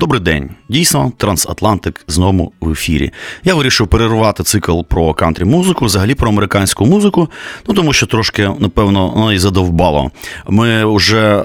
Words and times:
Добрий 0.00 0.20
день. 0.20 0.50
Дійсно, 0.68 1.12
Трансатлантик 1.16 2.04
знову 2.08 2.52
в 2.60 2.70
ефірі. 2.70 3.10
Я 3.44 3.54
вирішив 3.54 3.88
перервати 3.88 4.42
цикл 4.42 4.80
про 4.88 5.14
кантрі 5.14 5.44
музику, 5.44 5.84
взагалі 5.84 6.14
про 6.14 6.28
американську 6.28 6.86
музику, 6.86 7.28
ну 7.68 7.74
тому 7.74 7.92
що 7.92 8.06
трошки, 8.06 8.50
напевно, 8.58 9.08
воно 9.08 9.32
і 9.32 9.38
задовбало. 9.38 10.10
Ми 10.48 10.96
вже, 10.96 11.36
е, 11.38 11.44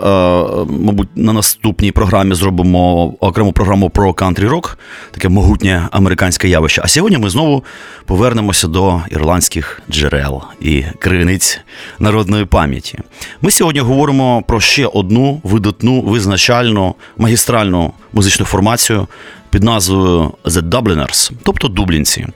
мабуть, 0.70 1.07
на 1.16 1.34
наступній 1.34 1.91
програмі 1.91 2.35
зробимо 2.35 3.13
окрему 3.20 3.52
програму 3.52 3.90
про 3.90 4.13
кантрі 4.13 4.48
рок, 4.48 4.79
таке 5.12 5.29
могутнє 5.29 5.88
американське 5.91 6.49
явище. 6.49 6.81
А 6.85 6.88
сьогодні 6.88 7.18
ми 7.18 7.29
знову 7.29 7.63
повернемося 8.05 8.68
до 8.68 9.02
ірландських 9.12 9.81
джерел 9.91 10.41
і 10.62 10.84
криниць 10.99 11.59
народної 11.99 12.45
пам'яті. 12.45 12.99
Ми 13.41 13.52
сьогодні 13.52 13.81
говоримо 13.81 14.43
про 14.48 14.59
ще 14.59 14.85
одну 14.85 15.41
видатну, 15.43 16.02
визначальну, 16.02 16.95
магістральну 17.18 17.93
музичну 18.13 18.45
формацію 18.45 19.08
під 19.49 19.63
назвою 19.63 20.34
The 20.45 20.62
Dubliners, 20.70 21.31
тобто 21.44 21.68
Дублінці. 21.68 22.27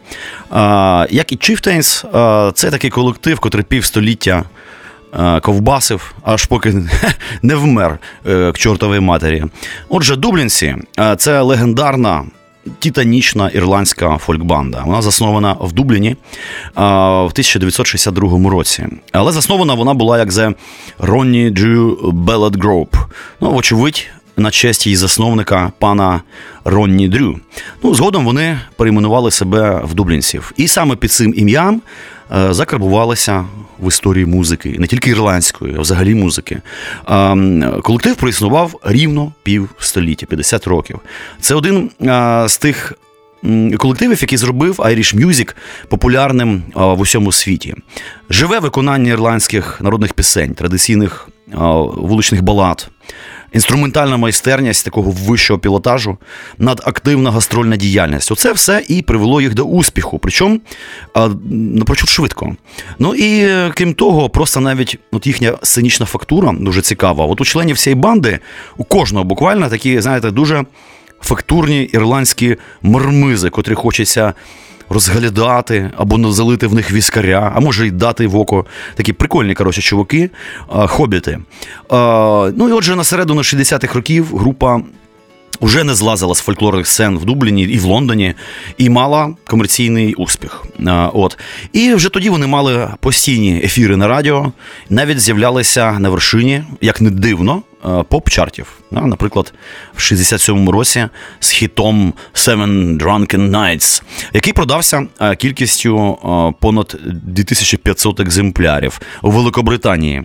Як 1.09 1.31
і 1.31 1.35
Chieftains, 1.35 2.05
це 2.53 2.71
такий 2.71 2.89
колектив, 2.89 3.39
котрий 3.39 3.63
півстоліття 3.63 4.43
ковбасив, 5.41 6.15
аж 6.23 6.45
поки 6.45 6.73
не 7.41 7.55
вмер 7.55 7.99
е, 8.25 8.51
к 8.51 8.57
чортовій 8.57 8.99
матері. 8.99 9.43
Отже, 9.89 10.15
Дублінці 10.15 10.75
це 11.17 11.41
легендарна. 11.41 12.23
Титанічна 12.79 13.49
ірландська 13.49 14.17
фолькбанда. 14.17 14.83
Вона 14.85 15.01
заснована 15.01 15.53
в 15.53 15.71
Дубліні 15.71 16.15
в 16.75 16.79
1962 16.79 18.49
році. 18.49 18.87
Але 19.11 19.31
заснована 19.31 19.73
вона 19.73 19.93
була 19.93 20.17
як 20.17 20.29
The 20.29 20.55
Ronnie 20.99 21.53
Drew 21.53 21.95
Ballad 22.11 22.57
Group. 22.57 22.87
Ну, 23.41 23.51
вочевидь, 23.51 24.07
на 24.37 24.51
честь 24.51 24.85
її 24.87 24.95
засновника 24.95 25.71
пана 25.79 26.21
Ронні 26.65 27.07
Дрю. 27.07 27.39
Ну, 27.83 27.95
Згодом 27.95 28.25
вони 28.25 28.59
перейменували 28.75 29.31
себе 29.31 29.81
в 29.83 29.93
Дублінців. 29.93 30.51
І 30.57 30.67
саме 30.67 30.95
під 30.95 31.11
цим 31.11 31.33
ім'ям 31.37 31.81
е, 32.35 32.53
закарбувалися 32.53 33.45
в 33.79 33.87
історії 33.87 34.25
музики, 34.25 34.75
не 34.79 34.87
тільки 34.87 35.09
ірландської, 35.09 35.75
а 35.77 35.81
взагалі 35.81 36.15
музики. 36.15 36.61
Е, 37.09 37.81
колектив 37.83 38.15
проіснував 38.15 38.79
рівно 38.83 39.33
півстоліття, 39.43 40.25
50 40.25 40.67
років. 40.67 40.99
Це 41.39 41.55
один 41.55 41.89
е, 42.01 42.45
з 42.47 42.57
тих. 42.57 42.93
Колективів, 43.77 44.21
який 44.21 44.37
зробив 44.37 44.75
Irish 44.75 45.25
Music 45.25 45.55
популярним 45.87 46.63
в 46.75 46.99
усьому 46.99 47.31
світі, 47.31 47.75
живе 48.29 48.59
виконання 48.59 49.11
ірландських 49.11 49.81
народних 49.81 50.13
пісень, 50.13 50.53
традиційних 50.53 51.29
вуличних 51.95 52.41
балад, 52.41 52.89
інструментальна 53.53 54.17
майстерність 54.17 54.85
такого 54.85 55.11
вищого 55.11 55.59
пілотажу, 55.59 56.17
надактивна 56.57 57.31
гастрольна 57.31 57.75
діяльність. 57.77 58.31
Оце 58.31 58.53
все 58.53 58.85
і 58.87 59.01
привело 59.01 59.41
їх 59.41 59.53
до 59.53 59.63
успіху. 59.63 60.19
Причому 60.19 60.59
напрочуд 61.49 62.09
швидко. 62.09 62.55
Ну 62.99 63.15
і 63.15 63.47
крім 63.73 63.93
того, 63.93 64.29
просто 64.29 64.59
навіть 64.59 64.99
от 65.11 65.27
їхня 65.27 65.57
сценічна 65.61 66.05
фактура 66.05 66.55
дуже 66.59 66.81
цікава. 66.81 67.25
От 67.25 67.41
у 67.41 67.45
членів 67.45 67.77
цієї 67.77 68.01
банди, 68.01 68.39
у 68.77 68.83
кожного 68.83 69.25
буквально 69.25 69.69
такі, 69.69 70.01
знаєте, 70.01 70.31
дуже 70.31 70.65
фактурні 71.21 71.83
ірландські 71.83 72.55
мармизи, 72.81 73.49
котрі 73.49 73.73
хочеться 73.73 74.33
розглядати 74.89 75.91
або 75.97 76.31
залити 76.31 76.67
в 76.67 76.73
них 76.73 76.91
віскаря, 76.91 77.51
а 77.55 77.59
може 77.59 77.87
й 77.87 77.91
дати 77.91 78.27
в 78.27 78.35
око. 78.35 78.65
Такі 78.95 79.13
прикольні 79.13 79.53
коротше, 79.53 79.81
чуваки, 79.81 80.29
хобіти. 80.67 81.39
Ну 82.55 82.69
і 82.69 82.71
отже, 82.71 82.95
на 82.95 83.03
середину 83.03 83.41
60-х 83.41 83.95
років 83.95 84.37
група. 84.37 84.81
Вже 85.61 85.83
не 85.83 85.95
злазила 85.95 86.35
з 86.35 86.39
фольклорних 86.39 86.87
сцен 86.87 87.17
в 87.17 87.25
Дубліні 87.25 87.63
і 87.63 87.77
в 87.77 87.83
Лондоні, 87.83 88.33
і 88.77 88.89
мала 88.89 89.35
комерційний 89.47 90.13
успіх. 90.13 90.65
От. 91.13 91.37
І 91.73 91.93
вже 91.93 92.09
тоді 92.09 92.29
вони 92.29 92.47
мали 92.47 92.89
постійні 92.99 93.61
ефіри 93.63 93.97
на 93.97 94.07
радіо, 94.07 94.51
навіть 94.89 95.19
з'являлися 95.19 95.99
на 95.99 96.09
вершині, 96.09 96.63
як 96.81 97.01
не 97.01 97.09
дивно, 97.09 97.61
поп-чартів. 97.83 98.67
Наприклад, 98.91 99.53
в 99.95 99.99
67-му 99.99 100.71
році 100.71 101.07
з 101.39 101.49
хітом 101.49 102.13
Seven 102.33 102.97
Drunken 102.97 103.49
Nights, 103.49 104.03
який 104.33 104.53
продався 104.53 105.07
е, 105.21 105.35
кількістю 105.35 106.17
е, 106.23 106.53
понад 106.59 106.97
2500 107.03 108.19
екземплярів 108.19 108.99
у 109.21 109.31
Великобританії. 109.31 110.23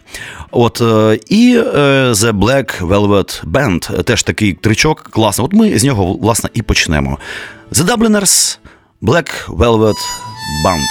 От 0.51 0.83
І 1.29 1.59
The 1.59 2.33
Black 2.33 2.87
Velvet 2.87 3.45
Band, 3.45 4.03
теж 4.03 4.23
такий 4.23 4.53
тричок, 4.53 5.03
класний. 5.03 5.45
От 5.45 5.53
ми 5.53 5.79
з 5.79 5.85
нього, 5.85 6.15
власне, 6.15 6.51
і 6.55 6.63
почнемо. 6.63 7.19
The 7.73 7.85
Dubliners, 7.85 8.59
Black 9.03 9.49
Velvet 9.49 9.97
Band. 10.65 10.87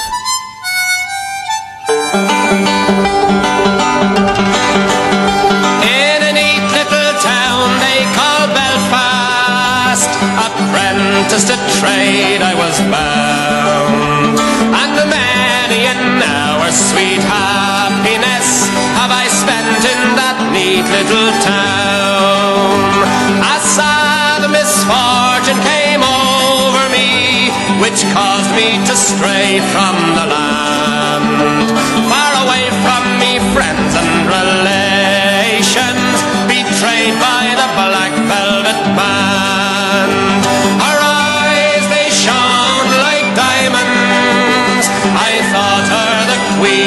Apprenticed 11.18 11.50
a 11.50 11.58
trade 11.82 12.42
I 12.46 12.54
was 12.54 12.78
bound. 12.94 14.38
And 14.70 14.92
the 14.94 15.08
many 15.10 15.90
an 15.90 16.22
hour 16.22 16.70
sweet 16.70 17.22
happiness 17.26 18.70
Have 19.02 19.10
I 19.10 19.26
spent 19.26 19.82
in 19.82 20.02
that 20.14 20.38
neat 20.54 20.86
little 20.86 21.34
town. 21.42 23.02
A 23.42 23.58
sad 23.58 24.46
misfortune 24.46 25.58
came 25.66 26.06
over 26.06 26.86
me 26.94 27.50
Which 27.82 28.06
caused 28.14 28.54
me 28.54 28.78
to 28.86 28.94
stray 28.94 29.58
from 29.74 29.98
the 30.14 30.26
land. 30.30 31.66
Far 32.14 32.32
away 32.46 32.70
from 32.86 33.02
me 33.18 33.42
friends 33.58 33.94
and 33.98 34.14
relations 34.30 36.18
Betrayed 36.46 37.18
by 37.18 37.58
the 37.58 37.68
black 37.74 38.14
velvet 38.30 38.82
band 38.94 40.27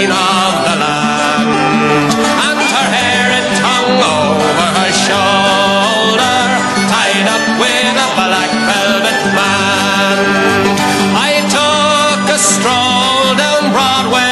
queen 0.00 0.12
of 0.12 0.54
the 0.64 0.76
land. 0.80 1.48
And 2.48 2.58
her 2.72 2.88
hair, 2.96 3.24
it 3.36 3.48
hung 3.60 4.00
over 4.00 4.68
her 4.80 4.92
shoulder, 4.96 6.40
tied 6.88 7.28
up 7.28 7.44
with 7.60 8.04
a 8.06 8.08
black 8.16 8.52
velvet 8.68 9.20
band. 9.36 10.76
I 11.28 11.44
took 11.52 12.22
a 12.32 12.40
stroll 12.40 13.36
down 13.36 13.62
Broadway, 13.76 14.24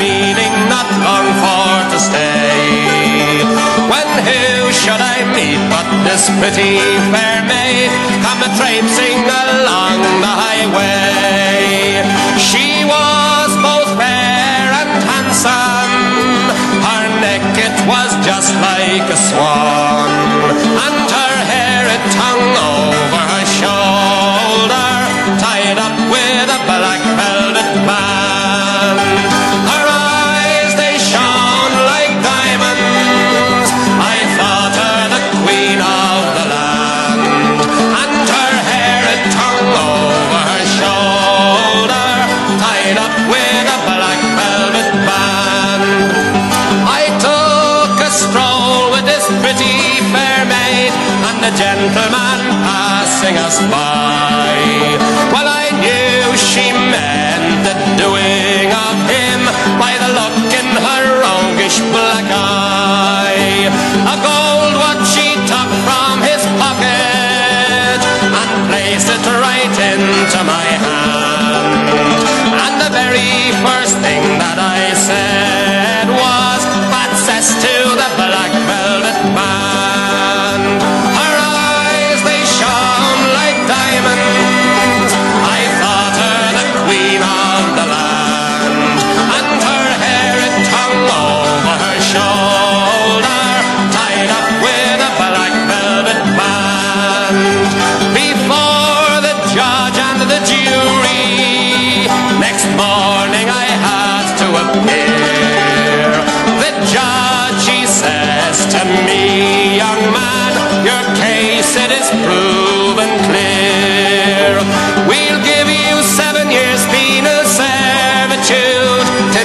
meaning 0.00 0.54
not 0.72 0.88
long 1.04 1.28
for 1.42 1.72
to 1.92 1.98
stay. 2.00 3.44
When 3.92 4.08
who 4.24 4.72
should 4.72 5.02
I 5.04 5.18
meet 5.36 5.60
but 5.68 5.84
this 6.08 6.24
pretty 6.40 6.80
fair 7.12 7.44
maid 7.44 7.92
come 8.24 8.40
a 8.40 8.50
traipsing 8.56 9.07
fica 18.98 19.14
us. 19.14 19.57
smile. 53.58 53.87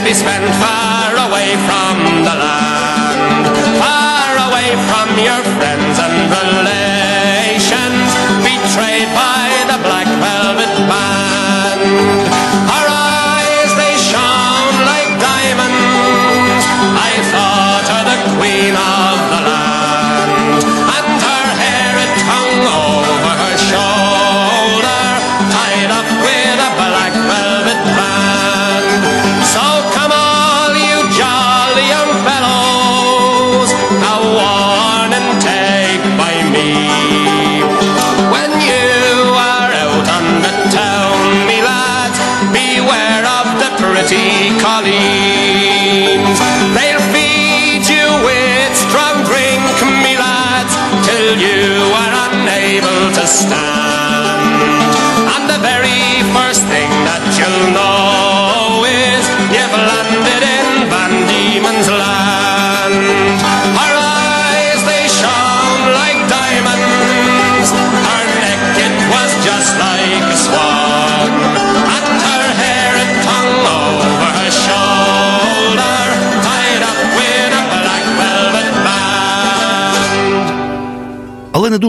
be 0.03 0.13
spent 0.13 0.43
five. 0.55 0.92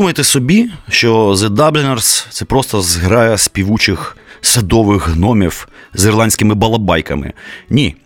Але 0.04 0.08
не 0.08 0.12
думайте 0.12 0.24
собі, 0.24 0.70
що 0.88 1.32
The 1.32 1.48
Dubliners– 1.48 2.26
це 2.30 2.44
просто 2.44 2.82
зграя 2.82 3.38
співучих 3.38 4.16
садових 4.40 5.08
гномів 5.08 5.68
з 5.94 6.04
ірландськими 6.04 6.54
балабайками. 6.54 7.32
Ні. 7.70 7.96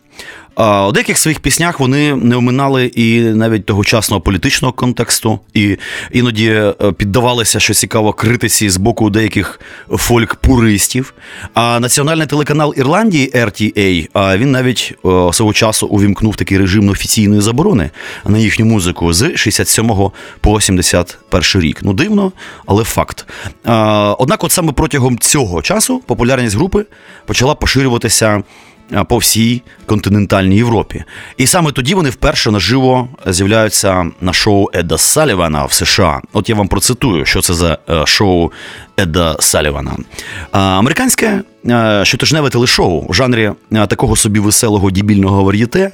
У 0.58 0.92
деяких 0.92 1.18
своїх 1.18 1.40
піснях 1.40 1.80
вони 1.80 2.14
не 2.14 2.36
оминали 2.36 2.86
і 2.86 3.20
навіть 3.20 3.66
тогочасного 3.66 4.20
політичного 4.20 4.72
контексту, 4.72 5.40
і 5.54 5.76
іноді 6.12 6.50
е, 6.50 6.92
піддавалися, 6.96 7.60
що 7.60 7.74
цікаво, 7.74 8.12
критиці 8.12 8.70
з 8.70 8.76
боку 8.76 9.10
деяких 9.10 9.60
фольк-пуристів. 9.88 11.12
А 11.54 11.80
національний 11.80 12.26
телеканал 12.26 12.74
Ірландії 12.76 13.32
RTA, 13.34 14.38
він 14.38 14.50
навіть 14.50 14.94
е, 15.04 15.32
свого 15.32 15.52
часу 15.52 15.86
увімкнув 15.86 16.36
такий 16.36 16.58
режим 16.58 16.88
офіційної 16.88 17.40
заборони 17.40 17.90
на 18.26 18.38
їхню 18.38 18.64
музику 18.64 19.12
з 19.12 19.36
67 19.36 19.92
по 20.40 20.60
71 20.60 21.62
рік. 21.62 21.80
Ну 21.82 21.92
дивно, 21.92 22.32
але 22.66 22.84
факт. 22.84 23.26
Однак, 24.18 24.44
от 24.44 24.52
саме 24.52 24.72
протягом 24.72 25.18
цього 25.18 25.62
часу 25.62 26.02
популярність 26.06 26.56
групи 26.56 26.84
почала 27.26 27.54
поширюватися 27.54 28.42
по 29.08 29.18
всій 29.18 29.62
континентальній 29.86 30.56
Європі. 30.56 31.04
І 31.36 31.46
саме 31.46 31.72
тоді 31.72 31.94
вони 31.94 32.10
вперше 32.10 32.50
наживо 32.50 33.08
з'являються 33.26 34.10
на 34.20 34.32
шоу 34.32 34.68
Еда 34.72 34.98
Салівана 34.98 35.64
в 35.64 35.72
США. 35.72 36.20
От 36.32 36.48
я 36.48 36.54
вам 36.54 36.68
процитую, 36.68 37.24
що 37.24 37.40
це 37.40 37.54
за 37.54 37.78
е, 37.90 38.06
шоу 38.06 38.50
Еда 38.98 39.36
Салівана. 39.40 39.96
Американське 40.50 41.42
е, 41.66 42.00
щотижневе 42.04 42.50
телешоу 42.50 43.06
в 43.08 43.14
жанрі 43.14 43.50
е, 43.72 43.86
такого 43.86 44.16
собі 44.16 44.40
веселого 44.40 44.90
дібільного 44.90 45.44
вар'єте, 45.44 45.90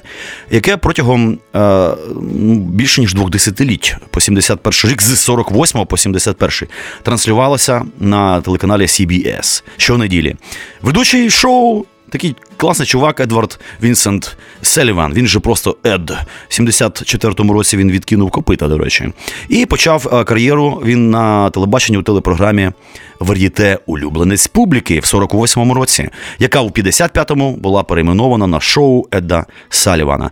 яке 0.51 0.77
протягом 0.77 1.37
е, 1.55 1.89
ну, 2.21 2.55
більше 2.55 3.01
ніж 3.01 3.13
двох 3.13 3.29
десятиліть, 3.29 3.95
по 4.09 4.21
71 4.21 4.91
рік, 4.91 5.01
з 5.01 5.19
48 5.19 5.85
по 5.85 5.97
71 5.97 6.67
транслювалося 7.03 7.85
на 7.99 8.41
телеканалі 8.41 8.83
CBS 8.83 9.63
щонеділі. 9.77 10.35
Ведучий 10.81 11.29
шоу 11.29 11.85
Такий 12.15 12.35
класний 12.57 12.87
чувак 12.87 13.19
Едвард 13.19 13.59
Вінсент 13.83 14.37
Селіван. 14.61 15.13
Він 15.13 15.27
же 15.27 15.39
просто 15.39 15.77
Ед. 15.85 16.11
В 16.47 16.61
74-му 16.61 17.53
році 17.53 17.77
він 17.77 17.91
відкинув 17.91 18.31
копита, 18.31 18.67
до 18.67 18.77
речі. 18.77 19.13
І 19.49 19.65
почав 19.65 20.07
е, 20.13 20.23
кар'єру 20.23 20.81
він 20.85 21.09
на 21.09 21.49
телебаченні 21.49 21.97
у 21.97 22.01
телепрограмі 22.01 22.71
Вар'єте 23.19 23.79
улюбленець 23.85 24.47
публіки 24.47 24.99
в 24.99 25.03
48-му 25.03 25.73
році, 25.73 26.09
яка 26.39 26.61
у 26.61 26.69
55-му 26.69 27.55
була 27.55 27.83
перейменована 27.83 28.47
на 28.47 28.59
шоу 28.59 29.05
Еда 29.11 29.45
Салівана. 29.69 30.31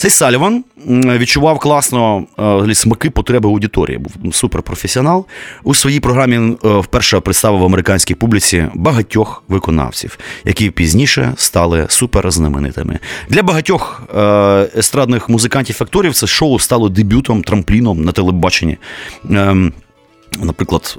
Цей 0.00 0.10
Саліван 0.10 0.64
відчував 0.86 1.58
класно 1.58 2.24
е, 2.68 2.74
смаки 2.74 3.10
потреби 3.10 3.48
аудиторії. 3.48 3.98
Був 3.98 4.34
суперпрофесіонал. 4.34 5.26
У 5.64 5.74
своїй 5.74 6.00
програмі 6.00 6.56
е, 6.64 6.68
вперше 6.68 7.20
представив 7.20 7.64
американській 7.64 8.14
публіці 8.14 8.66
багатьох 8.74 9.42
виконавців, 9.48 10.18
які 10.44 10.70
пізніше 10.70 11.32
стали 11.36 11.86
суперзнаменитими. 11.88 12.98
Для 13.28 13.42
багатьох 13.42 14.02
е, 14.14 14.20
естрадних 14.76 15.28
музикантів-акторів 15.28 16.14
це 16.14 16.26
шоу 16.26 16.58
стало 16.58 16.88
дебютом, 16.88 17.42
трампліном 17.42 18.04
на 18.04 18.12
телебаченні. 18.12 18.78
Наприклад, 20.38 20.98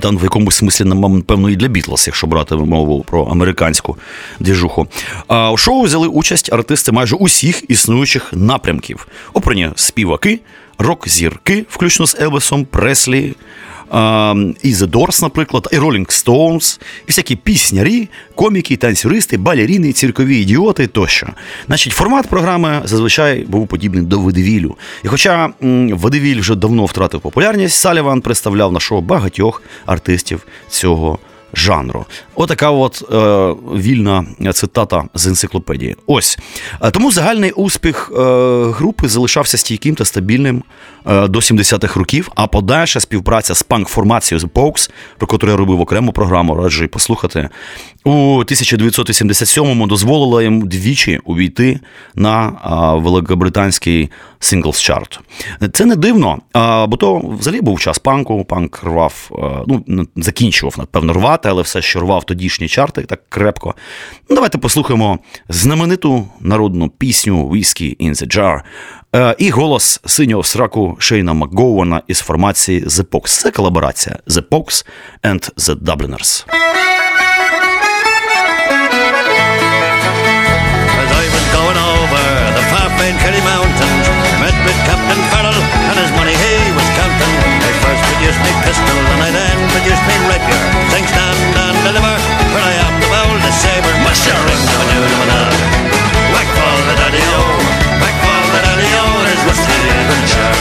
там 0.00 0.18
в 0.18 0.22
якомусь 0.22 0.56
смислі, 0.56 0.84
напевно, 0.84 1.50
і 1.50 1.56
для 1.56 1.68
Бітлз, 1.68 2.06
якщо 2.06 2.26
брати 2.26 2.54
мову 2.54 3.04
про 3.04 3.24
американську 3.24 3.96
діжуху. 4.40 4.86
А 5.26 5.52
у 5.52 5.56
шоу 5.56 5.82
взяли 5.82 6.08
участь 6.08 6.52
артисти 6.52 6.92
майже 6.92 7.16
усіх 7.16 7.70
існуючих 7.70 8.32
напрямків: 8.32 9.08
Опрані 9.32 9.70
співаки, 9.76 10.40
рок-зірки, 10.78 11.66
включно 11.70 12.06
з 12.06 12.16
Елвісом 12.20 12.64
Преслі, 12.64 13.34
і 14.62 14.72
The 14.72 14.86
Doors, 14.86 15.22
наприклад, 15.22 15.68
і 15.72 15.76
Rolling 15.76 16.06
Stones, 16.06 16.80
і 16.80 17.06
всякі 17.06 17.36
піснярі, 17.36 18.08
коміки, 18.34 18.76
танцюристи, 18.76 19.36
балеріни, 19.36 19.92
циркові 19.92 20.40
ідіоти 20.40 20.86
тощо. 20.86 21.26
Значить, 21.66 21.92
формат 21.92 22.28
програми 22.28 22.82
зазвичай 22.84 23.44
був 23.44 23.68
подібний 23.68 24.02
до 24.02 24.18
Ведевілю. 24.18 24.76
І 25.04 25.08
хоча 25.08 25.50
Ведевіль 25.90 26.40
вже 26.40 26.54
давно 26.54 26.84
втратив 26.84 27.20
популярність, 27.20 27.76
Саліван 27.76 28.20
представляв 28.20 28.72
на 28.72 28.80
шоу 28.80 29.00
багатьох 29.00 29.62
артистів 29.86 30.46
цього 30.68 31.18
жанру. 31.54 32.04
Отака 32.34 32.70
от 32.70 33.02
е, 33.12 33.16
вільна 33.76 34.26
цитата 34.52 35.04
з 35.14 35.26
енциклопедії. 35.26 35.96
Ось 36.06 36.38
Е, 36.82 36.90
тому 36.90 37.12
загальний 37.12 37.50
успіх 37.50 38.12
е, 38.12 38.20
групи 38.70 39.08
залишався 39.08 39.58
стійким 39.58 39.94
та 39.94 40.04
стабільним 40.04 40.62
е, 41.06 41.28
до 41.28 41.38
70-х 41.38 42.00
років. 42.00 42.30
А 42.34 42.46
подальша 42.46 43.00
співпраця 43.00 43.54
з 43.54 43.64
панк-формацією 43.64 44.40
The 44.40 44.48
Pokes, 44.48 44.90
про 45.18 45.28
яку 45.32 45.46
я 45.46 45.56
робив 45.56 45.80
окрему 45.80 46.12
програму, 46.12 46.54
раджу 46.54 46.88
послухати. 46.88 47.48
У 48.04 48.10
1987-му 48.10 49.86
дозволила 49.86 50.42
їм 50.42 50.68
двічі 50.68 51.20
увійти 51.24 51.80
на 52.14 52.52
великобританський 52.94 54.10
singles 54.40 54.80
chart. 54.80 55.20
Це 55.72 55.84
не 55.84 55.96
дивно, 55.96 56.38
бо 56.88 56.96
то 56.96 57.18
взагалі 57.38 57.60
був 57.60 57.80
час 57.80 57.98
панку. 57.98 58.44
Панк 58.44 58.80
рвав, 58.84 59.30
ну 59.66 60.06
закінчував, 60.16 60.74
напевно, 60.78 61.12
рвати, 61.12 61.37
але 61.46 61.62
все, 61.62 61.82
що 61.82 62.00
рвав 62.00 62.24
тодішні 62.24 62.68
чарти 62.68 63.02
так 63.02 63.20
крепко. 63.28 63.74
Ну, 64.28 64.34
давайте 64.34 64.58
послухаємо 64.58 65.18
знамениту 65.48 66.28
народну 66.40 66.88
пісню 66.88 67.48
«Whiskey 67.48 67.96
in 68.06 68.10
the 68.14 68.36
Jar» 68.36 68.60
е, 69.16 69.34
і 69.38 69.50
голос 69.50 70.00
синього 70.06 70.42
сраку 70.42 70.96
Шейна 71.00 71.32
Макгоуана 71.32 72.02
із 72.08 72.18
формації 72.18 72.84
The 72.84 73.02
Pogues. 73.04 73.26
Це 73.26 73.50
колаборація 73.50 74.16
The 74.26 74.42
Pogues 74.42 74.86
and 75.22 75.54
The 75.56 75.74
Dubliners. 75.74 76.44
As 81.02 81.10
I 81.22 81.26
was 81.36 81.46
going 81.58 81.78
over 81.94 82.24
the 82.56 82.64
far 82.70 82.88
famed 82.98 83.18
Kerry 83.22 83.42
Mountains, 83.52 84.06
I 84.34 84.36
met 84.44 84.56
with 84.66 84.78
Captain 84.88 85.20
Farrell 85.30 85.60
and 85.88 85.96
his 86.02 86.10
money 86.18 86.34
he 86.44 86.54
was 86.78 86.88
counting. 86.98 87.34
I 87.68 87.72
first 87.84 88.02
produced 88.10 88.40
me 88.46 88.52
pistol 88.66 88.98
and 89.12 89.20
I 89.28 89.30
then 89.38 89.56
produced 89.74 90.04
me 90.08 90.14
rapier. 90.30 90.57
Sing, 91.78 91.86
stand 91.86 91.94
and 91.94 91.94
deliver, 91.94 92.16
for 92.50 92.58
I 92.58 92.74
am 92.82 92.94
the 92.98 93.06
boldest 93.06 93.62
saber. 93.62 93.94
Muster 94.02 94.34
ring, 94.34 94.62
the 94.66 94.82
do 94.90 94.98
the 94.98 95.22
da. 95.30 95.40
Whack 96.34 96.48
fall 96.58 96.78
the 96.90 96.94
daddy-o, 96.98 97.38
oh. 97.38 98.02
whack 98.02 98.16
fall 98.18 98.46
the 98.50 98.60
daddy-o, 98.66 98.98
oh, 98.98 99.22
there's 99.22 99.42
whiskey 99.46 99.78
in 99.86 100.02
the 100.10 100.18
jar. 100.26 100.58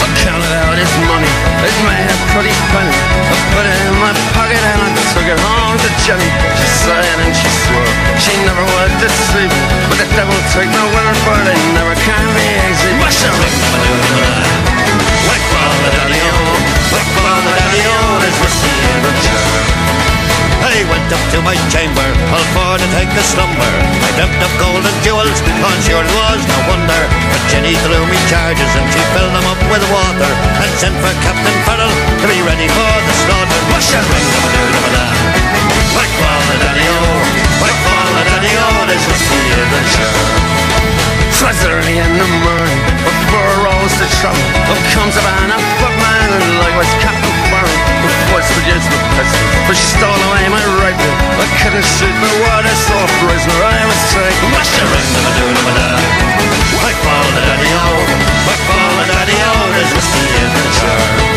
I 0.00 0.06
counted 0.24 0.52
out 0.64 0.76
his 0.80 0.94
money, 1.04 1.28
it 1.28 1.76
made 1.84 2.08
a 2.08 2.16
pretty 2.32 2.54
penny. 2.72 2.96
I 3.28 3.36
put 3.52 3.64
it 3.68 3.76
in 3.76 3.94
my 4.00 4.12
pocket 4.32 4.62
and 4.72 4.80
I 4.80 4.90
took 5.12 5.26
it 5.28 5.36
home 5.36 5.76
to 5.76 5.90
Jenny. 6.08 6.28
She 6.56 6.68
sighed 6.80 7.20
and 7.20 7.34
she 7.36 7.50
swore 7.68 7.92
she 8.24 8.32
never 8.48 8.64
would 8.64 8.92
deceive 9.04 9.52
me. 9.52 9.64
But 9.92 10.00
the 10.00 10.08
devil 10.16 10.38
took 10.56 10.64
my 10.64 10.86
winner 10.96 11.16
for 11.28 11.36
it, 11.44 11.52
it 11.52 11.60
never 11.76 11.92
can 12.00 12.24
be 12.32 12.46
easy. 12.72 12.90
What's 12.96 13.20
the 13.20 13.30
ring? 13.36 13.58
Whack 15.28 15.42
fall 15.52 15.76
the 15.84 15.90
daddy-o, 15.92 16.32
oh. 16.32 16.56
whack 16.88 17.08
fall 17.12 17.40
the 17.44 17.60
there's 18.24 18.38
whiskey 18.40 18.72
in 18.72 19.00
the 19.04 19.12
jar. 19.28 19.49
I 20.80 20.88
went 20.88 21.12
up 21.12 21.20
to 21.36 21.44
my 21.44 21.52
chamber, 21.68 22.08
all 22.32 22.46
for 22.56 22.80
to 22.80 22.88
take 22.96 23.12
a 23.12 23.20
slumber. 23.20 23.68
I 24.00 24.16
dreamt 24.16 24.40
of 24.40 24.48
gold 24.56 24.80
and 24.80 24.98
jewels, 25.04 25.36
on 25.60 25.76
sure 25.84 26.00
it 26.00 26.08
was 26.08 26.40
no 26.48 26.56
wonder. 26.72 27.02
But 27.28 27.42
Jenny 27.52 27.76
threw 27.84 28.00
me 28.08 28.16
charges 28.32 28.72
and 28.80 28.88
she 28.88 29.02
filled 29.12 29.28
them 29.36 29.44
up 29.44 29.60
with 29.68 29.84
water 29.92 30.32
and 30.32 30.72
sent 30.80 30.96
for 31.04 31.12
Captain 31.20 31.52
Farrell 31.68 31.92
to 31.92 32.24
be 32.24 32.40
ready 32.48 32.64
for 32.64 32.92
the 32.96 33.14
slaughter. 33.28 33.60
Mush 33.68 33.92
and 33.92 34.08
ring 34.08 34.24
them 34.24 34.40
a 34.40 34.48
doo 34.56 34.68
them 34.72 34.84
a 34.88 34.90
da. 34.96 35.06
Whack 36.00 36.12
ball 36.16 36.40
the 36.48 36.56
daddy 36.64 36.86
o, 36.88 36.96
ball 37.60 38.08
the 38.16 38.22
daddy 38.24 38.52
o, 38.56 38.68
whiskey 38.88 39.40
in 39.52 39.68
the 39.68 39.82
jar. 39.84 40.16
Twas 41.36 41.60
early 41.68 42.00
in 42.00 42.12
the 42.16 42.28
morning, 42.40 42.80
before 43.04 43.52
rose 43.68 43.94
to 44.00 44.08
trouble. 44.16 44.48
Up 44.64 44.80
comes 44.96 45.12
a 45.12 45.22
man, 45.28 45.52
a 45.52 45.58
footman, 45.76 46.28
and 46.40 46.48
like 46.64 46.72
was 46.72 46.88
Captain 47.04 47.36
Farrell 47.52 47.89
voice 48.32 48.50
begins 48.56 48.84
with 48.88 49.02
pessimist. 49.16 49.68
But 49.68 49.76
she 49.76 49.86
stole 49.96 50.22
away 50.30 50.44
my 50.48 50.64
rape. 50.80 50.96
I 50.96 51.46
couldn't 51.60 51.84
shoot, 51.84 52.14
but 52.20 52.34
what 52.44 52.64
a 52.64 52.74
soft 52.88 53.14
prisoner 53.20 53.58
I 53.60 53.80
was 53.84 54.00
taken. 54.14 54.48
Mushroom, 54.54 55.06
never 55.16 55.32
do, 55.36 55.44
never 55.52 55.72
do. 55.74 55.88
My 56.80 56.94
father, 57.04 57.42
daddy, 57.44 57.70
my 58.46 58.56
father, 58.68 59.04
daddy, 59.10 59.36
oh, 59.36 59.70
whiskey 59.94 60.26
in 60.40 60.50
the 60.54 60.64
jar. 60.80 61.29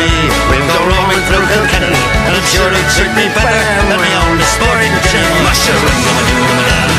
me. 0.00 0.08
We'll 0.48 0.64
go 0.64 0.80
roaming 0.88 1.22
through 1.28 1.44
Kilkenny, 1.52 1.92
and 1.92 2.32
I'm 2.32 2.46
sure 2.48 2.72
it'll 2.72 2.90
suit 2.90 3.12
me 3.12 3.28
better 3.36 3.60
than 3.88 4.00
my 4.00 4.12
own 4.24 4.36
sporting 4.48 4.94
gin. 5.12 5.28
Mushroom, 5.44 5.84
gonna 5.84 6.24
do 6.24 6.36
the 6.40 6.56
man. 6.56 6.90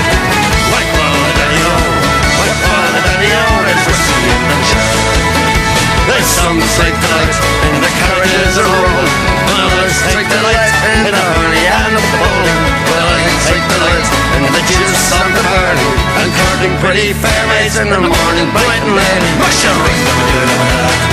Some 6.22 6.62
take 6.78 6.94
the 6.94 7.10
light, 7.18 7.38
and 7.66 7.82
the 7.82 7.92
carriages 8.02 8.58
are 8.62 8.70
old. 8.70 9.10
Well, 9.50 9.70
let's 9.82 10.00
take 10.06 10.30
the 10.30 10.42
light, 10.42 10.70
in 11.06 11.14
a 11.14 11.24
hurry 11.34 11.66
and 11.66 11.98
a 11.98 12.04
bowl. 12.14 12.46
Well, 12.94 13.08
I 13.10 13.20
can 13.26 13.38
take 13.50 13.66
the 13.66 13.80
light, 13.82 14.08
and 14.38 14.46
the 14.54 14.64
juice 14.70 15.12
on 15.18 15.30
the 15.34 15.44
burn. 15.50 15.78
And 16.22 16.30
courting 16.34 16.76
pretty 16.78 17.14
fair 17.14 17.44
maids 17.50 17.78
in 17.78 17.90
the 17.90 18.02
morning, 18.02 18.48
bright 18.54 18.84
and 18.86 18.98
early. 19.02 19.32
Mushroom, 19.42 19.82
gonna 19.82 20.26
do 20.30 20.42
the 20.46 20.58
man. 20.62 21.11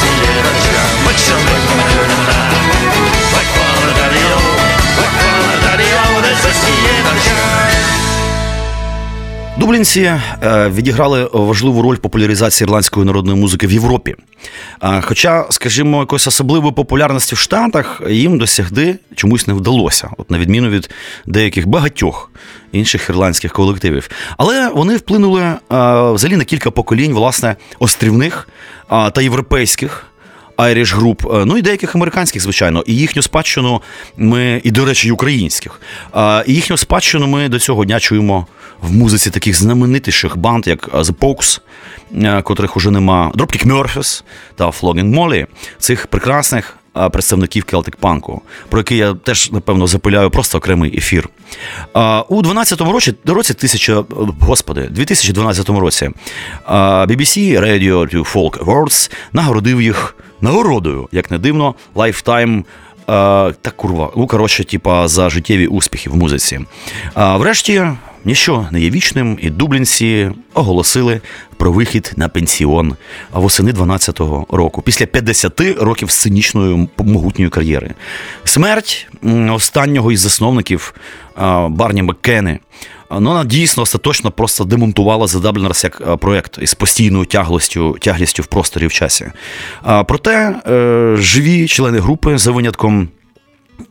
see 0.00 0.16
it, 0.24 0.44
I 0.44 0.54
try, 0.64 0.88
but 1.04 1.61
Дублінці 9.62 10.00
е, 10.00 10.68
відіграли 10.68 11.28
важливу 11.32 11.82
роль 11.82 11.94
в 11.94 11.98
популяризації 11.98 12.66
ірландської 12.66 13.06
народної 13.06 13.40
музики 13.40 13.66
в 13.66 13.72
Європі. 13.72 14.14
Е, 14.82 15.00
Хоча, 15.04 15.46
скажімо, 15.50 16.00
якоїсь 16.00 16.26
особливої 16.26 16.72
популярності 16.72 17.34
в 17.34 17.38
Штатах 17.38 18.02
їм 18.08 18.38
досягти 18.38 18.98
чомусь 19.14 19.46
не 19.46 19.54
вдалося, 19.54 20.10
от 20.18 20.30
на 20.30 20.38
відміну 20.38 20.68
від 20.68 20.90
деяких 21.26 21.66
багатьох 21.66 22.30
інших 22.72 23.08
ірландських 23.08 23.52
колективів. 23.52 24.10
Але 24.36 24.68
вони 24.68 24.96
вплинули 24.96 25.42
е, 25.42 25.58
взагалі 26.12 26.36
на 26.36 26.44
кілька 26.44 26.70
поколінь, 26.70 27.12
власне, 27.12 27.56
острівних 27.78 28.48
та 28.88 29.22
європейських. 29.22 30.11
Irish 30.56 30.98
Group, 30.98 31.42
е, 31.42 31.44
ну 31.44 31.56
і 31.56 31.62
деяких 31.62 31.94
американських, 31.94 32.42
звичайно, 32.42 32.84
і 32.86 32.96
їхню 32.96 33.22
спадщину 33.22 33.82
ми, 34.16 34.60
і, 34.64 34.70
до 34.70 34.84
речі, 34.84 35.10
українських. 35.10 35.80
І 36.46 36.54
їхню 36.54 36.76
спадщину 36.76 37.26
ми 37.26 37.48
до 37.48 37.58
цього 37.58 37.84
дня 37.84 38.00
чуємо 38.00 38.46
в 38.82 38.92
музиці 38.92 39.30
таких 39.30 39.56
знаменитіших 39.56 40.36
банд, 40.36 40.66
як 40.66 40.90
е, 40.94 40.98
The 40.98 41.14
Pokes, 41.14 41.60
е, 42.24 42.42
котрих 42.42 42.76
уже 42.76 42.90
нема, 42.90 43.32
Dropkick 43.34 43.66
Murphys 43.66 44.22
та 44.54 44.66
Flogging 44.66 45.14
Molly, 45.14 45.46
цих 45.78 46.06
прекрасних 46.06 46.76
е, 46.96 47.08
представників 47.08 47.64
Celtic 47.72 47.96
панку, 47.96 48.42
про 48.68 48.80
які 48.80 48.96
я 48.96 49.14
теж, 49.14 49.52
напевно, 49.52 49.86
запиляю 49.86 50.30
просто 50.30 50.58
окремий 50.58 50.98
ефір. 50.98 51.28
У 52.28 52.42
12-му 52.42 52.92
році, 52.92 53.14
році 53.26 53.54
тисяча, 53.54 54.04
господи, 54.40 54.88
2012 54.90 55.68
році 55.68 56.10
BBC 56.68 57.60
Radio 57.60 58.14
2 58.14 58.32
Folk 58.32 58.64
Awards 58.64 59.12
нагородив 59.32 59.82
їх 59.82 60.16
нагородою, 60.42 61.08
як 61.12 61.30
не 61.30 61.38
дивно, 61.38 61.74
lifetime. 61.94 62.58
е, 62.58 62.64
та 63.52 63.70
курва. 63.76 64.10
Ну, 64.16 64.26
коротше, 64.26 64.64
типа 64.64 65.08
за 65.08 65.30
життєві 65.30 65.66
успіхи 65.66 66.10
в 66.10 66.16
музиці. 66.16 66.60
А 67.14 67.36
врешті, 67.36 67.82
ніщо 68.24 68.66
не 68.70 68.80
є 68.80 68.90
вічним, 68.90 69.38
і 69.40 69.50
дублінці 69.50 70.30
оголосили 70.54 71.20
про 71.56 71.72
вихід 71.72 72.12
на 72.16 72.28
пенсіон 72.28 72.96
восени 73.32 73.72
12-го 73.72 74.46
року, 74.50 74.82
після 74.82 75.06
50 75.06 75.60
років 75.60 76.10
сценічної 76.10 76.88
могутньої 76.98 77.50
кар'єри. 77.50 77.94
Смерть 78.44 79.08
останнього 79.50 80.12
із 80.12 80.20
засновників 80.20 80.94
Барні 81.68 82.02
Маккени. 82.02 82.58
Ну, 83.20 83.30
вона 83.30 83.44
дійсно 83.44 83.82
остаточно 83.82 84.30
просто 84.30 84.64
демонтувала 84.64 85.26
Dubliners 85.26 85.84
як 85.84 86.02
е, 86.08 86.16
проєкт 86.16 86.58
із 86.62 86.74
постійною 86.74 87.24
тяглостю, 87.24 87.96
тяглістю 88.00 88.42
в 88.42 88.46
просторі 88.46 88.86
в 88.86 88.92
часі. 88.92 89.26
Проте 90.06 90.60
е, 90.66 91.16
живі 91.18 91.68
члени 91.68 91.98
групи 91.98 92.38
за 92.38 92.50
винятком. 92.50 93.08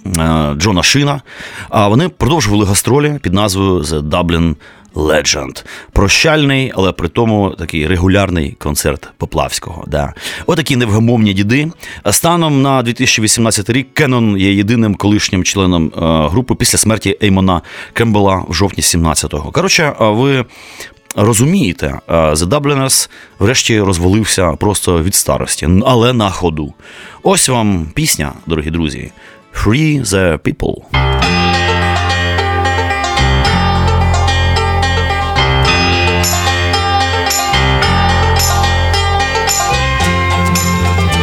Е, 0.05 0.53
Джона 0.57 0.83
Шина, 0.83 1.21
а 1.69 1.87
вони 1.87 2.09
продовжували 2.09 2.65
гастролі 2.65 3.19
під 3.21 3.33
назвою 3.33 3.79
The 3.79 4.09
Dublin 4.09 4.55
Legend. 4.95 5.63
Прощальний, 5.91 6.71
але 6.75 6.91
при 6.91 7.07
тому 7.07 7.55
такий 7.59 7.87
регулярний 7.87 8.55
концерт 8.59 9.09
Поплавського. 9.17 9.83
Да. 9.87 10.13
Отакі 10.45 10.75
невгамовні 10.75 11.33
діди. 11.33 11.71
Станом 12.11 12.61
на 12.61 12.83
2018 12.83 13.69
рік 13.69 13.93
Кеннон 13.93 14.37
є 14.37 14.53
єдиним 14.53 14.95
колишнім 14.95 15.43
членом 15.43 15.87
е, 15.87 16.29
групи 16.29 16.55
після 16.55 16.77
смерті 16.77 17.17
Еймона 17.23 17.61
Кембела 17.93 18.45
в 18.49 18.53
жовтні 18.53 18.83
17-го. 18.83 19.51
Коротше, 19.51 19.93
ви. 19.99 20.45
Розумієте, 21.15 21.99
е, 22.07 22.13
The 22.13 22.45
Dubliners 22.45 23.09
врешті 23.39 23.81
розвалився 23.81 24.51
просто 24.51 25.03
від 25.03 25.15
старості, 25.15 25.69
але 25.85 26.13
на 26.13 26.29
ходу. 26.29 26.73
Ось 27.23 27.49
вам 27.49 27.87
пісня, 27.95 28.33
дорогі 28.47 28.69
друзі. 28.69 29.11
Free 29.51 29.99
the 29.99 30.39
People. 30.43 30.85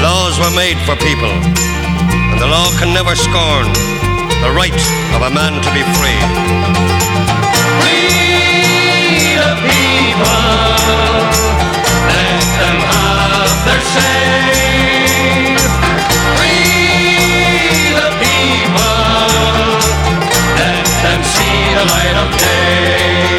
Laws 0.00 0.38
were 0.38 0.54
made 0.54 0.78
for 0.86 0.94
people, 0.96 1.26
and 1.26 2.40
the 2.40 2.46
law 2.46 2.70
can 2.78 2.94
never 2.94 3.16
scorn 3.16 3.66
the 4.42 4.52
right 4.54 4.72
of 5.16 5.22
a 5.22 5.30
man 5.34 5.60
to 5.60 5.70
be 5.74 5.82
free. 5.98 6.20
Free 7.80 9.34
the 9.34 9.54
people, 9.66 10.42
let 12.06 12.44
them 12.60 12.78
have 12.86 13.64
their 13.66 13.80
say. 13.80 14.57
The 21.78 21.84
light 21.94 22.16
of 22.24 22.28
day. 22.42 23.38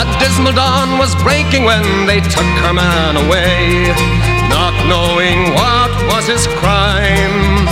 A 0.00 0.04
dismal 0.16 0.54
dawn 0.56 0.98
was 0.98 1.12
breaking 1.20 1.64
when 1.64 1.84
they 2.08 2.20
took 2.20 2.52
her 2.64 2.72
man 2.72 3.20
away, 3.24 3.92
not 4.48 4.72
knowing 4.88 5.52
what 5.52 5.92
was 6.08 6.24
his 6.26 6.46
crime. 6.60 7.68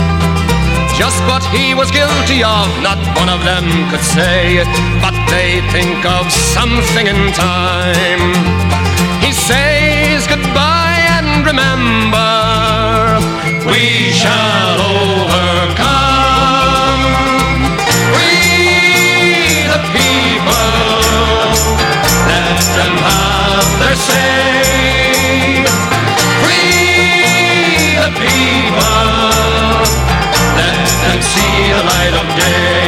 Just 1.01 1.19
what 1.31 1.43
he 1.57 1.75
was 1.75 1.91
guilty 1.91 2.45
of, 2.45 2.69
not 2.85 3.01
one 3.17 3.31
of 3.33 3.41
them 3.49 3.67
could 3.91 4.05
say, 4.17 4.61
but 5.01 5.17
they 5.33 5.65
think 5.73 6.05
of 6.05 6.31
something 6.31 7.07
in 7.07 7.33
time. 7.33 8.25
He 9.25 9.33
says 9.33 10.27
goodbye 10.29 11.01
and 11.17 11.47
remember, 11.49 12.29
we 13.73 14.13
shall 14.13 14.79
overcome. 15.01 15.94
Them 22.85 22.97
have 23.01 23.71
their 23.81 23.97
say. 23.97 25.65
Free 26.41 27.97
the 28.05 28.13
people, 28.21 29.09
let 30.61 30.93
them 31.05 31.21
see 31.33 31.57
the 31.77 31.85
light 31.93 32.15
of 32.21 32.27
day. 32.37 32.85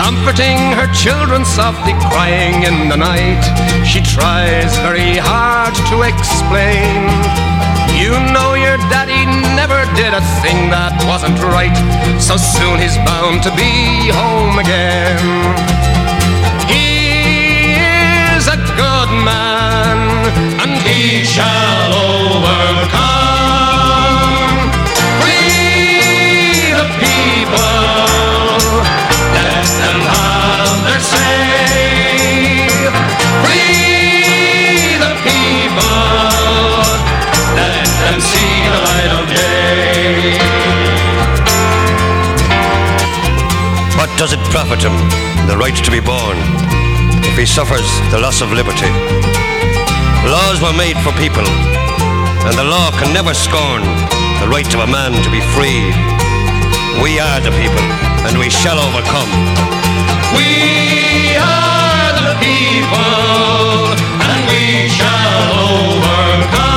Comforting 0.00 0.60
her 0.78 0.88
children 0.94 1.44
softly 1.44 1.92
crying 2.08 2.62
in 2.64 2.88
the 2.88 2.96
night, 2.96 3.42
she 3.84 4.00
tries 4.00 4.72
very 4.78 5.16
hard 5.18 5.74
to 5.90 6.02
explain. 6.02 7.12
You 8.00 8.12
know 8.32 8.54
your 8.54 8.78
daddy 8.88 9.26
never 9.54 9.84
did 9.94 10.14
a 10.14 10.22
thing 10.42 10.70
that 10.70 10.96
wasn't 11.06 11.38
right, 11.54 11.76
so 12.18 12.36
soon 12.36 12.80
he's 12.80 12.96
bound 13.04 13.42
to 13.44 13.50
be 13.54 14.10
home 14.10 14.58
again. 14.58 15.81
Good 19.04 19.14
man, 19.24 19.98
and 20.62 20.72
he 20.86 21.24
shall 21.24 21.92
overcome. 21.92 22.92
Free 25.18 26.70
the 26.80 26.86
people, 27.02 27.82
let 29.38 29.66
them 29.82 29.98
have 30.14 30.78
their 30.86 31.02
say. 31.12 31.34
Free 33.42 34.98
the 35.04 35.12
people, 35.26 36.02
let 37.58 37.88
them 38.02 38.18
see 38.30 38.54
the 38.74 38.80
light 38.88 39.12
of 39.18 39.24
day. 39.34 40.38
What 43.98 44.10
does 44.18 44.32
it 44.32 44.42
profit 44.54 44.80
him, 44.86 44.96
the 45.48 45.56
right 45.56 45.74
to 45.84 45.90
be 45.90 46.00
born, 46.00 46.36
if 47.32 47.38
he 47.38 47.46
suffers 47.46 47.88
the 48.10 48.20
loss 48.20 48.42
of 48.42 48.52
liberty? 48.52 48.92
Laws 50.28 50.60
were 50.60 50.76
made 50.76 50.98
for 51.00 51.12
people, 51.16 51.46
and 52.44 52.54
the 52.58 52.64
law 52.64 52.90
can 53.00 53.12
never 53.14 53.32
scorn 53.32 53.80
the 54.40 54.48
right 54.48 54.68
of 54.74 54.80
a 54.80 54.86
man 54.86 55.12
to 55.24 55.30
be 55.30 55.40
free. 55.56 55.80
We 57.02 57.18
are 57.18 57.40
the 57.40 57.52
people, 57.56 57.86
and 58.28 58.36
we 58.38 58.50
shall 58.50 58.78
overcome. 58.78 59.32
We 60.36 61.36
are 61.40 62.12
the 62.20 62.36
people, 62.36 63.96
and 64.28 64.40
we 64.52 64.88
shall 64.88 65.56
overcome. 65.72 66.71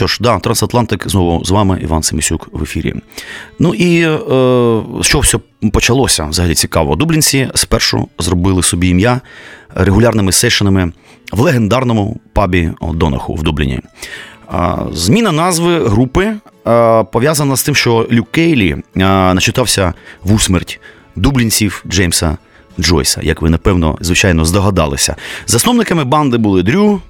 Що 0.00 0.06
ж, 0.06 0.18
да, 0.20 0.38
Трансатлантик 0.38 1.08
знову 1.08 1.44
з 1.44 1.50
вами 1.50 1.78
Іван 1.82 2.02
Семісюк 2.02 2.48
в 2.52 2.62
ефірі. 2.62 2.94
Ну 3.58 3.74
і 3.74 4.02
е, 4.02 4.18
що 5.02 5.20
все 5.20 5.38
почалося 5.72 6.24
взагалі 6.24 6.54
цікаво. 6.54 6.96
Дублінці 6.96 7.50
спершу 7.54 8.08
зробили 8.18 8.62
собі 8.62 8.88
ім'я 8.88 9.20
регулярними 9.74 10.32
сешенами 10.32 10.92
в 11.32 11.40
легендарному 11.40 12.20
пабі 12.32 12.70
Донаху 12.94 13.34
в 13.34 13.42
Дубліні. 13.42 13.80
Зміна 14.92 15.32
назви 15.32 15.88
групи 15.88 16.34
пов'язана 17.12 17.56
з 17.56 17.62
тим, 17.62 17.74
що 17.74 18.08
Люк 18.12 18.30
Кейлі 18.30 18.76
начитався 18.94 19.94
в 20.22 20.34
усмерть 20.34 20.80
дублінців 21.16 21.84
Джеймса 21.88 22.36
Джойса, 22.80 23.20
як 23.22 23.42
ви 23.42 23.50
напевно, 23.50 23.98
звичайно, 24.00 24.44
здогадалися. 24.44 25.16
Засновниками 25.46 26.04
банди 26.04 26.38
були 26.38 26.62
Дрю, 26.62 27.00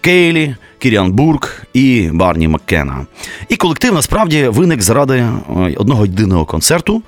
Кейлі, 0.00 0.54
Кіріан 0.78 1.12
Бурк 1.12 1.62
і 1.72 2.10
Барні 2.12 2.48
Маккена. 2.48 3.06
І 3.48 3.56
колектив 3.56 3.94
насправді 3.94 4.48
виник 4.48 4.82
заради 4.82 5.14
е, 5.16 5.34
одного 5.76 6.06
єдиного 6.06 6.44
концерту. 6.44 7.02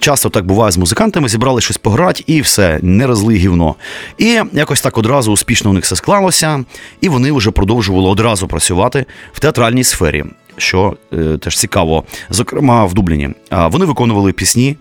Часто 0.00 0.30
так 0.30 0.46
буває 0.46 0.72
з 0.72 0.78
музикантами, 0.78 1.28
зібрали 1.28 1.60
щось 1.60 1.76
пограти 1.76 2.24
і 2.26 2.40
все, 2.40 2.78
не 2.82 3.06
розли 3.06 3.34
гівно. 3.34 3.74
І 4.18 4.40
якось 4.52 4.80
так 4.80 4.98
одразу 4.98 5.32
успішно 5.32 5.70
у 5.70 5.72
них 5.72 5.84
все 5.84 5.96
склалося, 5.96 6.64
і 7.00 7.08
вони 7.08 7.32
вже 7.32 7.50
продовжували 7.50 8.08
одразу 8.08 8.48
працювати 8.48 9.04
в 9.32 9.40
театральній 9.40 9.84
сфері, 9.84 10.24
що 10.56 10.96
е, 11.12 11.38
теж 11.38 11.58
цікаво. 11.58 12.04
Зокрема, 12.30 12.84
в 12.84 12.94
Дубліні. 12.94 13.30
Вони 13.50 13.84
виконували 13.84 14.32
пісні 14.32 14.76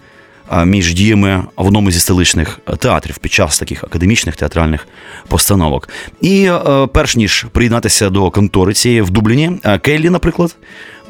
між 0.66 0.94
діями 0.94 1.44
в 1.58 1.66
одному 1.68 1.92
зі 1.92 2.00
столичних 2.00 2.60
театрів 2.80 3.18
під 3.18 3.32
час 3.32 3.60
таких 3.60 3.84
академічних 3.84 4.36
театральних 4.36 4.88
постановок. 5.28 5.90
І 6.22 6.46
е, 6.46 6.88
перш 6.94 7.16
ніж 7.16 7.46
приєднатися 7.52 8.10
до 8.10 8.32
контори 8.32 8.74
цієї 8.74 9.02
в 9.02 9.10
Дубліні, 9.10 9.52
е, 9.64 9.80
Келлі, 9.80 10.10
наприклад, 10.10 10.56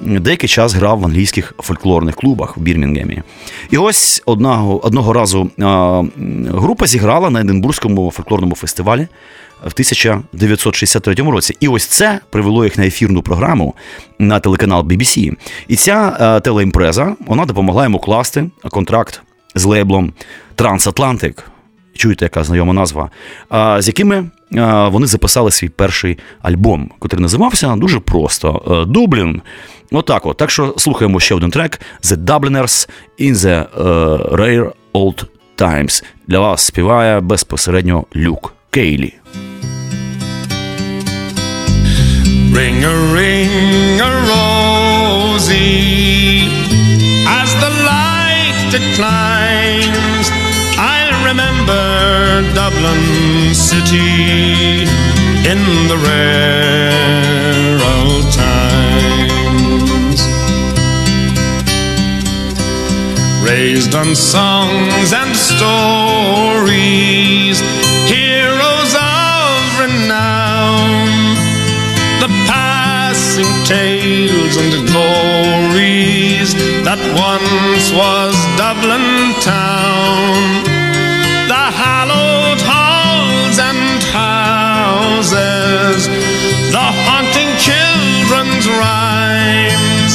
деякий 0.02 0.50
час 0.50 0.74
грав 0.74 1.00
в 1.00 1.06
англійських 1.06 1.54
фольклорних 1.58 2.16
клубах 2.16 2.58
в 2.58 2.62
Бірмінгемі. 2.62 3.22
І 3.72 3.78
ось 3.78 4.24
одного, 4.26 4.86
одного 4.86 5.14
разу 5.14 5.50
е, 5.60 5.64
група 6.50 6.88
зіграла 6.88 7.30
на 7.30 7.42
Единбурзькому 7.42 8.12
фольклорному 8.12 8.56
фестивалі. 8.56 9.08
В 9.64 9.72
1963 9.74 11.14
році, 11.14 11.58
і 11.60 11.68
ось 11.68 11.86
це 11.86 12.20
привело 12.30 12.64
їх 12.64 12.78
на 12.78 12.86
ефірну 12.86 13.22
програму 13.22 13.76
на 14.20 14.40
телеканал 14.40 14.82
BBC. 14.82 15.32
І 15.68 15.76
ця 15.76 16.18
е, 16.20 16.40
телеімпреза 16.40 17.16
вона 17.28 17.46
допомогла 17.46 17.84
йому 17.84 18.00
класти 18.00 18.50
контракт 18.72 19.22
з 19.56 19.66
лейблом 19.66 20.14
Transatlantic 20.58 21.44
чуєте, 21.94 22.26
яка 22.26 22.44
знайома 22.44 22.74
назва, 22.74 23.10
з 23.80 23.88
якими 23.88 24.26
вони 24.92 25.08
записали 25.08 25.52
свій 25.52 25.70
перший 25.70 26.20
альбом, 26.42 26.92
який 27.04 27.20
називався 27.20 27.76
дуже 27.76 28.00
просто 28.00 28.64
е, 28.68 28.92
Дублін. 28.92 29.42
Отак 29.92 30.26
от. 30.26 30.38
Так 30.38 30.52
що 30.52 30.74
слухаємо 30.78 31.20
ще 31.20 31.36
один 31.36 31.52
трек 31.52 31.82
The 32.04 32.18
Dubliners 32.18 32.90
in 33.20 33.34
the 33.34 33.68
Rare 34.36 34.72
Old 34.94 35.26
Times. 35.58 36.04
Для 36.28 36.40
вас 36.40 36.62
співає 36.62 37.20
безпосередньо 37.20 38.06
Люк 38.16 38.54
Кейлі. 38.73 39.15
Ring 42.59 42.85
a 42.85 42.95
ring 43.17 44.01
a 44.01 44.11
rosy 44.31 45.69
as 47.41 47.51
the 47.63 47.71
light 47.91 48.59
declines. 48.77 50.27
I'll 50.77 51.19
remember 51.31 51.85
Dublin 52.55 53.05
city 53.55 54.83
in 55.53 55.61
the 55.91 55.99
rare 56.09 57.79
old 57.95 58.27
times. 58.33 60.21
Raised 63.49 63.95
on 63.95 64.15
songs 64.15 65.13
and 65.13 65.37
stories, 65.37 66.52
once 77.16 77.92
was 77.92 78.36
Dublin 78.58 79.34
town. 79.42 80.64
The 81.48 81.66
hallowed 81.82 82.62
halls 82.66 83.58
and 83.60 84.02
houses, 84.10 86.08
the 86.74 86.88
haunting 87.06 87.52
children's 87.62 88.66
rhymes 88.68 90.14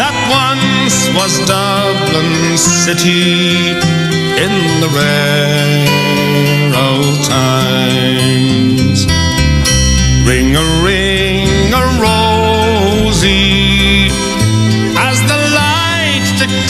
that 0.00 0.16
once 0.32 0.96
was 1.18 1.32
Dublin 1.44 2.56
city 2.56 3.76
in 4.44 4.54
the 4.80 4.88
rare 4.96 6.72
old 6.88 7.18
times. 7.28 9.06
Ring 10.26 10.56
a 10.56 10.64
ring 10.82 11.01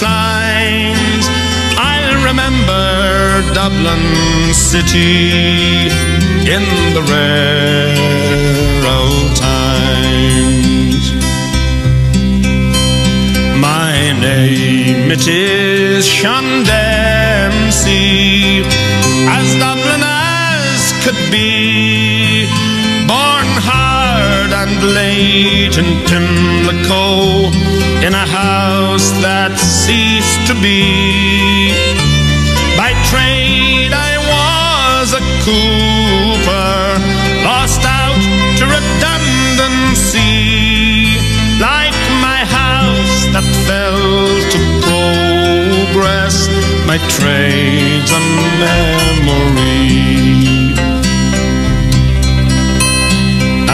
declines. 0.02 1.26
I'll 1.78 2.24
remember 2.24 3.42
Dublin 3.54 4.52
city 4.52 5.86
in 6.54 6.64
the 6.94 7.02
rare 7.10 7.94
old 8.98 9.36
times. 9.36 11.04
My 13.60 14.12
name 14.20 15.10
it 15.12 15.26
is 15.28 16.06
Sean 16.06 16.64
Dempsey, 16.64 18.62
as 19.38 19.54
Dublin 19.62 20.02
as 20.02 20.92
could 21.04 21.20
be 21.30 22.46
born 23.06 23.48
hard 23.68 24.50
and 24.52 24.82
late 24.98 25.78
in 25.78 25.88
Pimlico 26.08 27.81
in 28.06 28.14
a 28.14 28.26
house 28.26 29.10
that 29.22 29.54
ceased 29.58 30.42
to 30.48 30.54
be. 30.58 31.70
By 32.76 32.90
trade 33.06 33.94
I 33.94 34.18
was 34.34 35.14
a 35.14 35.22
cooper, 35.46 36.98
lost 37.46 37.82
out 37.86 38.18
to 38.58 38.64
redundancy, 38.66 40.26
like 41.62 41.94
my 42.18 42.42
house 42.42 43.30
that 43.34 43.46
fell 43.66 44.02
to 44.54 44.60
progress, 44.82 46.50
my 46.90 46.98
trade's 47.06 48.10
a 48.10 48.22
memory. 48.58 50.02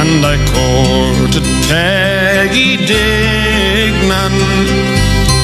and 0.01 0.25
I 0.25 0.37
courted 0.55 1.58
Peggy 1.69 2.79
Dignan 2.79 4.33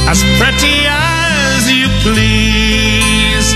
as 0.08 0.24
pretty 0.40 0.88
as 0.88 1.68
you 1.70 1.86
please, 2.00 3.52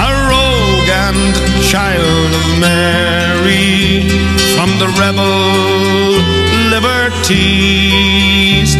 a 0.00 0.08
rogue 0.32 0.88
and 0.88 1.36
child 1.62 2.32
of 2.40 2.46
Mary 2.64 4.08
from 4.56 4.70
the 4.80 4.88
rebel 4.96 6.24
liberties. 6.72 8.72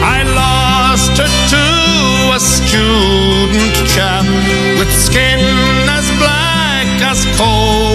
I 0.00 0.22
lost 0.38 1.18
her 1.18 1.26
to 1.54 1.66
a 2.36 2.38
student 2.38 3.74
chap 3.90 4.22
with 4.78 4.92
skin 4.94 5.42
as 5.98 6.06
black 6.22 6.86
as 7.02 7.26
coal 7.36 7.87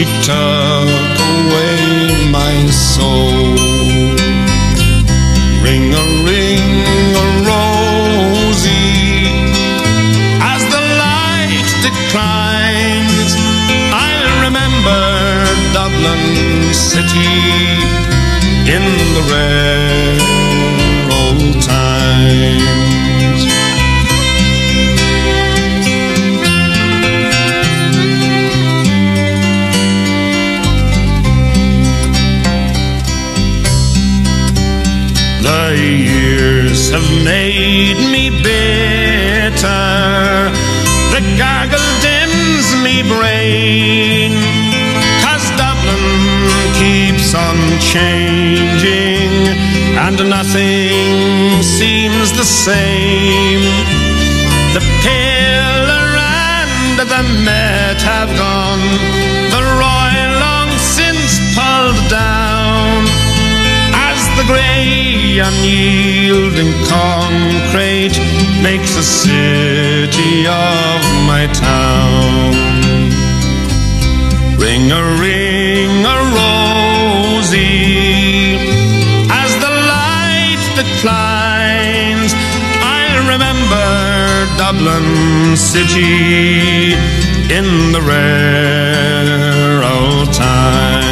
she 0.00 0.06
took 0.22 1.18
away 1.30 2.30
my 2.32 2.56
soul. 2.70 3.54
Ring 5.62 5.92
a 5.92 6.04
ring 6.24 6.68
a 7.22 7.26
rosy 7.50 8.88
as 10.52 10.62
the 10.72 10.82
light 11.04 11.68
declines. 11.84 13.32
I'll 13.92 14.36
remember 14.46 15.02
Dublin 15.74 16.72
city 16.72 17.36
in 18.76 18.84
the 19.16 19.22
rare 19.28 20.16
old 21.12 21.62
times. 21.62 23.09
Have 36.90 37.24
made 37.24 37.98
me 38.10 38.30
bitter. 38.30 39.70
The 41.14 41.22
gargle 41.38 41.90
dims 42.02 42.74
me 42.82 43.02
brain. 43.06 44.32
Cause 45.22 45.46
Dublin 45.54 46.50
keeps 46.74 47.34
on 47.34 47.58
changing, 47.78 49.30
and 50.04 50.18
nothing 50.28 51.62
seems 51.62 52.32
the 52.32 52.44
same. 52.44 53.62
The 54.74 54.82
pillar 55.06 56.08
and 56.18 56.98
the 56.98 57.22
met 57.46 58.02
have 58.02 58.30
gone, 58.36 58.82
the 59.54 59.62
Royal 59.78 60.32
long 60.40 60.70
since 60.78 61.38
pulled 61.54 62.10
down 62.10 62.49
the 64.40 64.46
grey, 64.46 65.38
unyielding 65.38 66.72
concrete 66.88 68.16
makes 68.62 68.96
a 68.96 69.02
city 69.02 70.46
of 70.46 70.98
my 71.30 71.46
town. 71.52 72.52
Ring 74.58 74.90
a 74.92 75.02
ring 75.20 76.04
a 76.14 76.18
rosy 76.38 77.66
as 79.42 79.50
the 79.64 79.72
light 79.92 80.62
declines. 80.80 82.32
I'll 82.96 83.24
remember 83.34 83.88
Dublin 84.56 85.56
city 85.56 86.94
in 87.58 87.92
the 87.92 88.00
rare 88.00 89.82
old 89.82 90.32
times. 90.32 91.09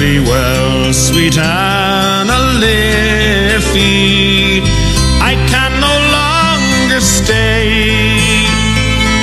Well, 0.00 0.94
sweet 0.94 1.36
Anna 1.36 2.38
Liffey. 2.58 4.62
I 5.20 5.36
can 5.52 5.78
no 5.78 5.92
longer 6.16 7.00
stay 7.00 7.76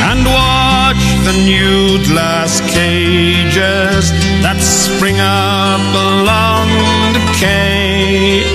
and 0.05 0.23
watch 0.23 1.01
the 1.25 1.33
new 1.45 1.97
glass 2.05 2.61
cages 2.69 4.11
that 4.45 4.61
spring 4.61 5.19
up 5.19 5.81
along 5.81 6.69
the 7.13 7.25
quay. 7.39 8.45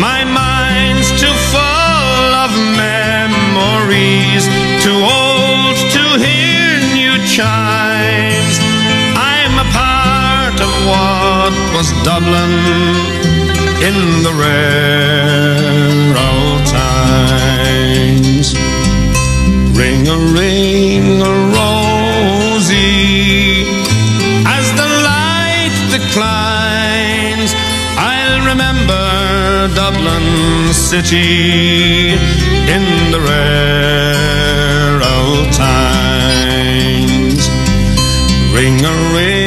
My 0.00 0.24
mind's 0.24 1.12
too 1.20 1.34
full 1.54 2.34
of 2.34 2.50
memories, 2.74 4.48
too 4.82 4.90
old 4.90 5.76
to 5.94 6.18
hear 6.18 6.82
new 6.98 7.14
chimes. 7.24 7.77
Dublin 12.18 12.54
in 13.88 13.98
the 14.24 14.32
rare 14.42 16.16
old 16.26 16.66
times. 16.66 18.46
Ring 19.78 20.02
a 20.08 20.18
ring 20.34 21.22
a 21.22 21.34
rosy 21.54 22.82
as 24.56 24.66
the 24.80 24.88
light 25.06 25.74
declines. 25.94 27.54
I'll 27.96 28.40
remember 28.50 29.68
Dublin 29.76 30.74
city 30.74 32.14
in 32.74 32.84
the 33.12 33.20
rare 33.30 35.00
old 35.14 35.52
times. 35.52 37.48
Ring 38.52 38.84
a 38.84 38.94
ring 39.14 39.37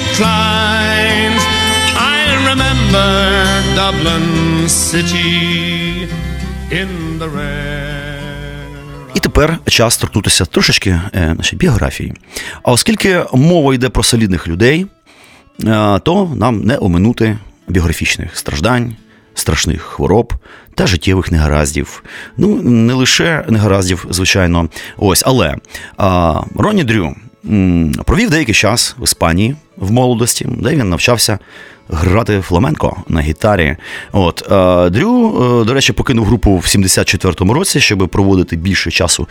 declines. 0.00 1.42
I'll 2.08 2.40
remember 2.52 3.10
Dublin 3.80 4.26
city 4.68 6.08
in 6.80 7.18
the 7.18 7.28
rare. 7.36 7.90
І 9.14 9.20
тепер 9.20 9.58
час 9.66 9.96
торкнутися 9.96 10.44
трошечки 10.44 11.00
е, 11.14 11.34
нашої 11.34 11.58
біографії. 11.58 12.14
А 12.62 12.72
оскільки 12.72 13.24
мова 13.32 13.74
йде 13.74 13.88
про 13.88 14.02
солідних 14.02 14.48
людей, 14.48 14.86
е, 15.64 15.98
то 15.98 16.32
нам 16.36 16.60
не 16.60 16.78
оминути 16.78 17.38
біографічних 17.68 18.36
страждань, 18.36 18.96
страшних 19.34 19.82
хвороб 19.82 20.32
та 20.74 20.86
життєвих 20.86 21.32
негараздів. 21.32 22.04
Ну, 22.36 22.62
не 22.62 22.92
лише 22.92 23.44
негараздів, 23.48 24.06
звичайно. 24.10 24.68
Ось, 24.96 25.22
але 25.26 25.56
а, 25.96 26.40
Ронні 26.54 26.84
Дрю 26.84 27.16
провів 28.04 28.30
деякий 28.30 28.54
час 28.54 28.96
в 28.98 29.04
Іспанії 29.04 29.56
в 29.76 29.92
молодості, 29.92 30.46
де 30.50 30.70
він 30.70 30.88
навчався 30.88 31.38
грати 31.92 32.40
фламенко 32.40 32.96
на 33.08 33.20
гітарі. 33.20 33.76
От 34.12 34.52
е, 34.52 34.90
Дрю, 34.90 35.28
е, 35.62 35.64
до 35.64 35.74
речі, 35.74 35.92
покинув 35.92 36.24
групу 36.24 36.56
в 36.56 36.62
74-му 36.62 37.54
році, 37.54 37.80
щоб 37.80 38.08
проводити 38.08 38.56
більше 38.56 38.90
часу 38.90 39.28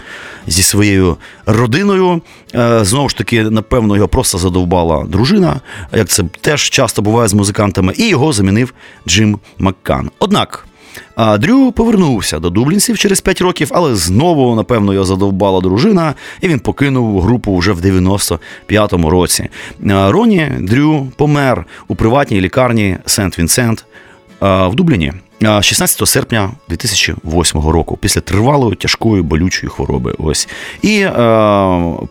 зі 0.48 0.64
своєю 0.64 1.18
родиною. 1.46 2.22
Е, 2.56 2.86
Знову 2.86 3.10
ж 3.10 3.18
таки, 3.18 3.44
напевно, 3.44 3.96
його 3.96 4.08
просто 4.08 4.38
задовбала 4.38 5.04
дружина, 5.04 5.62
як 5.94 6.08
це 6.08 6.24
теж 6.42 6.70
часто 6.70 7.02
буває 7.02 7.28
з 7.28 7.34
музикантами, 7.34 7.94
і 7.98 8.10
його 8.10 8.34
замінив 8.34 8.74
Джим 9.08 9.40
Маккан. 9.58 10.12
Однак. 10.20 10.69
Дрю 11.40 11.72
повернувся 11.72 12.40
до 12.40 12.50
дублінців 12.50 12.98
через 12.98 13.22
5 13.22 13.42
років, 13.42 13.72
але 13.72 13.96
знову, 13.96 14.56
напевно, 14.56 14.94
його 14.94 15.06
задовбала 15.06 15.62
дружина, 15.62 16.14
і 16.42 16.48
він 16.48 16.60
покинув 16.60 17.22
групу 17.22 17.58
вже 17.58 17.72
в 17.72 17.82
95-му 17.82 19.10
році. 19.10 19.50
Роні 19.86 20.52
Дрю 20.60 21.08
помер 21.16 21.66
у 21.88 21.96
приватній 21.96 22.42
лікарні 22.42 22.98
Сент-Вінсент 23.06 23.84
в 24.42 24.76
Дубліні. 24.76 25.14
16 25.42 26.08
серпня 26.08 26.52
2008 26.70 27.62
року, 27.62 27.98
після 28.02 28.22
тривалої 28.22 28.76
тяжкої 28.76 29.22
болючої 29.22 29.70
хвороби. 29.70 30.16
Ось 30.18 30.48
і 30.82 31.00
е, 31.00 31.12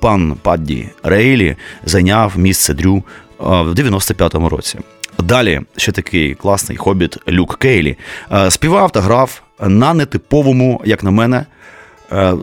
пан 0.01 0.37
Падді 0.43 0.89
Рейлі 1.03 1.57
зайняв 1.85 2.39
місце 2.39 2.75
Дрю 2.75 3.03
в 3.39 3.73
95-му 3.73 4.49
році. 4.49 4.79
Далі 5.23 5.61
ще 5.77 5.93
такий 5.93 6.35
класний 6.35 6.79
хобіт 6.79 7.19
Люк 7.29 7.59
Кейлі. 7.59 7.97
Е, 8.33 8.51
Співав 8.51 8.91
та 8.91 9.01
грав 9.01 9.43
на 9.61 9.95
нетиповому, 9.95 10.81
як 10.85 11.05
на 11.05 11.11
мене, 11.11 11.47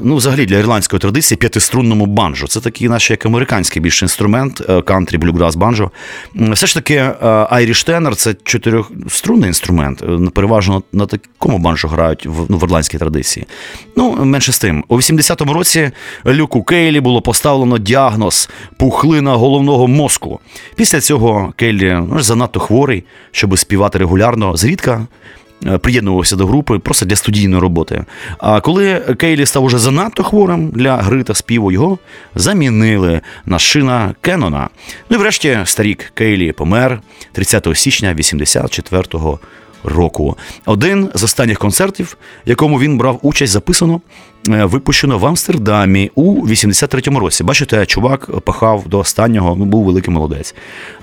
ну, 0.02 0.16
взагалі 0.16 0.46
для 0.46 0.58
ірландської 0.58 1.00
традиції 1.00 1.38
п'ятиструнному 1.38 2.06
банджо. 2.06 2.48
Це 2.48 2.60
такий 2.62 2.90
наш 2.90 3.12
як 3.12 3.26
американський 3.26 3.82
більш 3.82 4.02
інструмент, 4.02 4.62
е, 4.70 4.82
кантрі, 4.82 5.18
блюграс 5.18 5.56
банджо. 5.56 5.92
Все 6.36 6.68
ж 6.68 6.74
таки, 6.74 7.12
Айріш 7.50 7.84
тенор 7.84 8.16
це 8.16 8.36
чотирьохструнний 8.44 9.48
інструмент. 9.48 10.04
Е, 10.04 10.30
Переважно 10.34 10.84
на 10.92 11.06
такому 11.06 11.58
банджо 11.58 11.88
грають 11.88 12.26
в, 12.26 12.46
ну, 12.50 12.58
в 12.58 12.64
ірландській 12.64 12.98
традиції. 12.98 13.46
Ну, 13.96 14.26
менше 14.26 14.52
з 14.52 14.60
тим. 14.60 14.84
У 14.88 14.98
80-му 14.98 15.54
році 15.54 15.92
Люку 16.26 16.64
Кейлі 16.64 17.00
було 17.00 17.22
поставлено 17.22 17.78
діагноз 17.78 18.50
пухлина 18.78 19.34
головного 19.34 19.88
мозку. 19.88 20.40
Після 20.76 21.02
цього 21.02 21.54
Кейлі 21.56 22.00
ну, 22.10 22.22
занадто 22.22 22.60
хворий, 22.60 23.04
щоб 23.32 23.60
співати 23.60 24.00
регулярно, 24.00 24.58
зрідка 24.58 24.94
е, 24.94 25.06
приєднувався 25.82 26.36
до 26.36 26.46
групи 26.48 26.80
просто 26.80 27.06
для 27.06 27.16
студійної 27.16 27.62
роботи. 27.62 28.06
А 28.38 28.62
коли 28.62 29.00
Кейлі 29.18 29.46
став 29.46 29.64
уже 29.64 29.78
занадто 29.78 30.24
хворим 30.24 30.70
для 30.70 30.98
гри 30.98 31.24
та 31.24 31.34
співу, 31.34 31.72
його 31.72 31.98
замінили 32.36 33.22
на 33.46 33.60
шина 33.60 34.16
Кеннона. 34.22 34.70
Ну 35.10 35.18
і 35.18 35.20
врешті 35.20 35.60
старік 35.66 36.12
Кейлі 36.14 36.52
помер 36.52 37.02
30 37.32 37.68
січня 37.74 38.14
84-го 38.14 39.40
року. 39.84 40.38
Один 40.66 41.10
з 41.14 41.24
останніх 41.24 41.60
концертів, 41.60 42.18
в 42.46 42.50
якому 42.50 42.80
він 42.80 42.98
брав 42.98 43.20
участь, 43.22 43.54
записано, 43.54 43.96
е, 43.96 44.00
випущено 44.50 45.18
в 45.18 45.26
Амстердамі 45.26 46.12
у 46.16 46.48
83-му 46.48 47.20
році. 47.20 47.44
Бачите, 47.44 47.86
чувак 47.86 48.40
пахав 48.42 48.84
до 48.88 49.00
останнього, 49.00 49.56
ну 49.56 49.66
був 49.66 49.86
великий 49.86 50.14
молодець. 50.14 50.56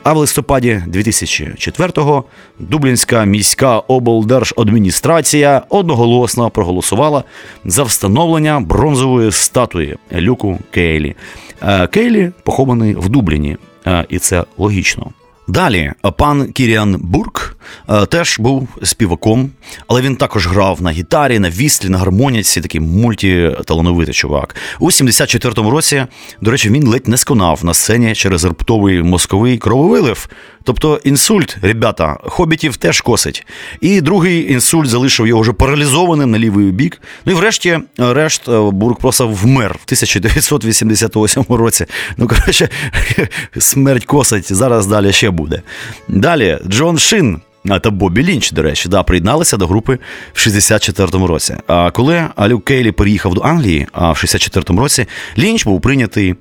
А 0.02 0.12
в 0.12 0.16
листопаді 0.16 0.82
2004-го 0.88 2.24
Дублінська 2.58 3.24
міська 3.24 3.78
облдержадміністрація 3.78 5.62
одноголосно 5.68 6.50
проголосувала 6.50 7.24
за 7.64 7.82
встановлення 7.82 8.60
бронзової 8.60 9.32
статуї 9.32 9.96
Люку 10.12 10.58
Кейлі. 10.70 11.16
Е, 11.62 11.86
Кейлі 11.86 12.32
похований 12.44 12.94
в 12.94 13.08
Дубліні, 13.08 13.56
е, 13.86 14.06
і 14.08 14.18
це 14.18 14.44
логічно. 14.58 15.12
Далі 15.48 15.92
пан 16.16 16.52
Кіріан 16.52 16.96
Бурк 17.00 17.56
е, 17.88 18.06
теж 18.06 18.38
був 18.38 18.68
співаком, 18.82 19.50
але 19.86 20.00
він 20.00 20.16
також 20.16 20.46
грав 20.46 20.82
на 20.82 20.90
гітарі, 20.90 21.38
на 21.38 21.50
віслі, 21.50 21.88
на 21.88 21.98
гармоніці, 21.98 22.60
такий 22.60 22.80
мультиталановитий 22.80 24.14
чувак. 24.14 24.56
У 24.78 24.90
74-му 24.90 25.70
році, 25.70 26.06
до 26.40 26.50
речі, 26.50 26.70
він 26.70 26.88
ледь 26.88 27.08
не 27.08 27.16
сконав 27.16 27.64
на 27.64 27.74
сцені 27.74 28.14
через 28.14 28.44
раптовий 28.44 29.02
мозковий 29.02 29.58
крововилив. 29.58 30.28
Тобто 30.64 31.00
інсульт, 31.04 31.56
ребята, 31.62 32.18
хобітів 32.22 32.76
теж 32.76 33.00
косить. 33.00 33.46
І 33.80 34.00
другий 34.00 34.52
інсульт 34.52 34.88
залишив 34.88 35.26
його 35.26 35.42
вже 35.42 35.52
паралізованим 35.52 36.30
на 36.30 36.38
лівий 36.38 36.70
бік. 36.70 37.02
Ну 37.24 37.32
і 37.32 37.34
врешті, 37.34 37.78
решт, 37.98 38.48
е, 38.48 38.60
Бурк 38.60 39.00
просто 39.00 39.28
вмер 39.28 39.72
в 39.72 39.82
1988 39.84 41.44
році. 41.48 41.86
Ну, 42.16 42.28
коротше, 42.28 42.68
смерть 43.58 44.04
косить. 44.04 44.52
Зараз 44.52 44.86
далі 44.86 45.12
ще 45.12 45.30
буде. 45.32 45.62
Далі 46.08 46.58
Джон 46.68 46.98
Шин. 46.98 47.40
Та 47.82 47.90
Бобі 47.90 48.22
Лінч, 48.24 48.52
до 48.52 48.62
речі, 48.62 48.88
да, 48.88 49.02
приєдналися 49.02 49.56
до 49.56 49.66
групи 49.66 49.98
в 50.32 50.38
64-му 50.38 51.26
році. 51.26 51.56
А 51.66 51.90
коли 51.90 52.28
Люк 52.48 52.64
Кейлі 52.64 52.92
переїхав 52.92 53.34
до 53.34 53.40
Англії 53.40 53.86
а 53.92 54.12
в 54.12 54.14
64-му 54.14 54.80
році, 54.80 55.06
Лінч 55.38 55.64
був 55.64 55.80
прийнятий 55.80 56.34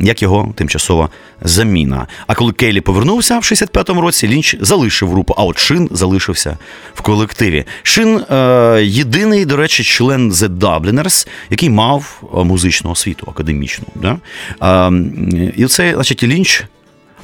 як 0.00 0.22
його 0.22 0.52
тимчасова 0.56 1.08
заміна. 1.42 2.06
А 2.26 2.34
коли 2.34 2.52
Кейлі 2.52 2.80
повернувся 2.80 3.38
в 3.38 3.42
65-му 3.42 4.00
році, 4.00 4.28
Лінч 4.28 4.56
залишив 4.60 5.10
групу, 5.10 5.34
а 5.38 5.44
от 5.44 5.58
Шин 5.58 5.88
залишився 5.92 6.58
в 6.94 7.00
колективі. 7.00 7.64
Шин 7.82 8.20
е, 8.30 8.80
єдиний, 8.84 9.44
до 9.44 9.56
речі, 9.56 9.84
член 9.84 10.32
The 10.32 10.48
Dubliners, 10.48 11.28
який 11.50 11.70
мав 11.70 12.22
е, 12.34 12.44
музичну 12.44 12.90
освіту 12.90 13.26
академічну. 13.30 13.86
Да? 13.94 14.18
М, 14.62 15.52
і 15.56 15.66
це, 15.66 15.94
значить, 15.94 16.22
Лінч. 16.22 16.64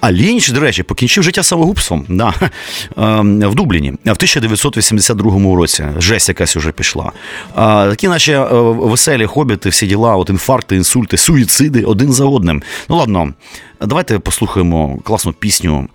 А 0.03 0.13
Лінч, 0.13 0.49
до 0.49 0.61
речі, 0.61 0.83
покінчив 0.83 1.25
життя 1.25 1.43
самогубством 1.43 2.07
да, 2.09 2.35
ем, 2.97 3.41
в 3.41 3.55
Дубліні 3.55 3.91
в 3.91 4.11
1982 4.11 5.57
році. 5.57 5.85
Жесть 5.99 6.29
якась 6.29 6.57
уже 6.57 6.73
пішла. 6.73 7.13
Такі 7.55 8.09
наші 8.09 8.33
е, 8.33 8.47
веселі 8.63 9.27
хобіти, 9.27 9.69
всі 9.69 9.87
діла, 9.87 10.17
от 10.17 10.31
інфаркти, 10.31 10.77
інсульти, 10.77 11.17
суїциди 11.17 11.85
один 11.85 12.13
за 12.13 12.25
одним. 12.25 12.63
Ну 12.89 12.97
ладно, 12.97 13.33
давайте 13.81 14.19
послухаємо 14.19 14.99
класну 15.05 15.33
пісню 15.33 15.89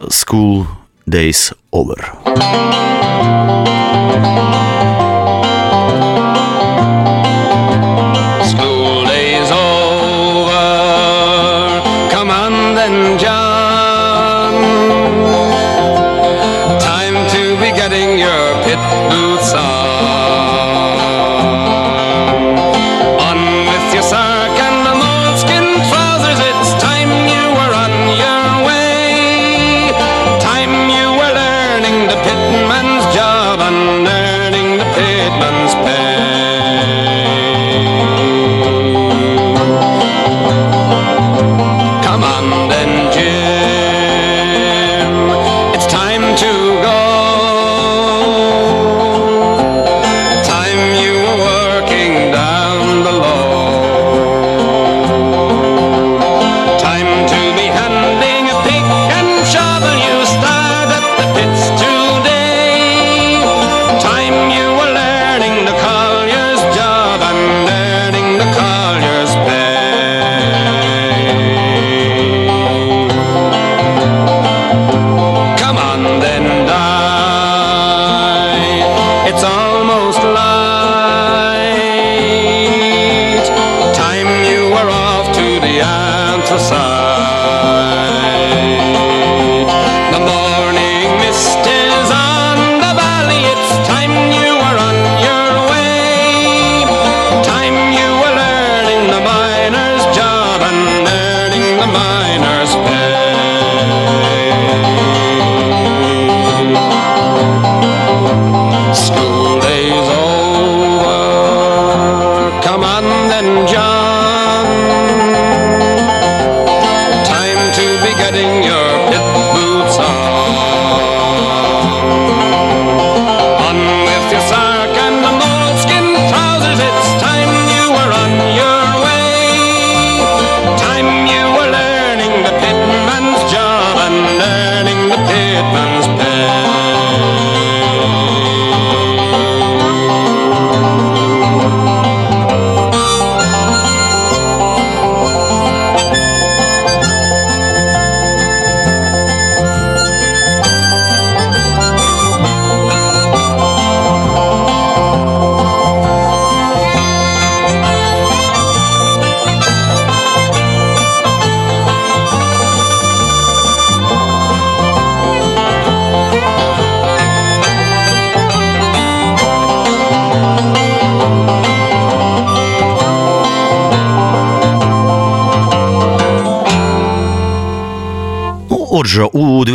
School 0.00 0.66
Days 1.06 1.52
Over. 1.72 2.12
School 8.52 9.04
days 9.06 9.50
over. 9.50 10.68
Come 12.12 12.30
on 12.30 12.54
then, 12.74 13.18
John. 13.18 13.41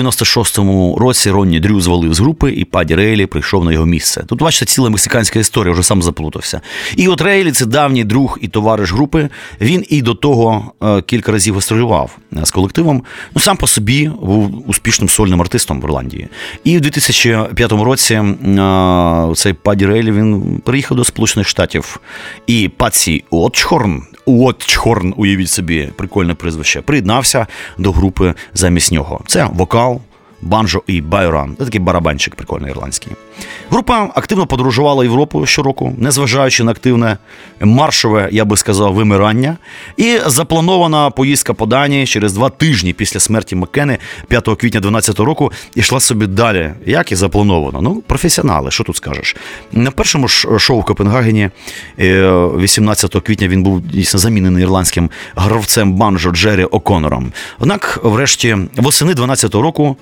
96-му 0.07 0.97
році 0.99 1.31
Ронні 1.31 1.59
Дрю 1.59 1.81
звалив 1.81 2.13
з 2.13 2.19
групи, 2.19 2.51
і 2.51 2.65
Паді 2.65 2.95
Рейлі 2.95 3.25
прийшов 3.25 3.65
на 3.65 3.73
його 3.73 3.85
місце. 3.85 4.23
Тут 4.27 4.39
бачите, 4.39 4.65
ціла 4.65 4.89
мексиканська 4.89 5.39
історія, 5.39 5.73
вже 5.73 5.83
сам 5.83 6.01
заплутався. 6.01 6.61
І 6.95 7.07
от 7.07 7.21
Рейлі 7.21 7.51
це 7.51 7.65
давній 7.65 8.03
друг 8.03 8.37
і 8.41 8.47
товариш 8.47 8.91
групи. 8.91 9.29
Він 9.61 9.85
і 9.89 10.01
до 10.01 10.13
того 10.13 10.71
е, 10.83 11.01
кілька 11.01 11.31
разів 11.31 11.55
гастролював 11.55 12.17
е, 12.37 12.45
з 12.45 12.51
колективом. 12.51 13.03
Ну 13.35 13.41
сам 13.41 13.57
по 13.57 13.67
собі 13.67 14.11
був 14.21 14.69
успішним 14.69 15.09
сольним 15.09 15.41
артистом 15.41 15.81
в 15.81 15.83
Ірландії. 15.83 16.27
І 16.63 16.77
в 16.77 16.81
2005 16.81 17.71
році 17.71 18.13
е, 18.13 19.33
цей 19.35 19.53
Паді 19.53 19.85
Рейлі 19.85 20.11
він 20.11 20.61
приїхав 20.65 20.97
до 20.97 21.03
Сполучених 21.03 21.47
Штатів. 21.47 21.99
І 22.47 22.69
Паці 22.77 23.23
Отчхорн, 23.29 24.03
Уотчхорн, 24.27 25.13
уявіть 25.17 25.49
собі, 25.49 25.89
прикольне 25.95 26.33
прізвище, 26.33 26.81
приєднався 26.81 27.47
до 27.77 27.91
групи 27.91 28.33
замість 28.53 28.91
нього. 28.91 29.21
Це 29.27 29.49
вокал, 29.53 30.01
банджо 30.41 30.83
і 30.87 31.01
байран. 31.01 31.55
Це 31.59 31.65
такий 31.65 31.81
барабанчик 31.81 32.35
прикольний 32.35 32.71
ірландський. 32.71 33.11
Група 33.71 34.09
активно 34.15 34.47
подорожувала 34.47 35.03
Європу 35.03 35.45
щороку, 35.45 35.93
незважаючи 35.97 36.63
на 36.63 36.71
активне 36.71 37.17
маршове, 37.61 38.29
я 38.31 38.45
би 38.45 38.57
сказав, 38.57 38.93
вимирання. 38.93 39.57
І 39.97 40.19
запланована 40.25 41.09
поїздка 41.09 41.53
по 41.53 41.65
Данії 41.65 42.07
через 42.07 42.33
два 42.33 42.49
тижні 42.49 42.93
після 42.93 43.19
смерті 43.19 43.55
Маккени 43.55 43.97
5 44.27 44.43
квітня 44.43 44.79
2012 44.79 45.19
року 45.19 45.51
йшла 45.75 45.99
собі 45.99 46.27
далі, 46.27 46.71
як 46.85 47.11
і 47.11 47.15
заплановано. 47.15 47.81
Ну, 47.81 48.03
професіонали, 48.07 48.71
що 48.71 48.83
тут 48.83 48.95
скажеш? 48.95 49.35
На 49.71 49.91
першому 49.91 50.27
ж 50.27 50.59
шоу 50.59 50.79
в 50.79 50.83
Копенгагені 50.83 51.49
е, 51.99 52.31
18 52.57 53.11
квітня 53.23 53.47
він 53.47 53.63
був 53.63 53.81
дійсно 53.81 54.19
замінений 54.19 54.63
ірландським 54.63 55.09
гравцем 55.35 55.93
банджо 55.93 56.31
Джері 56.31 56.65
О'Конором. 56.65 57.31
Однак, 57.59 57.99
врешті, 58.03 58.57
восени 58.77 59.13
12 59.13 59.55
року. 59.55 59.97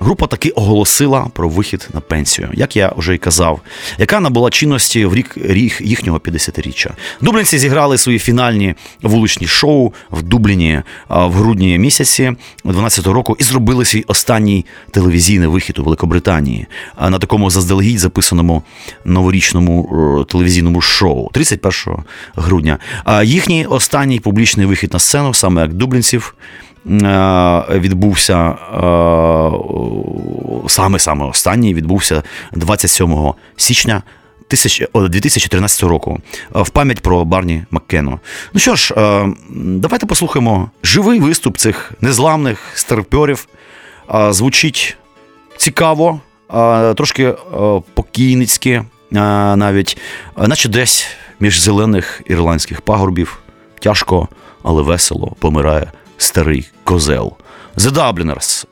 Група 0.00 0.26
таки 0.26 0.50
оголосила 0.50 1.26
про 1.32 1.48
вихід 1.48 1.88
на 1.94 2.00
пенсію, 2.00 2.48
як 2.52 2.76
я 2.76 2.92
вже 2.96 3.14
й 3.14 3.18
казав, 3.18 3.60
яка 3.98 4.20
набула 4.20 4.50
чинності 4.50 5.04
в 5.04 5.14
рік, 5.14 5.34
рік 5.36 5.80
їхнього 5.80 6.18
50-річчя. 6.18 6.90
Дублінці 7.20 7.58
зіграли 7.58 7.98
свої 7.98 8.18
фінальні 8.18 8.74
вуличні 9.02 9.46
шоу 9.46 9.92
в 10.10 10.22
Дубліні 10.22 10.82
в 11.08 11.30
грудні 11.30 11.78
місяці 11.78 12.32
12-го 12.64 13.12
року 13.12 13.36
і 13.38 13.44
зробили 13.44 13.84
свій 13.84 14.04
останній 14.06 14.66
телевізійний 14.90 15.48
вихід 15.48 15.78
у 15.78 15.84
Великобританії 15.84 16.66
на 17.00 17.18
такому 17.18 17.50
заздалегідь 17.50 17.98
записаному 17.98 18.62
новорічному 19.04 19.88
е, 20.20 20.32
телевізійному 20.32 20.80
шоу 20.80 21.30
31 21.32 22.04
грудня. 22.36 22.78
Їхній 23.24 23.66
останній 23.66 24.20
публічний 24.20 24.66
вихід 24.66 24.92
на 24.92 24.98
сцену, 24.98 25.34
саме 25.34 25.62
як 25.62 25.72
дублінців. 25.72 26.34
Е, 26.86 27.64
Відбувся 27.70 28.54
саме 30.68 30.98
саме 30.98 31.24
останній 31.24 31.74
відбувся 31.74 32.22
27 32.52 33.32
січня 33.56 34.02
2013 34.50 35.82
року 35.82 36.18
е, 36.56 36.62
в 36.62 36.70
пам'ять 36.70 37.00
про 37.00 37.24
Барні 37.24 37.64
Маккену. 37.70 38.20
Ну 38.54 38.60
що 38.60 38.76
ж, 38.76 38.94
е, 38.96 39.32
давайте 39.54 40.06
послухаємо 40.06 40.70
живий 40.82 41.20
виступ 41.20 41.56
цих 41.56 41.92
незламних 42.00 42.58
старперів. 42.74 43.48
Е, 44.14 44.32
Звучить 44.32 44.96
цікаво, 45.56 46.20
трошки 46.96 47.34
покійницьки, 47.94 48.84
навіть, 49.10 49.98
наче 50.36 50.68
десь 50.68 51.06
між 51.40 51.60
зелених 51.60 52.22
ірландських 52.26 52.80
пагорбів. 52.80 53.38
Тяжко, 53.80 54.28
але 54.62 54.82
весело 54.82 55.36
помирає 55.38 55.92
старий 56.18 56.70
козел. 56.84 57.36
The 57.76 57.90
Dubliners, 57.90 58.66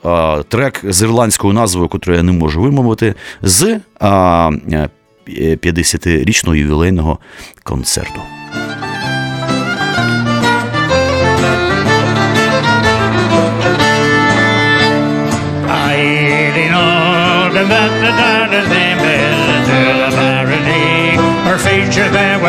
трек 0.44 0.80
з 0.84 1.02
ірландською 1.02 1.52
назвою, 1.52 1.90
яку 1.92 2.12
я 2.12 2.22
не 2.22 2.32
можу 2.32 2.60
вимовити, 2.60 3.14
з 3.42 3.80
а, 4.00 4.50
е, 4.72 4.88
50-річного 5.56 6.56
ювілейного 6.56 7.18
концерту. 7.62 8.20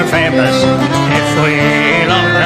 Famous. 0.07 0.63
If 1.17 1.43
we 1.43 1.86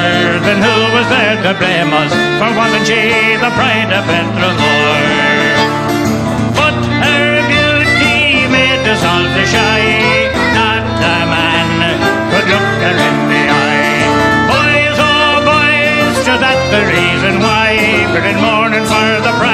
her, 0.02 0.40
then 0.46 0.58
who 0.58 0.76
was 0.94 1.06
there 1.14 1.36
to 1.46 1.52
blame 1.58 1.92
us? 1.94 2.12
For 2.40 2.50
wasn't 2.58 2.86
she 2.90 3.02
the 3.38 3.50
pride 3.54 3.90
of 3.94 4.02
Petramore? 4.10 5.54
But 6.58 6.76
her 7.06 7.28
beauty 7.46 8.50
made 8.50 8.84
us 8.92 9.02
all 9.06 9.22
to 9.22 9.44
shy. 9.46 9.82
Not 10.58 10.82
a 10.82 11.18
man 11.30 11.68
could 12.30 12.46
look 12.50 12.68
her 12.84 12.96
in 13.08 13.16
the 13.30 13.42
eye. 13.46 14.02
Boys, 14.50 14.98
oh 14.98 15.34
boys, 15.46 16.14
just 16.26 16.40
that's 16.42 16.66
the 16.74 16.82
reason 16.90 17.34
why 17.46 17.68
we're 18.12 18.26
in 18.26 18.38
mourning 18.42 18.84
for 18.84 19.08
the 19.26 19.32
pride 19.38 19.51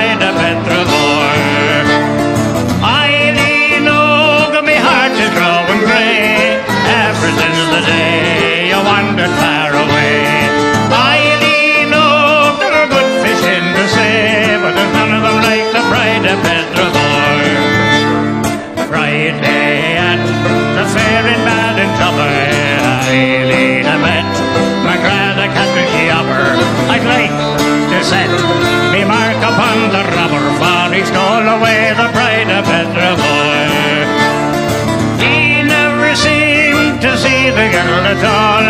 girl 37.86 38.06
at 38.10 38.22
all, 38.26 38.66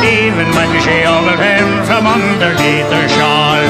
even 0.00 0.48
when 0.56 0.70
she 0.80 0.96
ordered 1.04 1.42
him 1.42 1.68
from 1.84 2.06
underneath 2.08 2.88
her 2.88 3.08
shawl. 3.12 3.60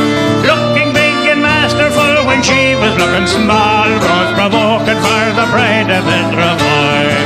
Looking 0.47 0.93
big 0.95 1.17
and 1.33 1.43
masterful 1.43 2.27
when 2.29 2.43
she 2.43 2.79
was 2.79 2.95
looking 2.95 3.27
small, 3.27 3.89
was 3.89 4.31
provoking 4.39 5.01
for 5.03 5.25
the 5.39 5.47
pride 5.51 5.91
of 5.91 6.07
Petramore. 6.07 7.19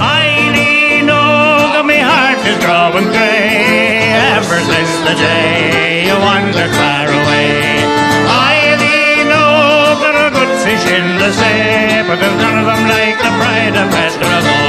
I 0.00 0.24
lean 0.56 1.08
over, 1.12 1.82
my 1.84 2.00
heart 2.00 2.40
is 2.48 2.56
growing 2.64 3.08
grey, 3.12 4.08
ever 4.38 4.60
since 4.64 4.94
the 5.04 5.14
day 5.20 6.08
you 6.08 6.16
wandered 6.24 6.72
far 6.80 7.04
away. 7.04 7.84
I 8.32 8.80
lean 8.80 9.28
over, 9.28 10.08
oh, 10.08 10.28
a 10.28 10.30
good 10.32 10.52
fish 10.64 10.86
in 10.88 11.06
the 11.20 11.30
sea, 11.36 12.00
but 12.08 12.16
there's 12.16 12.38
none 12.40 12.56
of 12.62 12.66
them 12.70 12.82
like 12.88 13.18
the 13.20 13.32
pride 13.36 13.76
of 13.76 13.88
Petramore. 13.92 14.63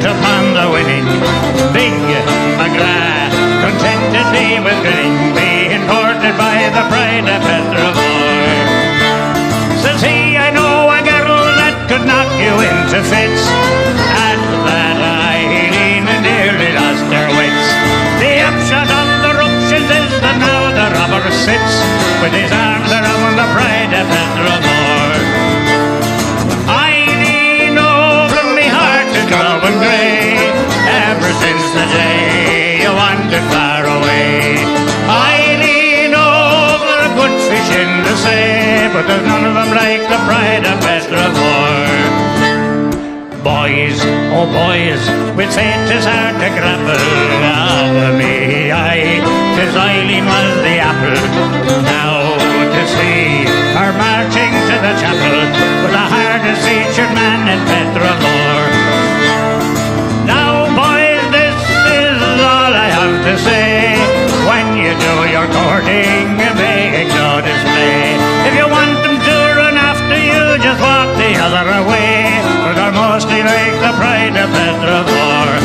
Bent 0.00 0.16
upon 0.16 0.54
the 0.54 0.66
winning. 0.72 1.04
Big 1.72 1.92
McGrath 2.56 3.32
contentedly 3.60 4.60
with 4.64 4.78
grinning, 4.80 5.34
being 5.36 5.84
courted 5.88 6.36
by 6.36 6.68
the 6.72 6.84
pride 6.88 7.28
of 7.28 7.40
Petramore. 7.44 8.64
Says 9.82 10.00
he, 10.00 10.36
I 10.36 10.50
know 10.50 10.88
a 10.88 11.00
girl 11.04 11.44
that 11.60 11.76
could 11.88 12.04
knock 12.08 12.28
you 12.40 12.52
into 12.64 13.00
fits. 13.12 13.44
At 14.16 14.40
that 14.64 14.96
Eileen 14.96 16.04
nearly 16.24 16.72
lost 16.76 17.04
her 17.12 17.28
wits. 17.36 17.68
The 18.20 18.32
upshot 18.48 18.88
of 18.88 19.08
the 19.24 19.32
ruptions 19.36 19.90
is 19.90 20.10
that 20.24 20.36
now 20.40 20.72
the 20.72 20.86
robber 20.96 21.28
sits 21.28 21.74
with 22.24 22.32
his 22.32 22.50
arms 22.52 22.88
around 22.88 23.36
the 23.36 23.48
pride 23.52 23.92
of 23.92 24.06
Petramore. 24.08 24.69
Sea, 38.22 38.88
but 38.92 39.04
there's 39.08 39.26
none 39.26 39.44
of 39.44 39.54
them 39.54 39.70
like 39.72 40.02
the 40.12 40.20
pride 40.28 40.64
of 40.70 40.76
Petramore. 40.84 42.08
Boys, 43.42 43.98
oh 44.36 44.46
boys, 44.52 45.00
with 45.36 45.50
fate 45.56 45.88
is 45.96 46.04
hard 46.04 46.36
to 46.42 46.48
grapple. 46.56 47.06
Ah, 47.40 48.12
me, 48.18 48.70
aye, 48.70 49.20
'tis 49.56 49.74
Eileen 49.74 50.24
was 50.28 50.52
the 50.66 50.76
apple. 50.90 51.20
Now 51.88 52.36
to 52.74 52.86
see 52.86 53.44
are 53.80 53.92
marching 53.92 54.52
to 54.68 54.76
the 54.84 54.92
chapel 55.00 55.36
with 55.82 55.92
the 55.96 56.06
hardest 56.14 56.62
featured 56.66 57.12
man 57.18 57.40
in 57.52 57.60
Petramore. 57.68 58.70
Now, 60.32 60.68
boys, 60.80 61.24
this 61.36 61.58
is 62.00 62.16
all 62.52 62.72
I 62.86 62.88
have 62.98 63.16
to 63.26 63.34
say. 63.38 63.79
Other 71.40 71.64
way. 71.88 72.36
For 72.62 72.92
mostly 72.92 73.40
like 73.42 73.76
the 73.84 73.92
pride 73.96 74.36
of 74.36 74.48
Petramore. 74.56 75.56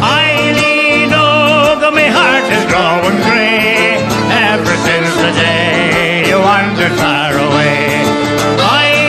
I 0.00 0.26
lean 0.60 1.12
over, 1.12 1.90
my 1.92 2.08
heart 2.08 2.46
is 2.56 2.64
growing 2.72 3.20
grey. 3.28 4.00
Ever 4.50 4.76
since 4.88 5.12
the 5.24 5.32
day 5.36 6.24
you 6.28 6.38
wandered 6.40 6.96
far 6.96 7.32
away. 7.36 8.02
I 8.58 9.04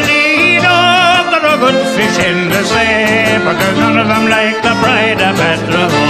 over 0.65 1.41
a 1.53 1.57
good 1.63 1.79
fish 1.95 2.17
in 2.29 2.49
the 2.49 2.63
sea, 2.63 3.39
but 3.45 3.55
there's 3.59 3.79
none 3.79 3.97
of 3.97 4.07
them 4.07 4.25
like 4.27 4.57
the 4.67 4.75
pride 4.83 5.21
of 5.21 5.35
Petramore. 5.39 6.04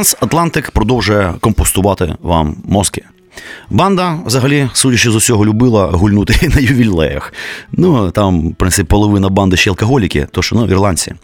Трансатлантик 0.00 0.70
продовжує 0.70 1.34
компостувати 1.40 2.14
вам 2.22 2.56
мозки. 2.64 3.04
Банда, 3.70 4.18
взагалі, 4.26 4.68
судячи 4.72 5.10
з 5.10 5.14
усього, 5.14 5.46
любила 5.46 5.86
гульнути 5.86 6.48
на 6.54 6.60
ювілеях. 6.60 7.32
Ну, 7.72 8.10
там, 8.10 8.48
в 8.48 8.54
принципі, 8.54 8.88
половина 8.88 9.28
банди 9.28 9.56
ще 9.56 9.70
алкоголіки, 9.70 10.26
то 10.32 10.42
що 10.42 10.56
ну, 10.56 10.66
ірландці. 10.66 11.14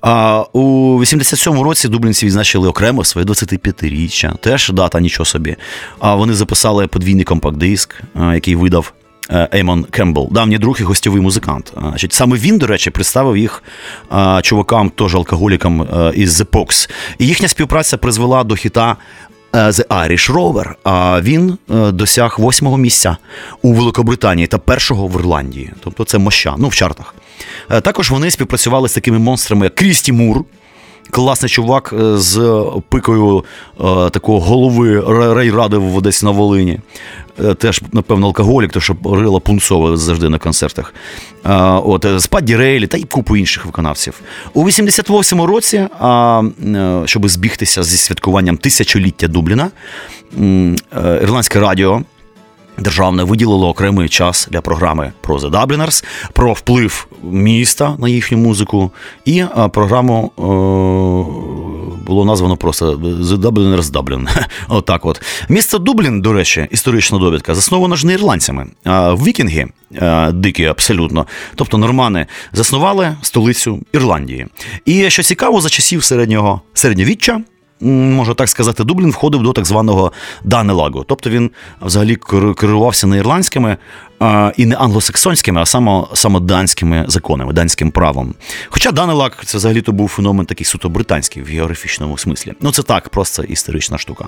А 0.00 0.44
у 0.52 0.60
87-му 1.00 1.62
році 1.62 1.88
дублінці 1.88 2.26
відзначили 2.26 2.68
окремо 2.68 3.04
своє 3.04 3.26
25-річчя. 3.26 4.38
Теж 4.38 4.70
дата 4.70 5.00
нічого 5.00 5.24
собі. 5.24 5.56
А 5.98 6.14
вони 6.14 6.34
записали 6.34 6.86
подвійний 6.86 7.24
компакт-диск, 7.24 8.02
який 8.34 8.56
видав 8.56 8.92
Еймон 9.54 9.84
Кембл, 9.84 10.28
давній 10.30 10.58
друг 10.58 10.76
і 10.80 10.84
гостьовий 10.84 11.22
музикант. 11.22 11.72
Значить, 11.80 12.12
саме 12.12 12.36
він, 12.36 12.58
до 12.58 12.66
речі, 12.66 12.90
представив 12.90 13.36
їх 13.36 13.62
чувакам, 14.42 14.90
теж 14.90 15.14
алкоголікам 15.14 15.88
із 16.14 16.40
The 16.40 16.46
Pox. 16.46 16.90
І 17.18 17.26
їхня 17.26 17.48
співпраця 17.48 17.96
призвела 17.96 18.44
до 18.44 18.56
хіта 18.56 18.96
е, 19.54 19.58
The 19.58 19.86
Irish 19.86 20.32
Rover. 20.32 20.74
А 20.84 21.20
він 21.20 21.58
е, 21.70 21.90
досяг 21.92 22.36
восьмого 22.38 22.76
місця 22.76 23.16
у 23.62 23.72
Великобританії 23.72 24.46
та 24.46 24.58
першого 24.58 25.08
в 25.08 25.20
Ірландії. 25.20 25.72
Тобто 25.80 26.04
це 26.04 26.18
моща, 26.18 26.54
ну 26.58 26.68
в 26.68 26.74
чартах. 26.74 27.14
Е, 27.70 27.80
Також 27.80 28.10
вони 28.10 28.30
співпрацювали 28.30 28.88
з 28.88 28.92
такими 28.94 29.18
монстрами, 29.18 29.66
як 29.66 29.74
Крісті 29.74 30.12
Мур. 30.12 30.44
Класний 31.14 31.48
чувак 31.50 31.94
е, 32.00 32.18
з 32.18 32.64
пикою 32.88 33.44
е, 33.80 34.10
такого 34.10 34.40
голови 34.40 35.00
ра- 35.00 35.34
райради 35.34 35.76
в 35.76 35.96
Одесі 35.96 36.24
на 36.26 36.30
Волині. 36.32 36.78
Е, 37.44 37.54
Теж, 37.54 37.82
напевно, 37.92 38.26
алкоголік, 38.26 38.72
то 38.72 38.80
що 38.80 38.96
рила 39.04 39.40
пунцове 39.40 39.96
завжди 39.96 40.28
на 40.28 40.38
концертах. 40.38 40.94
От, 41.84 42.04
е, 42.04 42.18
з 42.18 42.26
Падді 42.26 42.56
Рейлі 42.56 42.86
та 42.86 42.96
й 42.96 43.02
купу 43.04 43.36
інших 43.36 43.66
виконавців. 43.66 44.20
У 44.54 44.64
88-му 44.64 45.46
році, 45.46 45.86
щоб 47.04 47.28
збігтися 47.28 47.82
зі 47.82 47.96
святкуванням 47.96 48.56
тисячоліття 48.56 49.28
Дубліна, 49.28 49.70
ірландське 51.22 51.60
радіо 51.60 52.02
Державне 52.78 53.24
виділило 53.24 53.68
окремий 53.68 54.08
час 54.08 54.48
для 54.50 54.60
програми 54.60 55.12
про 55.20 55.36
The 55.38 55.50
Dubliners, 55.50 56.04
про 56.32 56.52
вплив 56.52 57.06
міста 57.22 57.96
на 57.98 58.08
їхню 58.08 58.38
музику, 58.38 58.90
і 59.24 59.44
програму 59.72 60.32
е, 60.38 60.42
було 62.06 62.24
названо 62.24 62.56
просто 62.56 62.94
The 62.96 63.36
Dubliners 63.36 63.82
Dublin. 63.82 64.28
Отак 64.68 65.06
от. 65.06 65.22
Місто 65.48 65.78
Дублін, 65.78 66.20
до 66.20 66.32
речі, 66.32 66.68
історична 66.70 67.18
довідка, 67.18 67.54
засновано 67.54 67.96
ж 67.96 68.06
не 68.06 68.12
ірландцями, 68.12 68.66
а 68.84 69.14
вікінги, 69.14 69.66
е, 69.94 70.32
дикі 70.32 70.64
абсолютно, 70.64 71.26
тобто 71.54 71.78
нормани, 71.78 72.26
заснували 72.52 73.16
столицю 73.22 73.80
Ірландії. 73.92 74.46
І 74.84 75.10
що 75.10 75.22
цікаво, 75.22 75.60
за 75.60 75.68
часів 75.68 76.04
середнього 76.04 76.60
середньовіччя 76.74 77.40
можна 77.84 78.34
так 78.34 78.48
сказати, 78.48 78.84
Дублін 78.84 79.10
входив 79.10 79.42
до 79.42 79.52
так 79.52 79.64
званого 79.64 80.12
Данелагу. 80.44 81.04
Тобто 81.08 81.30
він 81.30 81.50
взагалі 81.82 82.16
кер- 82.16 82.54
керувався 82.54 83.06
не 83.06 83.16
ірландськими 83.16 83.76
а, 84.13 84.13
і 84.56 84.66
не 84.66 84.76
англосаксонськими, 84.76 85.60
а 85.60 85.66
саме, 85.66 86.02
саме 86.14 86.40
данськими 86.40 87.04
законами, 87.08 87.52
данським 87.52 87.90
правом. 87.90 88.34
Хоча 88.68 88.92
Данелаг 88.92 89.42
це 89.44 89.58
взагалі 89.58 89.82
то 89.82 89.92
був 89.92 90.08
феномен 90.08 90.46
такий 90.46 90.64
суто 90.64 90.88
британський 90.88 91.42
в 91.42 91.46
географічному 91.46 92.18
смислі. 92.18 92.52
Ну 92.60 92.72
це 92.72 92.82
так, 92.82 93.08
просто 93.08 93.42
історична 93.42 93.98
штука. 93.98 94.24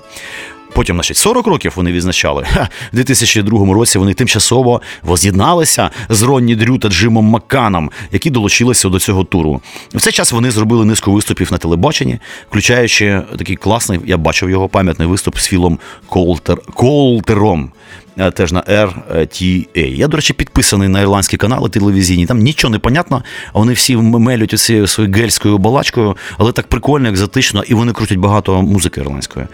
Потім, 0.73 0.95
значить, 0.95 1.17
40 1.17 1.47
років 1.47 1.73
вони 1.75 1.91
відзначали. 1.91 2.43
Ха, 2.53 2.69
в 2.93 2.95
2002 2.95 3.73
році 3.73 3.97
вони 3.97 4.13
тимчасово 4.13 4.81
воз'єдналися 5.03 5.89
з 6.09 6.21
Ронні 6.21 6.55
Дрю 6.55 6.77
та 6.77 6.89
Джимом 6.89 7.25
Макканом, 7.25 7.91
які 8.11 8.29
долучилися 8.29 8.89
до 8.89 8.99
цього 8.99 9.23
туру. 9.23 9.61
В 9.93 10.01
цей 10.01 10.13
час 10.13 10.31
вони 10.31 10.51
зробили 10.51 10.85
низку 10.85 11.11
виступів 11.11 11.51
на 11.51 11.57
телебаченні, 11.57 12.19
включаючи 12.49 13.21
такий 13.37 13.55
класний, 13.55 13.99
я 14.05 14.17
бачив 14.17 14.49
його 14.49 14.69
пам'ятний 14.69 15.07
виступ 15.07 15.37
з 15.37 15.47
Філом 15.47 15.79
Колтер, 16.07 16.57
Колтером. 16.73 17.71
Е, 18.19 18.31
Теж 18.31 18.51
на 18.51 18.61
RTA. 18.61 19.95
Я, 19.95 20.07
до 20.07 20.17
речі, 20.17 20.33
підписаний 20.33 20.87
на 20.87 21.01
ірландські 21.01 21.37
канали 21.37 21.69
телевізійні. 21.69 22.25
Там 22.25 22.39
нічого 22.39 22.71
не 22.71 22.79
понятно, 22.79 23.23
вони 23.53 23.73
всі 23.73 23.97
мелють 23.97 24.53
оцією 24.53 24.87
своєю 24.87 25.13
гельською 25.15 25.57
балачкою, 25.57 26.17
але 26.37 26.51
так 26.51 26.67
прикольно, 26.67 27.09
екзотично, 27.09 27.63
і 27.67 27.73
вони 27.73 27.93
крутять 27.93 28.17
багато 28.17 28.61
музики 28.61 29.01
ірландської. 29.01 29.45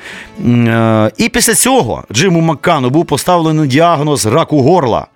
Е, 0.47 1.11
І 1.18 1.30
після 1.30 1.53
цього 1.53 2.03
Джиму 2.14 2.41
Маккану 2.41 2.89
був 2.89 3.05
поставлений 3.05 3.68
діагноз 3.68 4.26
раку 4.26 4.61
горла. 4.61 5.07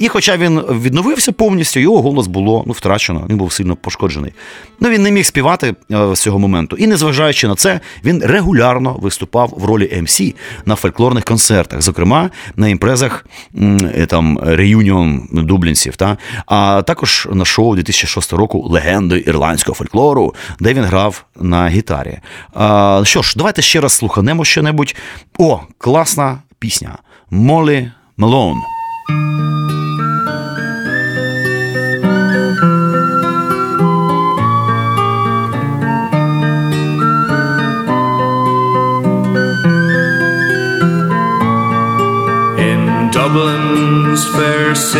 І 0.00 0.08
хоча 0.08 0.36
він 0.36 0.60
відновився 0.60 1.32
повністю, 1.32 1.80
його 1.80 2.02
голос 2.02 2.26
було 2.26 2.64
ну, 2.66 2.72
втрачено, 2.72 3.26
він 3.28 3.36
був 3.36 3.52
сильно 3.52 3.76
пошкоджений. 3.76 4.32
Ну 4.80 4.88
він 4.88 5.02
не 5.02 5.10
міг 5.10 5.26
співати 5.26 5.74
е, 5.92 6.14
з 6.14 6.20
цього 6.20 6.38
моменту. 6.38 6.76
І 6.76 6.86
незважаючи 6.86 7.48
на 7.48 7.54
це, 7.54 7.80
він 8.04 8.22
регулярно 8.24 8.96
виступав 9.00 9.54
в 9.56 9.64
ролі 9.64 10.02
МС 10.02 10.22
на 10.64 10.74
фольклорних 10.74 11.24
концертах, 11.24 11.82
зокрема 11.82 12.30
на 12.56 12.68
імпрезах 12.68 13.26
е, 13.54 14.06
там 14.06 14.38
реюніон 14.42 15.28
дублінців, 15.32 15.96
та 15.96 16.16
а 16.46 16.82
також 16.82 17.28
на 17.32 17.44
шоу 17.44 17.74
2006 17.74 18.32
року 18.32 18.66
легенди 18.70 19.24
ірландського 19.26 19.74
фольклору, 19.74 20.34
де 20.60 20.74
він 20.74 20.84
грав 20.84 21.24
на 21.40 21.68
гітарі. 21.68 22.18
А, 22.54 23.02
що 23.04 23.22
ж, 23.22 23.34
давайте 23.36 23.62
ще 23.62 23.80
раз 23.80 23.92
слуханемо 23.92 24.44
що-небудь. 24.44 24.94
О, 25.38 25.60
класна 25.78 26.38
пісня 26.58 26.98
Молі 27.30 27.90
Мелон. 28.16 28.56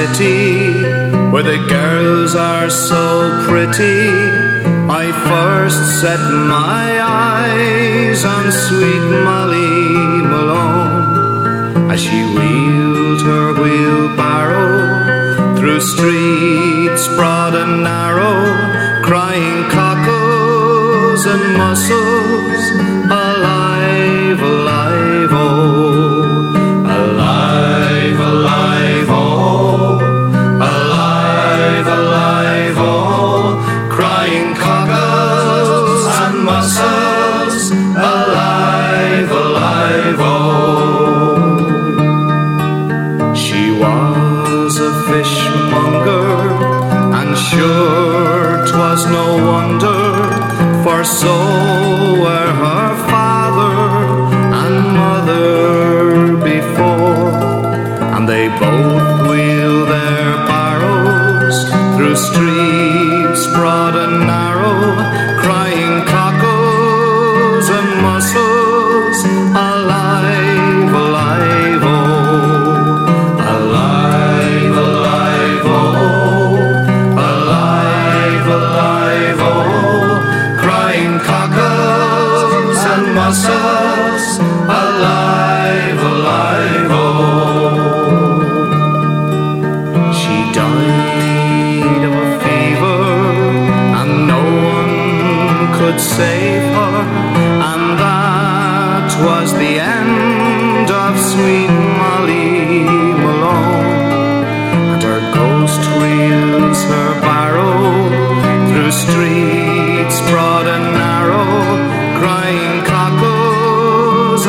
City, 0.00 0.82
where 1.30 1.42
the 1.42 1.60
girls 1.68 2.34
are 2.34 2.70
so 2.70 3.04
pretty, 3.48 4.08
I 4.88 5.12
first 5.28 6.00
set 6.00 6.20
my 6.56 6.88
eyes 7.02 8.24
on 8.24 8.44
sweet 8.50 9.04
Molly 9.28 9.84
Malone. 10.32 11.90
As 11.92 12.00
she 12.00 12.20
wheeled 12.34 13.22
her 13.30 13.48
wheelbarrow 13.60 14.78
through 15.58 15.80
streets 15.80 17.04
broad 17.16 17.54
and 17.54 17.82
narrow, 17.82 18.38
crying 19.04 19.60
cockles 19.70 21.26
and 21.26 21.42
mussels, 21.58 22.62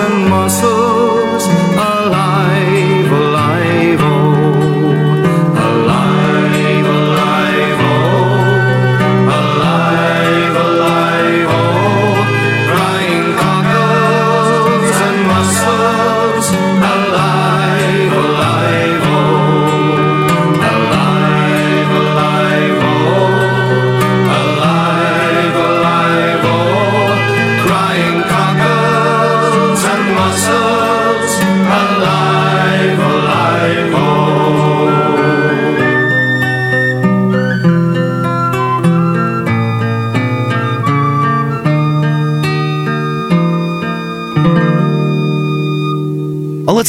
and 0.03 0.29
mussels, 0.29 1.45
alive, 1.75 2.40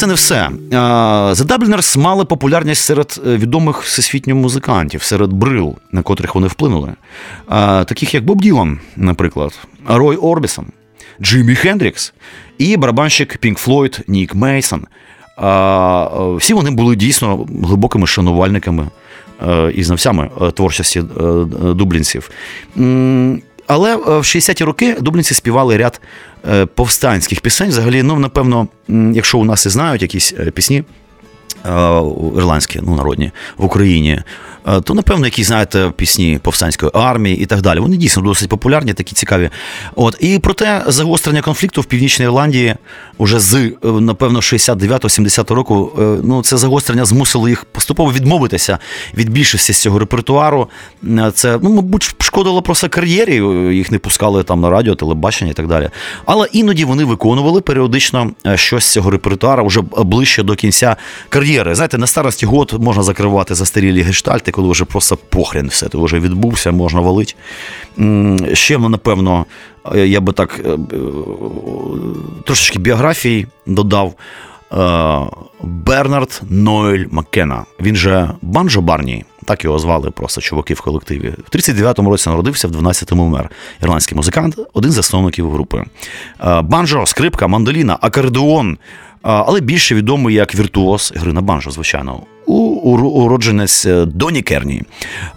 це 0.03 0.07
не 0.07 0.13
все. 0.13 0.49
The 0.71 1.45
Dubliners 1.45 1.97
мали 1.97 2.25
популярність 2.25 2.83
серед 2.83 3.21
е, 3.27 3.37
відомих 3.37 3.81
всесвітньо 3.81 4.35
музикантів, 4.35 5.03
серед 5.03 5.33
брил, 5.33 5.75
на 5.91 6.01
котрих 6.01 6.35
вони 6.35 6.47
вплинули. 6.47 6.93
Таких 7.85 8.13
як 8.13 8.25
Боб 8.25 8.41
Ділан, 8.41 8.79
наприклад, 8.95 9.59
Рой 9.87 10.15
Орбісон, 10.15 10.65
Джиммі 11.21 11.55
Хендрікс 11.55 12.13
і 12.57 12.77
барабанщик 12.77 13.37
Пінк 13.37 13.57
Флойд 13.57 13.99
Нік 14.07 14.35
Мейсон. 14.35 14.85
Всі 16.37 16.53
вони 16.53 16.71
були 16.71 16.95
дійсно 16.95 17.47
глибокими 17.63 18.07
шанувальниками 18.07 18.87
е, 19.47 19.71
і 19.75 19.83
знавцями 19.83 20.29
е, 20.41 20.51
творчості 20.51 21.03
дублінців. 21.61 22.29
Але 23.67 23.93
е, 23.93 23.97
в 23.97 24.23
60-ті 24.23 24.63
роки 24.63 24.95
дублінці 24.99 25.33
співали 25.33 25.77
ряд 25.77 26.01
е, 26.49 26.65
повстанських 26.65 27.41
пісень. 27.41 27.69
Взагалі, 27.69 28.03
ну, 28.03 28.19
напевно, 28.19 28.67
якщо 29.13 29.37
у 29.37 29.45
нас 29.45 29.65
і 29.65 29.69
знають 29.69 30.01
якісь 30.01 30.33
е, 30.39 30.51
пісні, 30.51 30.83
ірландські, 32.37 32.79
ну, 32.83 32.95
народні, 32.95 33.31
в 33.57 33.65
Україні, 33.65 34.21
е, 34.67 34.81
то, 34.81 34.93
напевно, 34.93 35.25
якісь, 35.25 35.47
знаєте, 35.47 35.91
пісні 35.95 36.39
повстанської 36.41 36.91
армії 36.95 37.37
і 37.37 37.45
так 37.45 37.61
далі. 37.61 37.79
Вони 37.79 37.97
дійсно 37.97 38.23
досить 38.23 38.49
популярні, 38.49 38.93
такі 38.93 39.15
цікаві. 39.15 39.49
От. 39.95 40.17
І 40.19 40.39
проте 40.39 40.83
загострення 40.87 41.41
конфлікту 41.41 41.81
в 41.81 41.85
Північній 41.85 42.25
Ірландії 42.25 42.75
уже 43.17 43.39
з, 43.39 43.55
е, 43.55 43.71
напевно, 43.83 44.39
69-70 44.41 45.53
року, 45.53 45.91
е, 45.99 46.01
ну, 46.23 46.41
це 46.41 46.57
загострення 46.57 47.05
змусило 47.05 47.49
їх 47.49 47.65
поступово 47.65 48.11
відмовитися 48.13 48.79
від 49.17 49.29
більшості 49.29 49.73
з 49.73 49.81
цього 49.81 49.99
репертуару. 49.99 50.69
Е, 51.03 51.31
Це, 51.35 51.59
ну, 51.61 51.69
мабуть, 51.69 52.15
шкодило 52.19 52.61
просто 52.61 52.89
кар'єрі, 52.89 53.41
е, 53.43 53.73
їх 53.73 53.91
не 53.91 53.99
пускали 53.99 54.43
там 54.43 54.61
на 54.61 54.69
радіо, 54.69 54.95
телебачення 54.95 55.51
і 55.51 55.53
так 55.53 55.67
далі. 55.67 55.89
Але 56.25 56.47
іноді 56.51 56.85
вони 56.85 57.03
виконували 57.03 57.61
періодично 57.61 58.31
е, 58.47 58.57
щось 58.57 58.83
з 58.83 58.91
цього 58.91 59.11
репертуару 59.11 59.65
вже 59.65 59.81
ближче 59.97 60.43
до 60.43 60.55
кінця 60.55 60.95
кар'єри. 61.29 61.52
Знаєте, 61.61 61.97
на 61.97 62.07
старості 62.07 62.45
год 62.45 62.75
можна 62.79 63.03
закривати 63.03 63.55
застарілі 63.55 64.01
гештальти, 64.01 64.51
коли 64.51 64.71
вже 64.71 64.85
просто 64.85 65.17
похрен 65.29 65.67
все, 65.67 65.89
ти 65.89 65.97
вже 65.97 66.19
відбувся, 66.19 66.71
можна 66.71 66.99
валити. 67.01 67.33
М, 67.99 68.55
Ще, 68.55 68.77
ну, 68.77 68.89
напевно, 68.89 69.45
е, 69.95 70.07
я 70.07 70.21
би 70.21 70.33
так 70.33 70.61
е, 70.65 70.69
е, 70.69 70.77
трошечки 72.45 72.79
біографії 72.79 73.47
додав. 73.65 74.13
Бернард 75.61 76.41
Нойль 76.49 77.05
Маккена. 77.11 77.65
Він 77.81 77.95
же 77.95 78.29
Банджо 78.41 78.81
Барні, 78.81 79.25
так 79.45 79.63
його 79.63 79.79
звали 79.79 80.11
просто 80.11 80.41
чуваки 80.41 80.73
в 80.73 80.81
колективі. 80.81 81.33
В 81.51 81.55
39-му 81.55 82.09
році 82.09 82.29
народився, 82.29 82.67
в 82.67 82.71
12-му 82.71 83.25
вмер. 83.25 83.49
Ірландський 83.83 84.15
музикант, 84.15 84.59
один 84.73 84.91
з 84.91 84.93
засновників 84.95 85.51
групи. 85.51 85.83
Банджо, 86.61 87.05
скрипка, 87.05 87.47
мандоліна, 87.47 87.97
акордеон. 88.01 88.77
Але 89.23 89.61
більше 89.61 89.95
відомий 89.95 90.35
як 90.35 90.55
віртуоз 90.55 91.13
гри 91.15 91.33
на 91.33 91.41
банджо, 91.41 91.71
звичайно. 91.71 92.23
Уродженець 92.83 93.85
е, 93.85 94.05
Доні 94.05 94.41
Керні. 94.41 94.81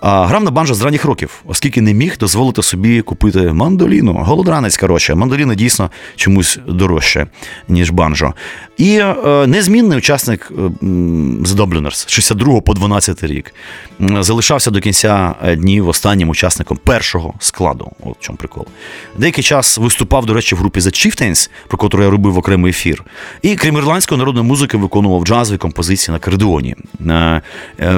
Грав 0.03 0.45
на 0.45 0.51
банджо 0.51 0.75
з 0.75 0.83
ранніх 0.83 1.05
років, 1.05 1.43
оскільки 1.47 1.81
не 1.81 1.95
міг 1.95 2.19
дозволити 2.19 2.63
собі 2.63 3.03
купити 3.03 3.53
мандоліну. 3.53 4.13
Голодранець, 4.13 4.77
коротше, 4.77 5.15
мандоліна 5.15 5.55
дійсно 5.55 5.91
чомусь 6.17 6.59
дорожче, 6.69 7.27
ніж 7.69 7.91
банджо. 7.91 8.35
І 8.77 8.99
е, 8.99 9.47
незмінний 9.47 9.99
учасник 9.99 10.51
е, 10.51 10.55
The 10.55 11.55
Dubliners 11.55 11.95
з 11.95 12.11
62 12.11 12.61
по 12.61 12.75
12 12.75 13.25
рік. 13.25 13.55
Залишався 14.21 14.71
до 14.71 14.81
кінця 14.81 15.35
днів 15.59 15.89
останнім 15.89 16.29
учасником 16.29 16.79
першого 16.85 17.35
складу. 17.39 17.93
От 18.05 18.17
в 18.19 18.21
чому 18.21 18.37
прикол. 18.37 18.67
Деякий 19.19 19.45
час 19.45 19.79
виступав, 19.79 20.27
до 20.27 20.35
речі, 20.35 20.55
в 20.55 20.59
групі 20.59 20.81
The 20.81 20.87
Chieftains, 20.87 21.51
про 21.69 21.79
котру 21.79 22.03
я 22.03 22.11
робив 22.11 22.39
окремий 22.39 22.71
ефір. 22.71 23.05
І 23.43 23.57
крім 23.57 23.77
ірландської 23.77 24.19
народної 24.19 24.47
музики, 24.47 24.77
виконував 24.77 25.25
джазові 25.25 25.59
композиції 25.59 26.13
на 26.13 26.19
кордоні. 26.19 26.77
Е, 27.81 27.93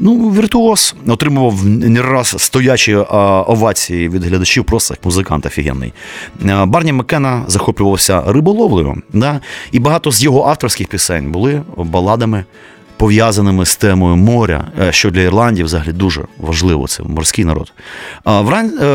ну, 0.00 0.30
віртуоз 0.30 0.94
отримував 1.06 1.64
не 1.66 2.02
раз 2.02 2.34
стоячі 2.38 2.92
е, 2.92 3.04
овації 3.46 4.08
від 4.08 4.24
глядачів, 4.24 4.64
просто 4.64 4.94
як 4.94 5.04
музикант 5.04 5.46
офігенний. 5.46 5.92
Е, 6.44 6.64
Барні 6.64 6.92
Маккена 6.92 7.44
захоплювався 7.46 8.22
риболовлею, 8.26 9.02
да? 9.12 9.40
і 9.72 9.78
багато 9.78 10.12
з 10.12 10.22
його 10.22 10.48
авторських 10.48 10.88
пісень 10.88 11.32
були 11.32 11.62
баладами. 11.76 12.44
Пов'язаними 13.00 13.66
з 13.66 13.76
темою 13.76 14.16
моря, 14.16 14.68
е, 14.80 14.92
що 14.92 15.10
для 15.10 15.20
Ірландії 15.20 15.64
взагалі 15.64 15.92
дуже 15.92 16.22
важливо, 16.38 16.88
це 16.88 17.02
морський 17.02 17.44
народ. 17.44 17.72
Е, 18.26 18.40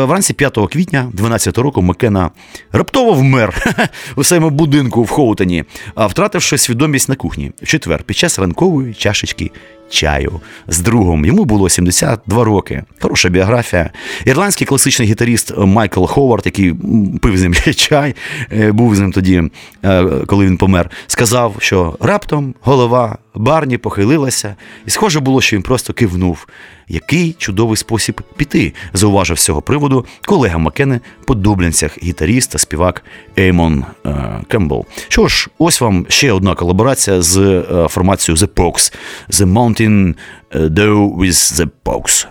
Вранці 0.05 0.33
5 0.33 0.57
квітня 0.71 1.09
12 1.13 1.57
року 1.57 1.81
Макена 1.81 2.31
раптово 2.71 3.13
вмер 3.13 3.75
у 4.15 4.23
своєму 4.23 4.49
будинку 4.49 5.03
в 5.03 5.09
Хоутоні, 5.09 5.63
втративши 5.97 6.57
свідомість 6.57 7.09
на 7.09 7.15
кухні 7.15 7.51
в 7.61 7.67
четвер 7.67 8.03
під 8.03 8.17
час 8.17 8.39
ранкової 8.39 8.93
чашечки 8.93 9.51
чаю 9.89 10.41
з 10.67 10.79
другом. 10.79 11.25
Йому 11.25 11.45
було 11.45 11.69
72 11.69 12.43
роки. 12.43 12.83
Хороша 12.99 13.29
біографія. 13.29 13.89
Ірландський 14.25 14.67
класичний 14.67 15.07
гітаріст 15.07 15.53
Майкл 15.57 16.05
Ховард, 16.05 16.45
який 16.45 16.73
пив 17.21 17.37
з 17.37 17.43
ним 17.43 17.53
чай, 17.75 18.15
е, 18.51 18.71
був 18.71 18.95
з 18.95 18.99
ним 18.99 19.11
тоді, 19.11 19.43
е, 19.83 20.03
коли 20.27 20.45
він 20.45 20.57
помер, 20.57 20.89
сказав, 21.07 21.55
що 21.59 21.97
раптом 21.99 22.55
голова 22.61 23.17
Барні 23.35 23.77
похилилася, 23.77 24.55
і 24.85 24.89
схоже 24.89 25.19
було, 25.19 25.41
що 25.41 25.55
він 25.55 25.63
просто 25.63 25.93
кивнув. 25.93 26.47
Який 26.87 27.33
чудовий 27.33 27.77
спосіб 27.77 28.21
піти, 28.37 28.73
зауважив 28.93 29.39
з 29.39 29.43
цього 29.43 29.61
приводу 29.61 30.05
колега 30.25 30.57
Маккени 30.57 30.99
по 31.27 31.35
дублянцях 31.35 32.03
гітаріст 32.03 32.51
та 32.51 32.57
співак 32.57 33.03
Еймон 33.39 33.85
е, 34.05 34.41
Кембл. 34.47 34.85
Що 35.07 35.27
ж, 35.27 35.49
ось 35.57 35.81
вам 35.81 36.05
ще 36.09 36.31
одна 36.31 36.55
колаборація 36.55 37.21
з 37.21 37.37
е, 37.37 37.87
формацією 37.89 38.45
The 38.45 38.47
Pogues. 38.47 38.93
The 39.29 39.53
Mountain 39.53 40.15
Dew 40.53 41.15
with 41.17 41.59
the 41.59 41.69
Pogues. 41.85 42.27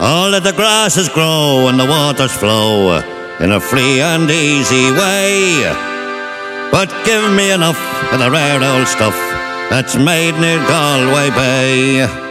All 0.00 0.34
of 0.34 0.42
the 0.44 0.52
grasses 0.52 1.08
grow 1.08 1.68
and 1.68 1.80
the 1.80 1.88
waters 1.94 2.34
flow 2.42 3.00
in 3.40 3.50
a 3.52 3.60
free 3.60 4.00
and 4.12 4.30
easy 4.30 4.86
way. 4.92 5.32
But 6.70 6.88
give 7.06 7.24
me 7.38 7.46
enough 7.58 7.80
of 8.12 8.18
the 8.18 8.30
rare 8.30 8.62
old 8.72 8.88
stuff 8.96 9.16
that's 9.70 9.96
made 9.96 10.34
near 10.38 10.58
Galway 10.68 11.30
Bay. 11.30 12.25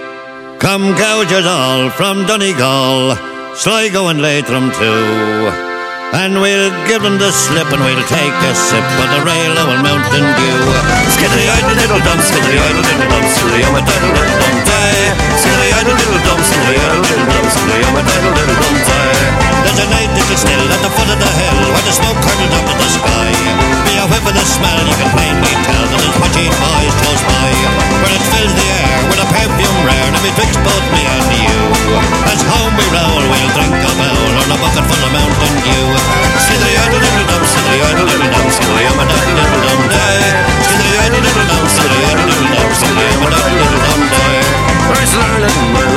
Come 0.66 0.96
gougers 0.98 1.46
all 1.46 1.92
from 1.92 2.26
Donegal, 2.26 3.14
Sligo 3.54 4.08
and 4.08 4.20
Leitrim 4.20 4.72
too. 4.72 5.46
And 6.18 6.42
we'll 6.42 6.74
give 6.88 7.04
them 7.04 7.20
the 7.20 7.30
slip 7.30 7.70
and 7.72 7.84
we'll 7.86 8.08
take 8.10 8.34
a 8.34 8.56
sip 8.56 8.82
of 8.82 9.08
the 9.14 9.22
rail 9.30 9.54
of 9.62 9.70
Mountain 9.86 10.26
Dew. 10.26 10.62
Skittery 11.14 11.46
idle 11.54 11.76
little 11.78 12.02
dump, 12.02 12.20
skittery 12.20 12.58
idle 12.58 12.82
little 12.82 13.10
dump, 13.14 13.26
skittery 13.30 13.62
idle 13.62 13.86
little 13.86 14.42
dump, 14.42 14.66
day. 14.66 15.25
Skilly, 15.36 15.68
a 15.68 15.84
little 15.84 16.20
dum, 16.24 16.40
skilly, 16.40 16.80
a 16.80 16.96
little 16.96 17.28
dum, 17.28 17.46
skilly, 17.52 17.80
I'm 17.84 18.00
a 18.00 18.04
idle 18.08 18.32
little 18.32 18.56
dum 18.56 18.76
die. 18.88 19.20
There's 19.68 19.82
a 19.84 19.88
night 19.92 20.08
little 20.16 20.40
still 20.40 20.64
at 20.72 20.80
the 20.80 20.92
foot 20.96 21.12
of 21.12 21.20
the 21.20 21.28
hill 21.28 21.60
where 21.76 21.84
the 21.84 21.92
smoke 21.92 22.16
curdled 22.24 22.56
up 22.56 22.64
to 22.72 22.76
the 22.80 22.88
sky. 22.88 23.36
Be 23.84 24.00
a 24.00 24.08
whiff 24.08 24.24
of 24.24 24.32
the 24.32 24.46
smell, 24.48 24.80
you 24.88 24.96
can 24.96 25.12
plainly 25.12 25.52
tell 25.68 25.84
that 25.92 26.00
it's 26.08 26.18
watching 26.24 26.48
eyes 26.48 26.94
close 27.04 27.24
by. 27.28 27.52
Where 28.00 28.16
it 28.16 28.24
fills 28.32 28.54
the 28.56 28.68
air 28.80 29.00
with 29.12 29.20
a 29.20 29.28
perfume 29.28 29.80
rare 29.84 30.08
that 30.08 30.22
betwixt 30.24 30.60
both 30.64 30.86
me 30.96 31.04
and 31.04 31.28
you. 31.36 31.60
As 32.32 32.40
home 32.48 32.72
we 32.80 32.88
roll, 32.96 33.20
we'll 33.28 33.52
drink 33.60 33.76
a 33.76 33.92
bowl 33.92 34.32
on 34.40 34.48
a 34.48 34.58
bucket 34.64 34.88
full 34.88 35.04
of 35.04 35.12
Mountain 35.12 35.56
Dew. 35.68 35.88
Skilly, 36.48 36.74
a 36.80 36.86
little 36.96 37.26
dum, 37.28 37.44
skilly, 37.44 37.80
a 37.84 37.90
little 37.92 38.30
dum, 38.32 38.48
skilly, 38.56 38.84
I'm 38.88 39.00
a 39.00 39.04
idle 39.04 39.36
little 39.36 39.62
dum 39.68 39.82
die. 39.92 40.32
Skilly, 40.64 40.96
a 40.96 41.06
little 41.12 41.44
dum, 41.44 41.66
skilly, 41.68 42.00
a 42.08 42.12
little 42.24 42.48
dum, 42.56 42.72
skilly, 42.72 43.04
I'm 43.04 43.24
a 43.26 43.30
idle 43.36 43.65
earn 45.26 45.44
it 45.44 45.56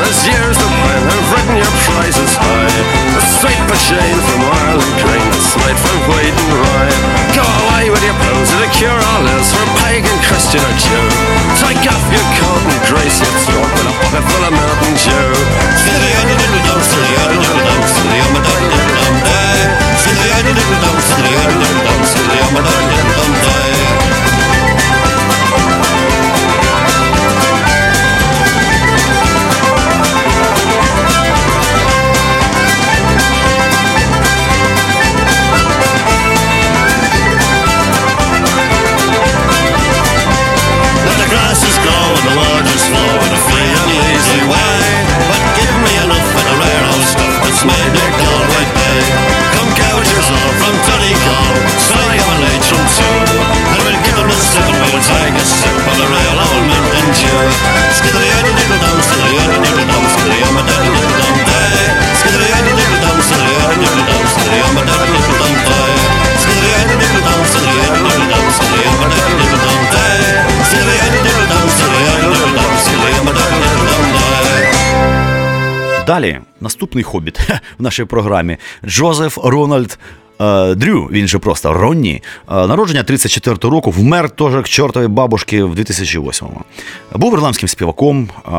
there's 0.08 0.24
years 0.24 0.56
of 0.56 0.70
pay 0.72 0.98
have 1.04 1.28
written 1.36 1.56
your 1.60 1.74
prices 1.84 2.32
high. 2.32 2.80
A 3.12 3.22
straight 3.28 3.60
chain 3.92 4.16
from 4.24 4.40
Ireland 4.40 4.94
Green 5.04 5.28
It's 5.36 5.52
made 5.52 5.76
from 5.76 5.98
wheat 6.08 6.32
and 6.32 6.52
rye. 6.64 6.96
Go 7.36 7.44
away 7.44 7.92
with 7.92 8.00
your 8.08 8.16
pills, 8.24 8.48
blues 8.48 8.64
The 8.64 8.70
cure 8.72 9.00
all 9.12 9.24
is 9.36 9.52
for 9.52 9.68
pagan, 9.84 10.16
Christian 10.24 10.64
or 10.64 10.74
Jew. 10.80 11.08
Take 11.60 11.84
off 11.92 12.04
your 12.08 12.24
coat 12.40 12.62
and 12.72 12.80
grace 12.88 13.20
your 13.20 13.34
throat 13.44 13.68
With 13.76 13.92
a 13.92 13.94
pocket 14.00 14.24
full 14.32 14.44
of 14.48 14.52
Mountain 14.56 14.96
Dew. 14.96 15.28
Silly 15.76 16.12
on 16.16 16.24
the 16.24 16.36
little 16.40 16.62
dumb, 16.64 16.80
silly 16.80 17.14
on 17.20 17.28
the 17.28 17.36
little 17.36 17.62
dumb 17.68 17.84
Silly 17.84 18.18
on 18.24 18.32
the 18.32 18.40
little 18.40 18.64
dumb, 18.64 19.92
silly 20.00 20.32
on 20.32 20.40
the 20.40 20.52
little 20.56 20.78
dumb 20.80 21.57
Далі 76.08 76.40
наступний 76.60 77.04
хобіт 77.04 77.38
в 77.78 77.82
нашій 77.82 78.04
програмі 78.04 78.56
Джозеф 78.84 79.38
Рональд. 79.44 79.98
Е, 80.40 80.74
Дрю, 80.74 81.08
він 81.12 81.28
же 81.28 81.38
просто 81.38 81.72
Ронні, 81.72 82.22
е, 82.50 82.66
народження 82.66 83.02
34 83.02 83.56
року, 83.62 83.90
вмер 83.90 84.30
теж 84.30 84.52
к 84.52 84.62
чортовій 84.62 85.06
бабушки 85.06 85.64
в 85.64 85.74
2008-му. 85.74 86.60
Був 87.14 87.34
ірландським 87.34 87.68
співаком 87.68 88.28
е, 88.46 88.50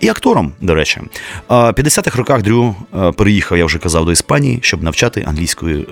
і 0.00 0.08
актором, 0.08 0.52
до 0.60 0.74
речі. 0.74 1.00
В 1.48 1.52
50-х 1.52 2.18
роках 2.18 2.42
Дрю 2.42 2.74
переїхав, 3.16 3.58
я 3.58 3.64
вже 3.64 3.78
казав, 3.78 4.04
до 4.04 4.12
Іспанії, 4.12 4.58
щоб 4.62 4.82
навчати 4.82 5.24
англійської 5.26 5.86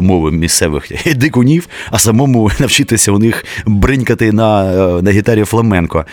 мови 0.00 0.30
місцевих 0.30 0.88
дикунів, 1.16 1.68
а 1.90 1.98
самому 1.98 2.50
навчитися 2.58 3.12
у 3.12 3.18
них 3.18 3.44
бринькати 3.66 4.32
на, 4.32 4.64
на 5.02 5.10
гітарі 5.10 5.44
фламенко. 5.44 6.04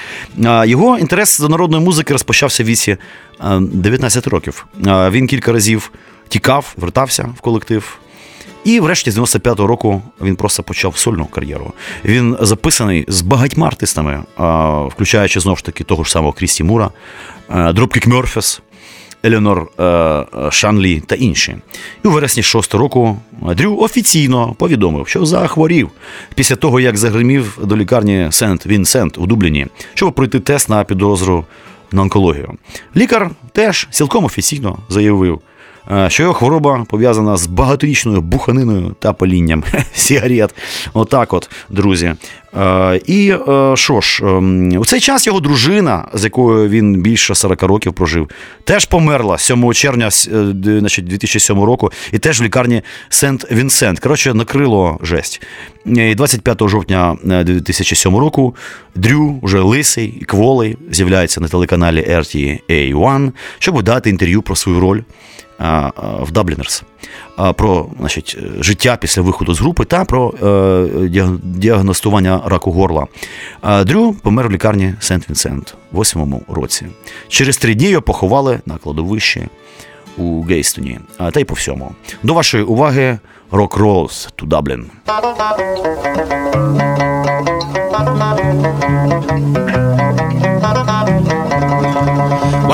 Його 0.65 0.97
інтерес 0.97 1.39
до 1.39 1.49
народної 1.49 1.83
музики 1.83 2.13
розпочався 2.13 2.63
в 2.63 2.65
віці 2.65 2.91
е, 2.91 3.59
19 3.59 4.27
років. 4.27 4.65
Він 4.85 5.27
кілька 5.27 5.51
разів 5.51 5.91
тікав, 6.27 6.73
вертався 6.77 7.29
в 7.37 7.41
колектив. 7.41 7.97
І 8.63 8.79
врешті 8.79 9.11
з 9.11 9.17
95-го 9.17 9.67
року 9.67 10.01
він 10.21 10.35
просто 10.35 10.63
почав 10.63 10.97
сольну 10.97 11.25
кар'єру. 11.25 11.73
Він 12.05 12.37
записаний 12.41 13.05
з 13.07 13.21
багатьма 13.21 13.67
артистами, 13.67 14.23
включаючи 14.87 15.39
знову 15.39 15.57
ж 15.57 15.63
таки 15.63 15.83
того 15.83 16.03
ж 16.03 16.11
самого 16.11 16.33
Крісті 16.33 16.63
Мура, 16.63 16.91
е, 17.49 17.73
Dropkick 17.73 18.07
Murphys, 18.07 18.61
Елеонор 19.23 19.67
е, 19.79 20.25
Шанлі 20.51 20.99
та 20.99 21.15
інші. 21.15 21.55
І 22.05 22.07
у 22.07 22.11
вересні 22.11 22.43
6-го 22.43 22.79
року 22.79 23.17
Дрю 23.41 23.77
офіційно 23.77 24.55
повідомив, 24.59 25.07
що 25.07 25.25
захворів 25.25 25.89
після 26.35 26.55
того, 26.55 26.79
як 26.79 26.97
загримів 26.97 27.59
до 27.63 27.77
лікарні 27.77 28.27
Сент 28.31 28.65
Вінсент 28.65 29.17
у 29.17 29.25
Дубліні, 29.25 29.67
щоб 29.93 30.13
пройти 30.13 30.39
тест 30.39 30.69
на 30.69 30.83
підозру 30.83 31.45
на 31.91 32.01
онкологію. 32.01 32.53
Лікар 32.95 33.29
теж 33.51 33.87
цілком 33.91 34.25
офіційно 34.25 34.77
заявив, 34.89 35.41
що 36.07 36.23
його 36.23 36.33
хвороба 36.33 36.85
пов'язана 36.89 37.37
з 37.37 37.47
багаторічною 37.47 38.21
буханиною 38.21 38.95
та 38.99 39.13
палінням 39.13 39.63
сігарет. 39.93 40.55
Отак, 40.93 41.33
от, 41.33 41.49
друзі. 41.69 42.15
Е, 42.57 43.01
І 43.05 43.29
е, 43.29 43.73
що 43.75 44.01
ж, 44.01 44.25
ем, 44.25 44.77
у 44.77 44.85
цей 44.85 44.99
час 44.99 45.27
його 45.27 45.39
дружина, 45.39 46.07
з 46.13 46.23
якою 46.23 46.69
він 46.69 47.01
більше 47.01 47.35
40 47.35 47.63
років 47.63 47.93
прожив, 47.93 48.29
теж 48.63 48.85
померла 48.85 49.37
7 49.37 49.73
червня 49.73 50.07
е, 50.07 50.09
значить, 50.79 51.05
2007 51.05 51.63
року, 51.63 51.91
і 52.11 52.19
теж 52.19 52.41
в 52.41 52.43
лікарні 52.43 52.81
Сент 53.09 53.51
Вінсент. 53.51 53.99
Коротше, 53.99 54.33
накрило 54.33 54.99
жесть. 55.01 55.41
І 55.85 56.15
25 56.15 56.69
жовтня 56.69 57.17
е, 57.31 57.43
2007 57.43 58.17
року 58.17 58.55
Дрю, 58.95 59.39
вже 59.43 59.59
лисий 59.59 60.17
і 60.21 60.25
кволий, 60.25 60.77
з'являється 60.91 61.41
на 61.41 61.47
телеканалі 61.47 62.01
RTA1, 62.09 63.31
щоб 63.59 63.83
дати 63.83 64.09
інтерв'ю 64.09 64.41
про 64.41 64.55
свою 64.55 64.79
роль 64.79 65.01
в 66.19 66.31
Даблінерс. 66.31 66.83
Про 67.55 67.85
значить, 67.99 68.37
е, 68.39 68.63
життя 68.63 68.97
після 69.01 69.21
виходу 69.21 69.53
з 69.53 69.59
групи 69.59 69.85
та 69.85 70.05
про 70.05 70.33
е, 70.43 71.37
діагностування 71.43 72.41
раку 72.45 72.71
горла. 72.71 73.07
Дрю 73.85 74.13
помер 74.13 74.47
в 74.47 74.51
лікарні 74.51 74.93
Сент 74.99 75.29
Вінсент 75.29 75.75
в 75.91 76.01
8 76.01 76.41
році. 76.47 76.85
Через 77.27 77.57
три 77.57 77.75
дні 77.75 77.89
його 77.89 78.01
поховали 78.01 78.59
на 78.65 78.77
кладовищі 78.77 79.47
у 80.17 80.41
Гейстоні, 80.43 80.99
та 81.31 81.39
й 81.39 81.43
по 81.43 81.53
всьому. 81.53 81.91
До 82.23 82.33
вашої 82.33 82.63
уваги 82.63 83.19
Rock 83.51 83.77
Rolls 83.77 84.29
to 84.37 84.47
Dublin. 84.47 84.85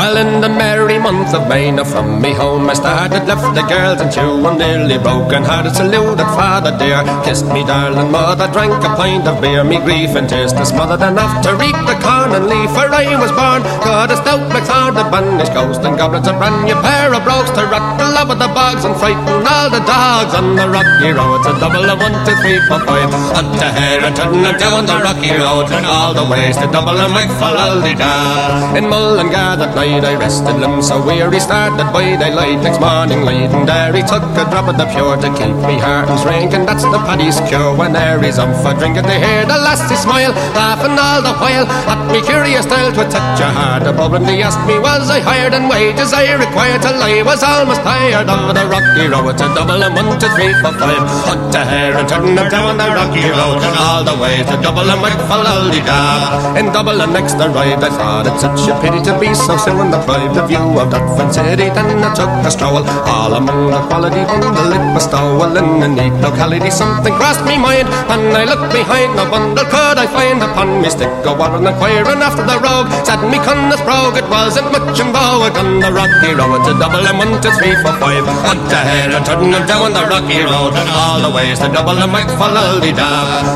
Well, 0.04 0.20
in 0.20 0.42
the 0.42 0.50
merry 0.50 1.00
month 1.00 1.34
of 1.34 1.48
May, 1.48 1.72
now 1.72 1.88
from 1.88 2.20
me 2.20 2.36
home 2.36 2.68
I 2.70 2.76
started, 2.76 3.24
left 3.24 3.56
the 3.56 3.64
girls 3.64 4.04
and 4.04 4.12
two, 4.12 4.36
I'm 4.44 4.60
nearly 4.60 5.00
broken 5.00 5.48
hearted, 5.48 5.80
saluted 5.80 6.28
father 6.36 6.76
dear, 6.76 7.00
kissed 7.24 7.48
me 7.48 7.64
darling 7.64 8.12
mother, 8.12 8.52
drank 8.52 8.84
a 8.84 8.92
pint 9.00 9.24
of 9.32 9.40
beer, 9.40 9.64
me 9.64 9.80
grief 9.80 10.12
and 10.20 10.28
tears 10.28 10.52
to 10.60 10.66
smothered 10.68 11.00
enough 11.00 11.40
to 11.48 11.56
reap 11.56 11.80
the 11.88 11.96
corn 12.04 12.36
and 12.36 12.52
leaf, 12.52 12.68
for 12.76 12.92
I 12.92 13.16
was 13.16 13.32
born, 13.32 13.64
got 13.88 14.12
a 14.12 14.20
stout 14.20 14.44
McSword, 14.52 15.00
the 15.00 15.08
banished 15.08 15.56
ghost, 15.56 15.80
and 15.88 15.96
goblins 15.96 16.28
a 16.28 16.36
brand 16.36 16.68
new 16.68 16.76
pair 16.84 17.16
of 17.16 17.24
brogues 17.24 17.56
to 17.56 17.64
rock 17.72 17.96
the 17.96 18.04
love 18.12 18.28
of 18.28 18.44
the 18.44 18.52
bogs 18.52 18.84
and 18.84 19.00
frighten 19.00 19.24
all 19.24 19.72
the 19.72 19.80
dogs 19.88 20.36
on 20.36 20.60
the 20.60 20.68
rocky 20.68 21.16
road. 21.16 21.48
A 21.48 21.56
double 21.64 21.88
of 21.88 22.04
one, 22.04 22.20
two, 22.28 22.36
three, 22.44 22.60
four, 22.68 22.84
five, 22.84 23.08
up 23.40 23.48
to 23.56 23.68
Herriton 23.72 24.36
and 24.52 24.60
down 24.60 24.84
the 24.84 25.00
rocky 25.00 25.32
road, 25.32 25.72
and 25.72 25.88
all 25.88 26.12
the 26.12 26.28
ways 26.28 26.60
to 26.60 26.68
double 26.68 27.00
and 27.00 27.16
make 27.16 27.32
for 27.40 27.56
da. 27.56 28.76
In 28.76 28.92
Mullingar 28.92 29.64
that 29.64 29.72
night 29.72 29.93
I 30.02 30.18
rested 30.18 30.58
limbs 30.58 30.88
so 30.90 30.98
weary, 31.06 31.40
started 31.40 31.86
by 31.94 32.18
daylight. 32.18 32.64
Next 32.66 32.82
morning 32.82 33.22
light, 33.22 33.54
and 33.54 33.70
there 33.70 33.94
he 33.94 34.02
took 34.02 34.26
a 34.34 34.46
drop 34.50 34.66
of 34.66 34.78
the 34.82 34.90
pure 34.90 35.14
to 35.22 35.30
keep 35.38 35.54
me 35.70 35.78
heart 35.78 36.10
and 36.10 36.18
drink, 36.26 36.54
and 36.58 36.66
that's 36.66 36.82
the 36.82 36.98
paddy's 37.06 37.38
cure 37.46 37.76
when 37.78 37.94
there 37.94 38.24
is 38.24 38.40
up 38.40 38.50
for 38.64 38.74
drinking. 38.74 39.06
To 39.06 39.14
hear 39.14 39.46
the 39.46 39.60
lassie 39.62 40.00
smile, 40.00 40.34
laughing 40.58 40.98
all 40.98 41.22
the 41.22 41.34
while. 41.38 41.68
At 41.92 42.02
me 42.10 42.26
curious 42.26 42.66
style 42.66 42.90
to 42.90 43.04
touch 43.06 43.40
a 43.44 43.50
heart. 43.54 43.84
Above, 43.84 44.14
and 44.18 44.26
he 44.26 44.42
asked 44.42 44.66
me 44.66 44.80
was 44.80 45.10
I 45.10 45.20
hired? 45.20 45.54
And 45.54 45.70
wages 45.70 46.14
I 46.14 46.34
required 46.34 46.82
till 46.82 46.98
I 46.98 47.22
was 47.22 47.44
almost 47.44 47.82
tired 47.84 48.30
of 48.30 48.56
the 48.56 48.66
rocky 48.66 49.06
road. 49.12 49.30
It's 49.30 49.42
a 49.44 49.50
double 49.54 49.84
and 49.84 49.94
one, 49.94 50.18
two, 50.18 50.32
three, 50.34 50.54
four, 50.64 50.74
five, 50.80 51.06
up 51.30 51.52
to 51.52 51.62
here 51.68 51.94
and 52.00 52.08
turn 52.10 52.34
them 52.34 52.50
down 52.50 52.78
the 52.78 52.88
rocky 52.90 53.28
road, 53.30 53.62
and 53.62 53.76
all 53.78 54.02
the 54.02 54.16
way 54.18 54.42
to 54.42 54.56
double 54.64 54.88
and 54.90 55.02
make 55.04 55.22
for 55.30 55.44
da. 55.44 56.56
In 56.56 56.72
double 56.72 57.02
and 57.02 57.14
next 57.14 57.36
arrived, 57.36 57.84
I 57.84 57.92
thought 57.92 58.26
it 58.26 58.38
such 58.40 58.70
a 58.72 58.74
pity 58.82 59.02
to 59.04 59.14
be 59.20 59.34
so 59.34 59.58
deprived 59.92 60.38
of 60.38 60.48
view 60.48 60.66
of 60.82 60.92
that 60.92 61.06
fine 61.16 61.32
city. 61.32 61.68
Then 61.72 62.04
I 62.04 62.10
took 62.14 62.30
a 62.44 62.52
stroll 62.52 62.84
all 63.08 63.32
among 63.34 63.72
the 63.72 63.80
quality 63.88 64.24
bundle. 64.26 64.74
It 64.74 64.86
was 64.94 65.06
stolen 65.06 65.84
in 65.84 65.84
a 65.84 65.88
neat 65.88 66.16
locality. 66.20 66.70
Something 66.70 67.14
crossed 67.16 67.46
me 67.46 67.56
mind, 67.58 67.88
and 68.12 68.36
I 68.36 68.44
looked 68.44 68.74
behind. 68.74 69.16
No 69.16 69.24
bundle 69.30 69.66
could 69.72 69.98
I 69.98 70.08
find 70.08 70.42
upon 70.44 70.82
me 70.82 70.90
stick. 70.90 71.12
Go 71.24 71.38
on 71.40 71.64
inquiring 71.66 72.20
after 72.20 72.44
the 72.44 72.58
rogue. 72.60 72.90
Said 73.08 73.22
me 73.32 73.40
cunna's 73.40 73.82
brogue, 73.88 74.18
it 74.20 74.28
wasn't 74.28 74.68
much 74.74 75.00
in 75.00 75.10
vogue 75.16 75.56
on 75.56 75.80
the 75.80 75.92
rocky 75.92 76.32
road. 76.36 76.62
To 76.68 76.72
double 76.76 77.04
and 77.06 77.18
one, 77.18 77.40
three, 77.40 77.76
to 77.78 78.80
here 78.92 79.12
and 79.16 79.26
turn 79.26 79.54
and 79.54 79.66
down 79.68 79.94
the 79.94 80.04
rocky 80.10 80.42
road, 80.44 80.74
and 80.76 80.90
all 80.92 81.22
the 81.22 81.32
ways 81.32 81.60
to 81.60 81.68
double 81.72 81.96
and 81.96 82.12
make 82.12 82.30
for 82.36 82.52
da. 82.52 83.10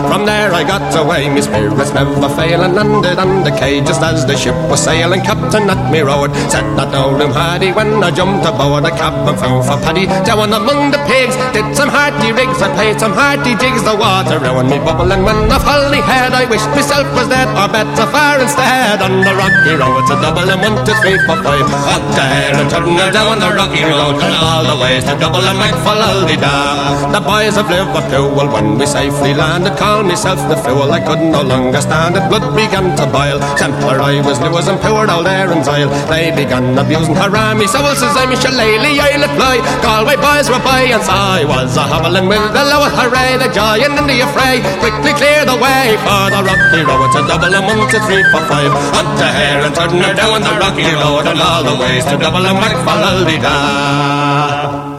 From 0.08 0.26
there 0.26 0.54
I 0.54 0.64
got 0.64 0.96
away, 0.96 1.30
me 1.30 1.42
spirits 1.42 1.94
never 1.94 2.30
failing, 2.36 2.74
landed 2.74 3.20
on 3.20 3.44
the 3.44 3.52
quay 3.52 3.82
just 3.82 4.02
as 4.02 4.26
the 4.26 4.36
ship 4.36 4.56
was 4.70 4.84
sailing. 4.84 5.22
Captain 5.22 5.58
captain 5.58 5.70
at 5.70 5.92
me 5.92 6.02
road. 6.02 6.17
Said 6.50 6.66
that 6.74 6.90
no 6.90 7.14
room 7.14 7.30
had 7.30 7.62
he 7.62 7.70
when 7.70 8.02
I 8.02 8.10
jumped 8.10 8.42
aboard 8.42 8.90
a 8.90 8.92
cab 8.92 9.14
and 9.30 9.38
found 9.38 9.62
for 9.62 9.78
Paddy. 9.86 10.10
Down 10.26 10.50
among 10.50 10.90
the 10.90 10.98
pigs, 11.06 11.38
did 11.54 11.70
some 11.78 11.94
hearty 11.94 12.34
rigs, 12.34 12.58
I 12.58 12.74
played 12.74 12.98
some 12.98 13.14
hearty 13.14 13.54
jigs, 13.62 13.86
the 13.86 13.94
water 13.94 14.42
round 14.42 14.66
me 14.66 14.82
bubbling 14.82 15.22
when 15.22 15.46
I 15.46 15.62
folly 15.62 16.02
had. 16.02 16.34
I 16.34 16.50
wished 16.50 16.70
myself 16.74 17.06
was 17.14 17.30
dead 17.30 17.46
or 17.54 17.70
better 17.70 18.10
far 18.10 18.42
instead. 18.42 18.98
On 19.06 19.22
the 19.22 19.34
rocky 19.38 19.78
road, 19.78 20.10
a 20.10 20.16
double 20.18 20.50
and 20.50 20.62
one, 20.66 20.78
two, 20.82 20.98
three, 21.06 21.22
four, 21.30 21.38
five. 21.46 21.70
Up 21.94 22.04
there 22.18 22.58
and 22.58 22.66
turning 22.66 22.98
down 23.14 23.38
the 23.38 23.54
rocky 23.54 23.86
road, 23.86 24.18
and 24.18 24.36
all 24.42 24.66
the 24.66 24.78
ways 24.82 25.06
to 25.06 25.14
double 25.22 25.46
and 25.46 25.60
make 25.62 25.78
for 25.86 25.94
da. 26.42 27.14
The 27.14 27.22
boys 27.22 27.56
of 27.62 27.70
Liverpool, 27.70 28.34
when 28.34 28.78
we 28.82 28.86
safely 28.90 29.38
landed, 29.38 29.78
called 29.78 30.10
myself 30.10 30.42
the 30.50 30.58
fool. 30.58 30.90
I 30.90 31.00
could 31.00 31.22
no 31.22 31.46
longer 31.46 31.82
stand 31.82 32.18
it, 32.18 32.26
blood 32.28 32.56
began 32.58 32.98
to 32.98 33.06
boil. 33.06 33.38
Templar 33.56 34.02
I 34.02 34.20
was 34.26 34.40
as 34.40 34.68
and 34.68 34.80
poured 34.80 35.10
all 35.10 35.24
there 35.24 35.52
in 35.52 35.64
Zyle. 36.07 36.09
They 36.09 36.31
began 36.31 36.79
abusing 36.79 37.15
Harami, 37.15 37.67
so 37.69 37.83
well 37.83 37.95
says 37.95 38.15
I'm 38.17 38.31
Shillelagh, 38.35 39.01
I'll 39.01 39.25
apply. 39.25 39.59
Galway 39.83 40.17
boys 40.17 40.49
were 40.49 40.63
by, 40.63 40.83
and 40.95 41.03
so 41.03 41.13
I 41.13 41.45
was 41.45 41.77
a 41.77 41.83
hobbling 41.83 42.29
with 42.29 42.43
the 42.53 42.65
lower 42.65 42.91
hooray, 42.91 43.39
the 43.39 43.49
giant 43.53 43.99
in 43.99 44.07
the 44.07 44.21
affray. 44.23 44.61
Quickly 44.81 45.13
clear 45.15 45.45
the 45.45 45.57
way 45.57 45.97
for 46.05 46.25
the 46.31 46.41
rocky 46.43 46.81
road 46.87 47.11
to 47.15 47.21
double 47.27 47.55
and 47.55 47.67
one, 47.67 47.89
two, 47.91 48.01
three, 48.07 48.23
four, 48.31 48.43
five. 48.47 48.73
Up 48.95 49.09
to 49.19 49.27
here 49.27 49.61
and 49.67 49.75
turn 49.75 49.91
her 49.99 50.15
down 50.15 50.41
the 50.43 50.55
rocky 50.59 50.87
road 50.95 51.27
and 51.27 51.41
all 51.41 51.63
the 51.65 51.77
ways 51.81 52.05
to 52.07 52.17
double 52.19 52.45
and 52.47 52.59
back 52.59 52.77
for 52.87 52.97
da. 53.43 54.93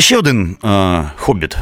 Ще 0.00 0.16
один 0.16 0.56
е, 0.64 1.02
хобіт. 1.16 1.56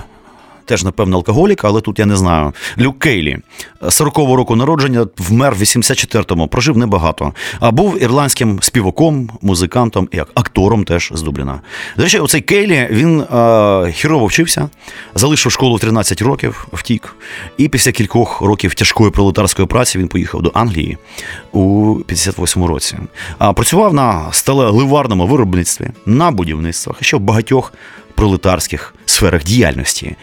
Теж, 0.72 0.84
напевно, 0.84 1.18
алкоголік, 1.18 1.66
але 1.66 1.82
тут 1.82 2.00
я 2.00 2.06
не 2.06 2.16
знаю. 2.16 2.54
Люк 2.80 3.00
Кейлі, 3.00 3.38
40-го 3.82 4.36
року 4.36 4.56
народження, 4.56 5.08
вмер 5.18 5.56
в 5.56 5.62
84-му, 5.62 6.48
прожив 6.48 6.78
небагато. 6.78 7.34
А 7.60 7.72
був 7.72 8.04
ірландським 8.04 8.60
співаком, 8.62 9.30
музикантом 9.42 10.10
і 10.12 10.20
актором 10.20 10.84
теж 10.84 11.12
з 11.14 11.22
Дубліна. 11.22 11.62
До 11.98 12.04
речі, 12.04 12.20
оцей 12.20 12.42
Кейлі 12.42 12.88
він 12.92 13.22
е, 13.22 13.92
хірово 13.92 14.26
вчився, 14.26 14.70
залишив 15.16 15.52
школу 15.52 15.76
в 15.76 15.80
13 15.80 16.22
років, 16.22 16.68
втік. 16.74 17.16
І 17.58 17.68
після 17.68 17.92
кількох 17.92 18.42
років 18.42 18.76
тяжкої 18.76 19.12
пролетарської 19.12 19.68
праці 19.68 20.00
він 20.00 20.08
поїхав 20.08 20.42
до 20.42 20.52
Англії 20.54 20.98
у 21.52 21.96
58-му 21.96 22.68
році. 22.68 22.98
Працював 23.56 23.94
на 23.94 24.32
сталеливарному 24.32 25.28
виробництві, 25.28 25.88
на 26.06 26.32
будівництвах, 26.32 26.98
ще 27.02 27.18
в 27.18 27.20
багатьох 27.20 27.74
пролетарських 28.22 28.96
сферах 29.06 29.44
діяльності. 29.44 30.16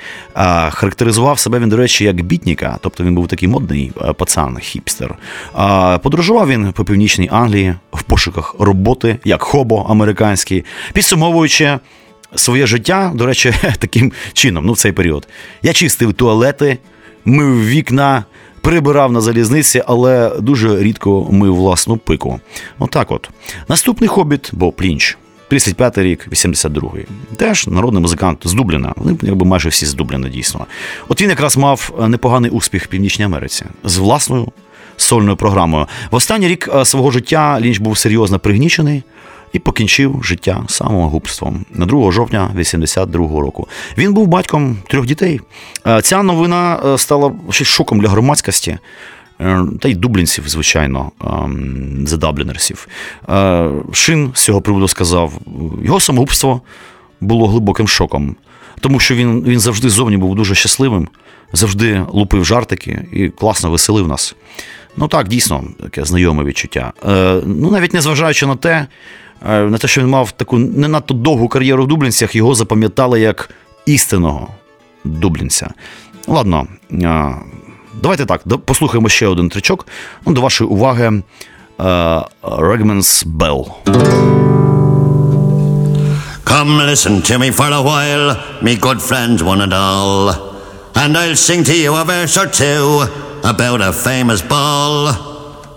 Характеризував 0.71 1.39
себе 1.39 1.59
він, 1.59 1.69
до 1.69 1.77
речі, 1.77 2.05
як 2.05 2.23
бітніка, 2.23 2.79
тобто 2.81 3.05
він 3.05 3.15
був 3.15 3.29
такий 3.29 3.49
модний 3.49 3.93
пацан, 4.17 4.59
хіпстер. 4.59 5.15
А, 5.55 5.99
Подорожував 6.03 6.49
він 6.49 6.73
по 6.73 6.85
північній 6.85 7.29
Англії 7.33 7.75
в 7.93 8.03
пошуках 8.03 8.55
роботи, 8.59 9.19
як 9.25 9.43
хобо 9.43 9.87
американський, 9.89 10.65
підсумовуючи. 10.93 11.79
Своє 12.35 12.67
життя, 12.67 13.13
до 13.15 13.27
речі, 13.27 13.55
таким 13.79 14.13
чином, 14.33 14.67
ну 14.67 14.73
в 14.73 14.77
цей 14.77 14.93
період. 14.93 15.29
Я 15.63 15.73
чистив 15.73 16.13
туалети, 16.13 16.79
мив 17.25 17.69
вікна, 17.69 18.25
прибирав 18.61 19.13
на 19.13 19.21
залізниці, 19.21 19.83
але 19.87 20.33
дуже 20.41 20.83
рідко 20.83 21.27
мив 21.31 21.57
власну 21.57 21.97
пику. 21.97 22.41
Отак 22.79 23.11
от. 23.11 23.31
Наступний 23.69 24.09
хобіт 24.09 24.51
був 24.53 24.73
плінч. 24.73 25.19
35 25.49 25.99
рік, 25.99 26.29
82-й. 26.33 27.07
Теж 27.37 27.67
народний 27.67 28.03
музикант 28.03 28.39
з 28.45 28.53
Дубліна. 28.53 28.93
Вони 28.97 29.19
якби 29.23 29.47
майже 29.47 29.69
всі 29.69 29.87
з 29.87 29.95
Дубліна, 29.95 30.29
дійсно. 30.29 30.67
От 31.09 31.23
він 31.23 31.31
якраз 31.31 31.57
мав 31.57 32.07
непоганий 32.09 32.51
успіх 32.51 32.85
в 32.85 32.87
Північній 32.87 33.25
Америці 33.25 33.65
з 33.85 33.97
власною 33.97 34.53
сольною 34.97 35.37
програмою. 35.37 35.87
В 36.11 36.15
останній 36.15 36.49
рік 36.49 36.71
е, 36.75 36.85
свого 36.85 37.11
життя 37.11 37.59
Лінч 37.61 37.79
був 37.79 37.99
серйозно 37.99 38.39
пригнічений. 38.39 39.03
І 39.53 39.59
покінчив 39.59 40.21
життя 40.25 40.65
самогубством 40.69 41.65
на 41.71 41.87
2 41.87 42.13
жовтня 42.13 42.51
82-го 42.57 43.41
року. 43.41 43.69
Він 43.99 44.15
був 44.15 44.27
батьком 44.27 44.77
трьох 44.89 45.07
дітей. 45.07 45.41
Е, 45.87 46.03
ця 46.03 46.23
новина 46.23 46.81
е, 46.87 46.99
стала 46.99 47.33
шоком 47.51 48.01
для 48.01 48.09
громадськості. 48.09 48.79
Е, 49.41 49.65
та 49.81 49.89
й 49.89 49.95
дублінців, 49.95 50.49
звичайно, 50.49 51.13
задаблінерсів. 52.05 52.89
Е, 53.29 53.71
Шин 53.93 54.31
з 54.35 54.45
цього 54.45 54.61
приводу 54.61 54.89
сказав: 54.89 55.33
його 55.85 56.01
самогубство 56.01 56.61
було 57.21 57.49
глибоким 57.49 57.89
шоком, 57.89 58.37
тому 58.81 59.01
що 59.01 59.15
він 59.15 59.43
він 59.45 59.61
завжди 59.61 59.91
зовні 59.91 60.17
був 60.17 60.35
дуже 60.35 60.55
щасливим, 60.55 61.09
завжди 61.53 62.05
лупив 62.09 62.45
жартики 62.45 63.07
і 63.13 63.29
класно 63.29 63.71
веселив 63.71 64.09
нас. 64.09 64.37
Ну 64.97 65.09
так, 65.09 65.29
дійсно, 65.29 65.65
таке 65.83 66.05
знайоме 66.05 66.45
відчуття. 66.45 66.93
Е, 67.09 67.41
ну, 67.47 67.71
навіть 67.71 67.95
незважаючи 67.95 68.47
на 68.47 68.57
те, 68.57 68.87
на 69.47 69.79
те, 69.79 69.89
що 69.89 70.01
він 70.01 70.09
мав 70.09 70.33
таку 70.33 70.59
не 70.59 70.89
надто 70.89 71.15
довгу 71.15 71.49
кар'єру 71.49 71.85
в 71.85 71.89
Дублінцях, 71.89 72.35
його 72.35 72.55
запам'ятали 72.55 73.21
як 73.21 73.51
істинного 73.87 74.49
дублінця. 75.05 75.71
Ладно. 76.27 76.67
Давайте 78.02 78.26
так, 78.26 78.42
послухаємо 78.66 79.10
ще 79.10 79.28
один 79.28 79.50
тричок. 79.50 79.88
Ну, 80.26 80.34
До 80.34 80.42
вашої 80.42 80.70
уваги 80.70 81.24
Regman's 81.78 83.26
Bell. 83.26 83.66
Come 86.46 86.78
listen 86.86 87.22
to 87.22 87.40
me 87.40 87.52
for 87.52 87.72
a 87.72 87.82
while, 87.82 88.38
me 88.62 88.76
good 88.76 89.02
friends 89.02 89.42
one 89.44 89.62
and 89.62 89.74
all. 89.74 90.54
And 90.96 91.18
I'll 91.18 91.36
sing 91.36 91.64
to 91.64 91.76
you 91.76 91.96
a 91.96 92.04
verse 92.06 92.38
or 92.38 92.46
two 92.46 93.08
about 93.44 93.82
a 93.82 93.92
famous 93.92 94.42
ball. 94.42 95.08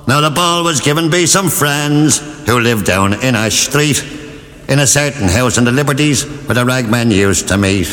Now 0.07 0.21
the 0.21 0.31
ball 0.31 0.63
was 0.65 0.81
given 0.81 1.09
by 1.11 1.25
some 1.25 1.49
friends 1.49 2.19
who 2.47 2.61
lived 2.61 2.85
down 2.85 3.15
in 3.15 3.35
a 3.35 3.51
street, 3.51 4.05
in 4.69 4.79
a 4.79 4.87
certain 4.87 5.29
house 5.29 5.57
in 5.59 5.65
the 5.65 5.73
Liberties 5.73 6.25
where 6.45 6.55
the 6.55 6.65
ragmen 6.65 7.11
used 7.11 7.49
to 7.49 7.57
meet. 7.57 7.89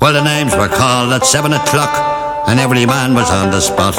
Well, 0.00 0.12
the 0.12 0.22
names 0.22 0.54
were 0.54 0.68
called 0.68 1.12
at 1.12 1.24
seven 1.26 1.52
o'clock 1.52 2.13
and 2.47 2.59
every 2.59 2.85
man 2.85 3.13
was 3.13 3.29
on 3.29 3.51
the 3.51 3.59
spot. 3.59 3.97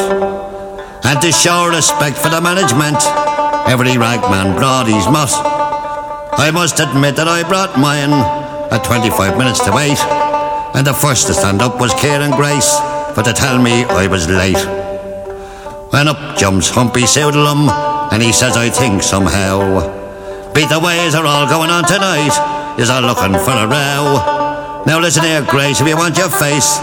And 1.05 1.21
to 1.23 1.31
show 1.31 1.69
respect 1.69 2.19
for 2.19 2.29
the 2.29 2.41
management, 2.41 2.99
every 3.69 3.97
ragman 3.97 4.57
brought 4.57 4.87
his 4.87 5.07
mutt. 5.07 5.31
I 6.39 6.51
must 6.53 6.81
admit 6.81 7.17
that 7.17 7.29
I 7.29 7.43
brought 7.43 7.79
mine 7.79 8.13
at 8.71 8.85
25 8.85 9.39
minutes 9.39 9.65
to 9.65 9.73
wait, 9.73 9.99
and 10.75 10.87
the 10.87 10.95
first 10.95 11.27
to 11.29 11.35
stand 11.35 11.63
up 11.63 11.81
was 11.81 11.95
Kieran 11.95 12.33
Grace, 12.33 12.75
for 13.15 13.23
to 13.23 13.33
tell 13.33 13.61
me 13.61 13.85
I 13.85 14.07
was 14.07 14.29
late. 14.29 14.61
When 15.93 16.09
up 16.09 16.37
jumps 16.37 16.69
Humpy 16.69 17.03
Soodlum, 17.03 17.71
and 18.13 18.23
he 18.23 18.33
says, 18.33 18.57
I 18.57 18.69
think 18.69 19.03
somehow, 19.03 20.53
beat 20.53 20.69
the 20.69 20.81
ways 20.81 21.15
are 21.15 21.27
all 21.27 21.49
going 21.49 21.71
on 21.71 21.85
tonight, 21.85 22.35
is 22.79 22.91
all 22.91 23.03
looking 23.03 23.33
for 23.33 23.55
a 23.55 23.67
row. 23.67 24.85
Now 24.87 24.99
listen 25.01 25.25
here, 25.25 25.43
Grace, 25.43 25.81
if 25.81 25.89
you 25.89 25.97
want 25.97 26.19
your 26.19 26.29
face, 26.29 26.79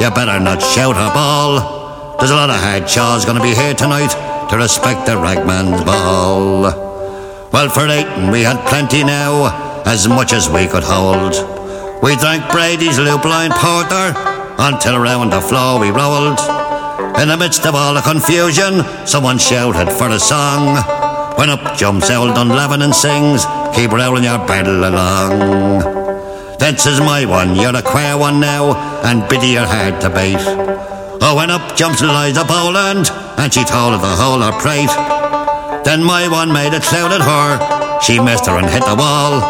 you 0.00 0.10
better 0.10 0.38
not 0.38 0.60
shout 0.60 0.96
or 0.96 1.12
bawl. 1.14 2.16
There's 2.18 2.30
a 2.30 2.36
lot 2.36 2.50
of 2.50 2.88
chaws 2.88 3.24
gonna 3.24 3.42
be 3.42 3.54
here 3.54 3.74
tonight 3.74 4.12
to 4.50 4.56
respect 4.56 5.06
the 5.06 5.16
ragman's 5.16 5.82
ball. 5.84 6.62
Well, 7.52 7.68
for 7.68 7.88
eightin' 7.88 8.30
we 8.30 8.42
had 8.42 8.64
plenty 8.68 9.04
now, 9.04 9.82
as 9.86 10.08
much 10.08 10.32
as 10.32 10.48
we 10.48 10.66
could 10.66 10.84
hold. 10.84 11.34
We 12.02 12.16
drank 12.16 12.50
Brady's 12.50 12.98
lupine 12.98 13.52
porter 13.52 14.12
until 14.58 14.96
around 14.96 15.30
the 15.30 15.40
floor 15.40 15.80
we 15.80 15.90
rolled. 15.90 16.40
In 17.18 17.28
the 17.28 17.36
midst 17.38 17.64
of 17.66 17.74
all 17.74 17.94
the 17.94 18.02
confusion, 18.02 18.84
someone 19.06 19.38
shouted 19.38 19.90
for 19.92 20.10
a 20.10 20.20
song. 20.20 20.76
When 21.36 21.50
up 21.50 21.76
jumps 21.76 22.10
old 22.10 22.36
Dunlevin 22.36 22.84
and 22.84 22.94
sings, 22.94 23.44
keep 23.74 23.92
rolling 23.92 24.24
your 24.24 24.38
barrel 24.46 24.88
along. 24.88 26.05
Then 26.58 26.78
says 26.78 27.00
my 27.00 27.24
one, 27.24 27.54
you're 27.54 27.76
a 27.76 27.82
queer 27.82 28.16
one 28.16 28.40
now, 28.40 28.74
and 29.04 29.28
biddy 29.28 29.48
you're 29.48 29.66
hard 29.66 30.00
to 30.00 30.10
bait. 30.10 30.40
Oh, 31.22 31.34
when 31.36 31.50
up 31.50 31.76
jumps 31.76 32.00
Liza 32.00 32.44
Boland, 32.44 33.10
and 33.38 33.52
she 33.52 33.64
told 33.64 33.92
her 33.92 34.00
the 34.00 34.16
whole 34.16 34.40
her 34.40 34.56
prate. 34.60 34.92
Then 35.84 36.02
my 36.02 36.28
one 36.28 36.52
made 36.52 36.74
a 36.74 36.80
cloud 36.80 37.12
at 37.12 37.20
her, 37.20 38.00
she 38.00 38.18
missed 38.18 38.46
her 38.46 38.58
and 38.58 38.68
hit 38.68 38.84
the 38.84 38.96
wall, 38.96 39.42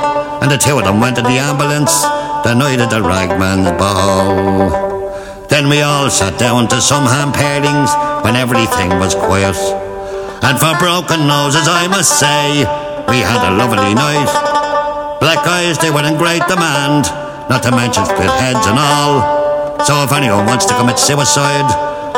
and 0.43 0.51
the 0.51 0.59
two 0.59 0.79
of 0.79 0.85
them 0.85 1.01
went 1.01 1.17
to 1.17 1.23
the 1.23 1.39
ambulance 1.39 2.03
the 2.45 2.55
night 2.55 2.81
of 2.81 2.91
the 2.91 3.03
ragman's 3.03 3.71
ball. 3.79 4.71
Then 5.49 5.69
we 5.69 5.83
all 5.83 6.11
sat 6.11 6.39
down 6.39 6.69
to 6.69 6.81
some 6.81 7.05
ham 7.05 7.33
pairings 7.33 7.91
when 8.23 8.37
everything 8.37 8.91
was 8.99 9.15
quiet. 9.15 9.57
And 10.43 10.59
for 10.59 10.79
broken 10.79 11.27
noses, 11.27 11.67
I 11.67 11.89
must 11.89 12.19
say, 12.19 12.67
we 13.09 13.19
had 13.19 13.43
a 13.47 13.57
lovely 13.57 13.95
night. 13.95 14.46
Black 15.21 15.47
eyes, 15.47 15.79
they 15.79 15.91
were 15.91 16.05
in 16.05 16.17
great 16.17 16.43
demand, 16.49 17.05
not 17.51 17.63
to 17.63 17.71
mention 17.71 18.05
split 18.05 18.31
heads 18.43 18.67
and 18.67 18.79
all. 18.79 19.15
So 19.87 20.03
if 20.05 20.13
anyone 20.13 20.47
wants 20.47 20.67
to 20.67 20.75
commit 20.75 20.99
suicide, 20.99 21.69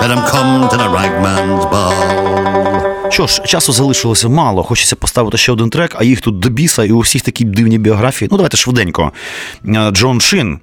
let 0.01 0.11
him 0.11 0.23
come 0.35 0.69
to 0.69 0.77
the 0.77 0.89
ragman's 0.89 1.65
ball. 1.67 2.99
що 3.11 3.27
ж, 3.27 3.43
часу 3.47 3.73
залишилося 3.73 4.29
мало. 4.29 4.63
Хочеться 4.63 4.97
поставити 4.97 5.39
ще 5.39 5.53
один 5.53 5.71
трек, 5.71 5.97
а 5.99 6.05
їх 6.05 6.21
тут 6.21 6.39
до 6.39 6.49
біса, 6.49 6.85
і 6.85 6.93
у 6.93 6.99
всіх 6.99 7.23
такі 7.23 7.45
дивні 7.45 7.79
біографії. 7.79 8.29
Ну, 8.31 8.37
давайте 8.37 8.57
швиденько. 8.57 9.13
Е, 9.69 9.91
Джон 9.91 10.21
Шин, 10.21 10.59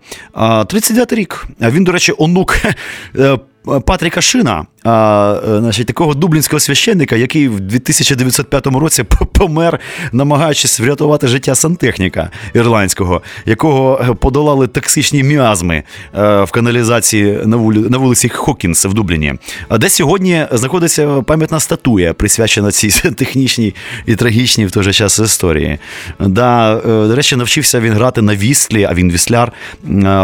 39 0.67 1.13
рік. 1.13 1.47
Він, 1.61 1.83
до 1.83 1.91
речі, 1.91 2.13
онук 2.17 2.57
е, 3.15 3.37
Патріка 3.85 4.21
Шина, 4.21 4.65
а, 4.85 5.41
е, 5.47 5.59
значить, 5.59 5.87
такого 5.87 6.13
дублінського 6.13 6.59
священника, 6.59 7.15
який 7.15 7.47
в 7.47 7.59
2905 7.59 8.67
році 8.67 9.03
помер, 9.33 9.79
намагаючись 10.11 10.79
врятувати 10.79 11.27
життя 11.27 11.55
сантехніка 11.55 12.29
ірландського, 12.53 13.21
якого 13.45 14.15
подолали 14.15 14.67
токсичні 14.67 15.23
міазми 15.23 15.83
е, 16.17 16.43
в 16.43 16.51
каналізації 16.51 17.39
на 17.45 17.57
вули, 17.57 17.89
на 17.89 17.97
вулиці 17.97 18.29
Хокінс 18.29 18.85
в 18.85 18.93
Дубліні. 18.93 19.33
Де 19.79 19.89
сьогодні 19.89 20.45
знаходиться 20.51 21.07
пам'ятна 21.07 21.59
статуя, 21.59 22.13
присвячена 22.13 22.71
цій 22.71 22.89
технічній 23.11 23.75
і 24.05 24.15
трагічній 24.15 24.65
в 24.65 24.71
той 24.71 24.83
же 24.83 24.93
час 24.93 25.19
історії. 25.19 25.77
Да, 26.19 26.77
е, 26.77 27.07
До 27.07 27.15
речі, 27.15 27.35
навчився 27.35 27.79
він 27.79 27.93
грати 27.93 28.21
на 28.21 28.35
віслі, 28.35 28.83
а 28.83 28.93
він 28.93 29.11
вісляр 29.11 29.51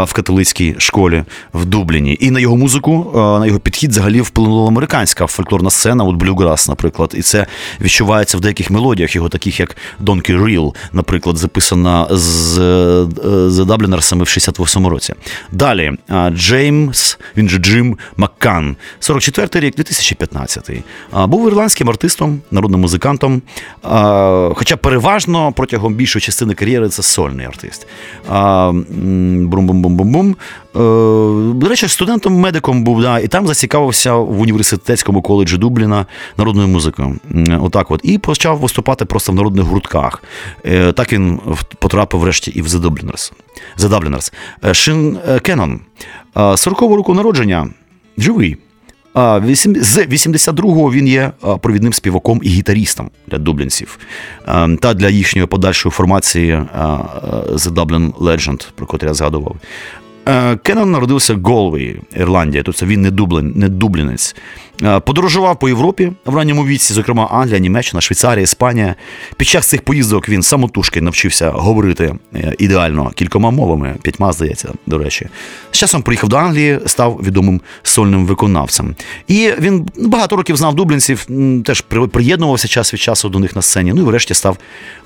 в 0.06 0.12
католицькій 0.12 0.74
школі 0.78 1.24
в 1.54 1.64
Дубліні. 1.64 2.18
І 2.20 2.30
на 2.30 2.40
його 2.40 2.56
музику, 2.56 3.10
на 3.14 3.46
його 3.46 3.58
підхід 3.58 3.90
взагалі 3.90 4.20
вплинула 4.20 4.51
американська 4.58 5.26
фольклорна 5.26 5.70
сцена, 5.70 6.04
от 6.04 6.16
Блюграс, 6.16 6.68
наприклад, 6.68 7.12
і 7.14 7.22
це 7.22 7.46
відчувається 7.80 8.38
в 8.38 8.40
деяких 8.40 8.70
мелодіях, 8.70 9.14
його 9.14 9.28
таких 9.28 9.60
як 9.60 9.76
Donkey 10.00 10.42
Reel, 10.42 10.74
наприклад, 10.92 11.36
записана 11.36 12.06
з 12.10 12.52
з 13.48 13.64
Даблінерсами 13.64 14.24
в 14.24 14.26
68-му 14.26 14.88
році. 14.88 15.14
Далі 15.52 15.92
Джеймс, 16.30 17.18
він 17.36 17.48
же 17.48 17.58
Джим 17.58 17.98
Маккан, 18.16 18.76
44-й 19.00 19.60
рік, 19.60 19.78
2015-й. 19.78 20.82
Був 21.26 21.48
ірландським 21.48 21.88
артистом, 21.88 22.40
народним 22.50 22.80
музикантом. 22.80 23.42
Хоча 24.54 24.76
переважно 24.76 25.52
протягом 25.52 25.94
більшої 25.94 26.20
частини 26.20 26.54
кар'єри 26.54 26.88
це 26.88 27.02
сольний 27.02 27.46
артист. 27.46 27.86
Бум-бум-бум-бум-бум. 28.28 30.36
Е, 30.76 30.78
до 31.54 31.68
речі, 31.68 31.88
студентом-медиком 31.88 32.84
був, 32.84 33.02
да, 33.02 33.18
і 33.18 33.28
там 33.28 33.46
зацікавився 33.46 34.14
в 34.14 34.40
університетському 34.40 35.22
коледжі 35.22 35.56
Дубліна 35.56 36.06
народною 36.36 36.68
музикою. 36.68 37.16
Отак 37.60 37.90
от. 37.90 38.00
І 38.02 38.18
почав 38.18 38.58
виступати 38.58 39.04
просто 39.04 39.32
в 39.32 39.34
народних 39.34 39.64
гуртках. 39.64 40.22
Е, 40.64 40.92
так 40.92 41.12
він 41.12 41.40
потрапив 41.78 42.20
врешті 42.20 42.50
і 42.50 42.62
в 42.62 42.66
The 42.66 42.80
Dubliners. 43.80 44.32
Е, 44.64 44.74
Шин 44.74 45.18
Кеннон, 45.42 45.80
40-го 46.34 46.96
року 46.96 47.14
народження, 47.14 47.68
живий. 48.18 48.56
З 49.14 49.98
82-го 49.98 50.92
він 50.92 51.08
є 51.08 51.32
провідним 51.60 51.92
співаком 51.92 52.40
і 52.42 52.48
гітарістом 52.48 53.10
для 53.26 53.38
дублінців 53.38 53.98
та 54.80 54.94
для 54.94 55.08
їхньої 55.08 55.46
подальшої 55.46 55.92
формації 55.92 56.62
The 57.52 57.70
Dublin 57.70 58.12
Legend, 58.12 58.68
про 58.74 58.86
котру 58.86 59.08
я 59.08 59.14
згадував. 59.14 59.56
Е, 60.28 60.56
Кеннон 60.56 60.90
народився 60.90 61.34
в 61.34 61.42
Голві, 61.42 62.00
Ірландія, 62.16 62.62
тобто 62.62 62.86
він 62.86 63.02
не 63.02 63.10
дублин, 63.10 63.52
не 63.56 63.68
дублінець. 63.68 64.36
Е, 64.82 65.00
подорожував 65.00 65.58
по 65.58 65.68
Європі 65.68 66.12
в 66.24 66.36
ранньому 66.36 66.66
віці, 66.66 66.94
зокрема 66.94 67.28
Англія, 67.32 67.58
Німеччина, 67.58 68.00
Швейцарія, 68.00 68.42
Іспанія. 68.42 68.94
Під 69.36 69.48
час 69.48 69.66
цих 69.66 69.82
поїздок 69.82 70.28
він 70.28 70.42
самотужки 70.42 71.00
навчився 71.00 71.50
говорити 71.50 72.14
е, 72.34 72.54
ідеально 72.58 73.10
кількома 73.10 73.50
мовами, 73.50 73.94
п'ятьма, 74.02 74.32
здається, 74.32 74.72
до 74.86 74.98
речі. 74.98 75.28
З 75.70 75.78
часом 75.78 76.02
приїхав 76.02 76.28
до 76.28 76.36
Англії, 76.36 76.80
став 76.86 77.20
відомим 77.22 77.60
сольним 77.82 78.26
виконавцем. 78.26 78.94
І 79.28 79.50
він 79.58 79.88
багато 79.98 80.36
років 80.36 80.56
знав 80.56 80.74
дублінців, 80.74 81.26
теж 81.64 81.80
приєднувався 82.12 82.68
час 82.68 82.94
від 82.94 83.00
часу 83.00 83.28
до 83.28 83.38
них 83.38 83.56
на 83.56 83.62
сцені. 83.62 83.92
Ну 83.92 84.00
і 84.00 84.04
врешті 84.04 84.34
став 84.34 84.56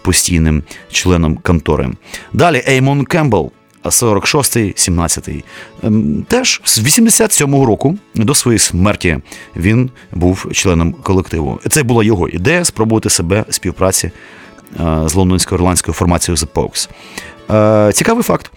постійним 0.02 0.62
членом 0.92 1.36
контори. 1.36 1.90
Далі 2.32 2.62
Еймон 2.68 3.04
Кембл. 3.04 3.52
46-й, 3.86 4.90
17-й. 4.90 5.44
Ем, 5.82 6.26
теж 6.28 6.60
з 6.64 6.78
87-го 6.78 7.66
року 7.66 7.98
до 8.14 8.34
своєї 8.34 8.58
смерті 8.58 9.18
він 9.56 9.90
був 10.12 10.48
членом 10.52 10.92
колективу. 10.92 11.60
Це 11.68 11.82
була 11.82 12.04
його 12.04 12.28
ідея 12.28 12.64
спробувати 12.64 13.10
себе 13.10 13.44
співпраці 13.50 14.06
е, 14.06 14.12
з 15.08 15.14
лондонсько-ірландською 15.16 15.92
формацією 15.92 16.36
The 16.36 16.46
Pogues. 16.54 16.88
Е, 17.88 17.92
цікавий 17.92 18.22
факт. 18.22 18.50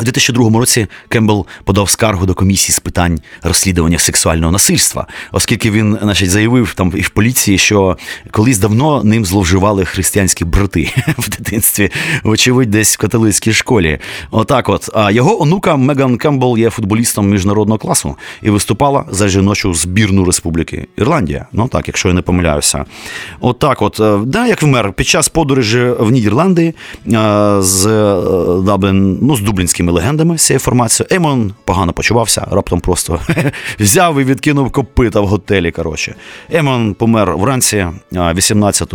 У 0.00 0.04
2002 0.04 0.60
році 0.60 0.86
Кембл 1.08 1.46
подав 1.64 1.90
скаргу 1.90 2.26
до 2.26 2.34
комісії 2.34 2.74
з 2.74 2.78
питань 2.78 3.20
розслідування 3.42 3.98
сексуального 3.98 4.52
насильства, 4.52 5.06
оскільки 5.32 5.70
він, 5.70 5.98
значить, 6.02 6.30
заявив 6.30 6.74
там 6.74 6.92
і 6.96 7.00
в 7.00 7.08
поліції, 7.08 7.58
що 7.58 7.96
колись 8.30 8.58
давно 8.58 9.04
ним 9.04 9.24
зловживали 9.24 9.84
християнські 9.84 10.44
брати 10.44 10.90
в 11.18 11.28
дитинстві, 11.28 11.90
вочевидь, 12.22 12.70
десь 12.70 12.94
в 12.94 12.98
католицькій 12.98 13.52
школі. 13.52 13.98
Отак, 14.30 14.68
от 14.68 14.90
а 14.94 15.10
його 15.10 15.42
онука 15.42 15.76
Меган 15.76 16.18
Кембл 16.18 16.58
є 16.58 16.70
футболістом 16.70 17.30
міжнародного 17.30 17.78
класу 17.78 18.16
і 18.42 18.50
виступала 18.50 19.04
за 19.10 19.28
жіночу 19.28 19.74
збірну 19.74 20.24
республіки 20.24 20.86
Ірландія. 20.96 21.46
Ну 21.52 21.68
так, 21.68 21.88
якщо 21.88 22.08
я 22.08 22.14
не 22.14 22.22
помиляюся. 22.22 22.84
Отак, 23.40 23.82
от, 23.82 24.00
от 24.00 24.22
е, 24.22 24.26
да, 24.26 24.46
як 24.46 24.62
вмер 24.62 24.92
під 24.92 25.06
час 25.06 25.28
подорожі 25.28 25.86
в 25.98 26.10
Нідерланди 26.10 26.64
е, 26.66 26.74
з 27.60 27.86
е, 27.86 28.62
Даблін, 28.62 29.18
ну 29.22 29.36
з 29.36 29.40
Дублінським 29.40 29.83
такими 29.84 29.92
легендами 29.92 30.38
з 30.38 30.46
цією 30.46 30.56
інформацією. 30.56 31.08
Емон 31.16 31.54
погано 31.64 31.92
почувався, 31.92 32.46
раптом 32.50 32.80
просто 32.80 33.20
взяв 33.80 34.20
і 34.20 34.24
відкинув 34.24 34.72
копита 34.72 35.20
в 35.20 35.26
готелі. 35.26 35.70
коротше. 35.70 36.14
Емон 36.50 36.94
помер 36.94 37.36
вранці 37.36 37.86
18 38.12 38.94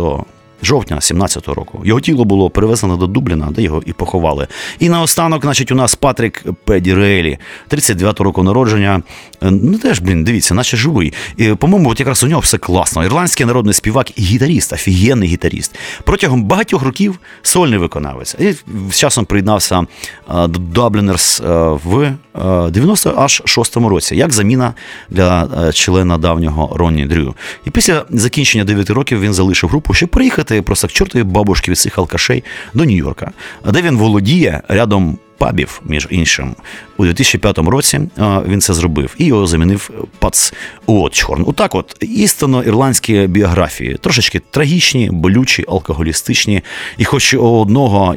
жовтня 0.62 0.96
17-го 0.96 1.54
року. 1.54 1.82
Його 1.84 2.00
тіло 2.00 2.24
було 2.24 2.50
перевезено 2.50 2.96
до 2.96 3.06
Дубліна, 3.06 3.48
де 3.50 3.62
його 3.62 3.82
і 3.86 3.92
поховали. 3.92 4.46
І 4.78 4.88
наостанок, 4.88 5.42
значить, 5.42 5.72
у 5.72 5.74
нас 5.74 5.94
Патрік 5.94 6.44
Педірелі, 6.64 7.38
39-го 7.70 8.24
року 8.24 8.42
народження. 8.42 9.02
Е, 9.42 9.50
ну 9.50 9.78
теж, 9.78 10.00
блін, 10.00 10.24
дивіться, 10.24 10.54
наче 10.54 10.76
живий. 10.76 11.12
І, 11.36 11.48
По-моєму, 11.48 11.90
от 11.90 12.00
якраз 12.00 12.24
у 12.24 12.26
нього 12.26 12.40
все 12.40 12.58
класно. 12.58 13.04
Ірландський 13.04 13.46
народний 13.46 13.74
співак 13.74 14.18
і 14.18 14.22
гітаріст, 14.22 14.72
офігенний 14.72 15.28
гітаріст. 15.28 15.78
Протягом 16.04 16.44
багатьох 16.44 16.82
років 16.82 17.18
сольний 17.42 17.78
виконавець. 17.78 18.36
І 18.38 18.54
з 18.90 18.98
часом 18.98 19.24
приєднався 19.24 19.80
е, 19.80 20.46
до 20.46 20.58
Дублінерс 20.58 21.40
е, 21.40 21.44
в 21.84 22.12
96-му 22.34 23.88
році, 23.88 24.16
як 24.16 24.32
заміна 24.32 24.74
для 25.10 25.48
члена 25.72 26.18
давнього 26.18 26.76
Ронні 26.76 27.06
Дрю. 27.06 27.34
І 27.66 27.70
після 27.70 28.04
закінчення 28.10 28.64
9 28.64 28.90
років 28.90 29.20
він 29.20 29.32
залишив 29.32 29.70
групу, 29.70 29.94
щоб 29.94 30.08
приїхати 30.08 30.49
їхати 30.54 30.66
просто 30.66 30.88
к 30.88 30.92
чортові 30.92 31.22
бабушки 31.22 31.70
від 31.70 31.78
цих 31.78 31.98
алкашей 31.98 32.44
до 32.74 32.84
Нью-Йорка, 32.84 33.30
де 33.64 33.82
він 33.82 33.96
володіє 33.96 34.62
рядом 34.68 35.18
пабів, 35.40 35.80
між 35.84 36.08
іншим. 36.10 36.54
У 36.96 37.04
2005 37.04 37.58
році 37.58 38.00
він 38.48 38.60
це 38.60 38.74
зробив 38.74 39.14
і 39.18 39.24
його 39.24 39.46
замінив 39.46 39.90
Пац 40.18 40.52
Уотчхорн. 40.86 41.44
Отак, 41.46 41.74
от 41.74 41.96
істинно 42.00 42.62
ірландські 42.62 43.26
біографії, 43.26 43.96
трошечки 44.00 44.40
трагічні, 44.50 45.10
болючі, 45.12 45.64
алкоголістичні. 45.68 46.62
І 46.98 47.04
хоч 47.04 47.34
у 47.34 47.60
одного 47.60 48.14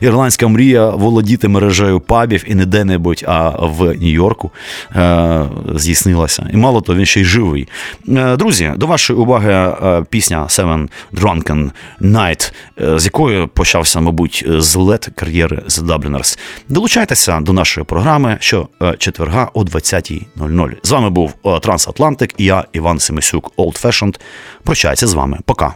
ірландська 0.00 0.48
мрія 0.48 0.90
володіти 0.90 1.48
мережею 1.48 2.00
пабів 2.00 2.44
і 2.46 2.54
не 2.54 2.66
де-небудь, 2.66 3.24
а 3.26 3.48
в 3.48 3.94
Нью-Йорку 3.94 4.50
е, 4.96 5.44
здійснилася. 5.74 6.50
І 6.52 6.56
мало 6.56 6.80
того, 6.80 6.98
він 6.98 7.06
ще 7.06 7.20
й 7.20 7.24
живий. 7.24 7.68
Е, 8.08 8.36
друзі, 8.36 8.72
до 8.76 8.86
вашої 8.86 9.18
уваги 9.18 9.52
е, 9.52 10.04
пісня 10.10 10.46
Seven 10.48 10.88
Drunken 11.12 11.70
Night, 12.00 12.52
з 12.98 13.04
якою 13.04 13.48
почався, 13.48 14.00
мабуть, 14.00 14.44
злет 14.48 15.08
кар'єри 15.14 15.62
The 15.68 15.86
Dubliners. 15.86 16.38
Долучайтеся 16.68 17.40
до 17.40 17.52
нашої 17.52 17.84
програми 17.84 18.36
що 18.40 18.68
е, 18.82 18.94
четверга 18.98 19.48
о 19.54 19.62
20.00. 19.62 20.72
З 20.82 20.90
вами 20.90 21.10
був 21.10 21.34
е, 21.46 21.60
Трансатлантик 21.60 22.34
і 22.38 22.44
я, 22.44 22.64
Іван 22.72 22.98
Семисюк, 22.98 23.52
Old 23.56 23.82
Fashioned. 23.82 24.20
Прощаюся 24.64 25.06
з 25.06 25.14
вами. 25.14 25.38
Пока. 25.44 25.74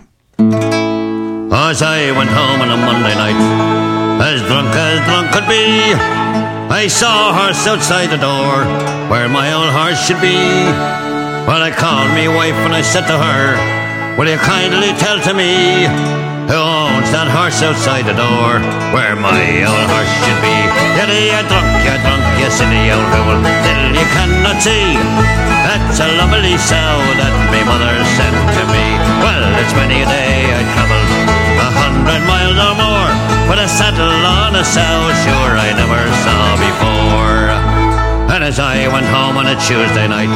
As 1.51 1.81
I 1.83 2.13
went 2.19 2.33
home 2.41 2.61
on 2.65 2.71
a 2.77 2.81
Monday 2.89 3.15
night, 3.25 3.41
as 4.31 4.39
drunk 4.49 4.71
as 4.87 4.97
drunk 5.09 5.27
could 5.35 5.49
be, 5.57 5.65
I 6.83 6.85
saw 6.99 7.15
a 7.31 7.33
horse 7.39 7.63
outside 7.73 8.09
the 8.17 8.21
door, 8.31 8.55
where 9.11 9.29
my 9.41 9.47
own 9.59 9.69
horse 9.79 10.01
should 10.07 10.21
be. 10.21 10.39
Well, 11.49 11.63
I 11.69 11.73
called 11.83 12.11
me 12.19 12.25
wife 12.41 12.59
and 12.67 12.75
I 12.81 12.83
said 12.93 13.05
to 13.13 13.17
her, 13.27 13.43
Will 14.19 14.29
you 14.35 14.39
kindly 14.39 14.91
tell 15.05 15.19
to 15.29 15.33
me 15.43 15.53
who 16.47 16.59
owns 16.59 17.11
that 17.11 17.27
horse 17.27 17.59
outside 17.63 18.07
the 18.07 18.15
door 18.15 18.63
where 18.95 19.19
my 19.19 19.67
old 19.67 19.87
horse 19.91 20.15
should 20.23 20.41
be? 20.43 20.57
Yeah, 20.95 21.11
you're 21.11 21.47
drunk, 21.51 21.69
you're 21.83 22.01
drunk, 22.03 22.23
you 22.39 22.49
silly 22.51 22.87
old 22.95 23.07
fool, 23.11 23.39
still 23.43 23.85
you 23.91 24.07
cannot 24.15 24.59
see. 24.63 24.95
That's 25.67 25.99
a 25.99 26.09
lovely 26.15 26.55
sow 26.55 26.97
that 27.19 27.35
my 27.51 27.63
mother 27.67 27.95
sent 28.15 28.39
to 28.55 28.63
me. 28.71 28.87
Well, 29.23 29.45
it's 29.59 29.75
many 29.75 30.03
a 30.03 30.07
day 30.07 30.47
I 30.55 30.63
travelled 30.71 31.11
a 31.59 31.69
hundred 31.75 32.23
miles 32.31 32.59
or 32.59 32.75
more 32.79 33.13
with 33.51 33.59
a 33.59 33.69
saddle 33.69 34.23
on 34.23 34.55
a 34.55 34.63
sow, 34.63 34.99
sure 35.27 35.53
I 35.59 35.75
never 35.75 36.03
saw 36.23 36.43
before. 36.63 37.51
And 38.31 38.45
as 38.45 38.59
I 38.59 38.87
went 38.93 39.07
home 39.07 39.37
on 39.37 39.47
a 39.47 39.57
Tuesday 39.59 40.07
night, 40.07 40.31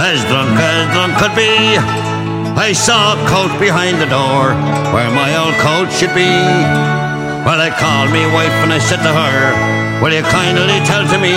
as 0.00 0.20
drunk 0.28 0.52
as 0.60 0.84
drunk 0.92 1.16
could 1.16 1.34
be, 1.36 1.80
I 2.56 2.72
saw 2.72 3.14
a 3.14 3.28
coat 3.28 3.52
behind 3.58 4.00
the 4.00 4.06
door 4.06 4.54
where 4.94 5.10
my 5.10 5.30
old 5.36 5.54
coat 5.62 5.90
should 5.92 6.14
be. 6.14 6.30
Well, 7.46 7.60
I 7.60 7.70
called 7.70 8.10
me 8.12 8.26
wife 8.30 8.54
and 8.64 8.72
I 8.72 8.78
said 8.78 9.02
to 9.02 9.12
her, 9.12 9.38
Will 10.02 10.12
you 10.12 10.22
kindly 10.32 10.80
tell 10.88 11.04
to 11.04 11.18
me 11.20 11.36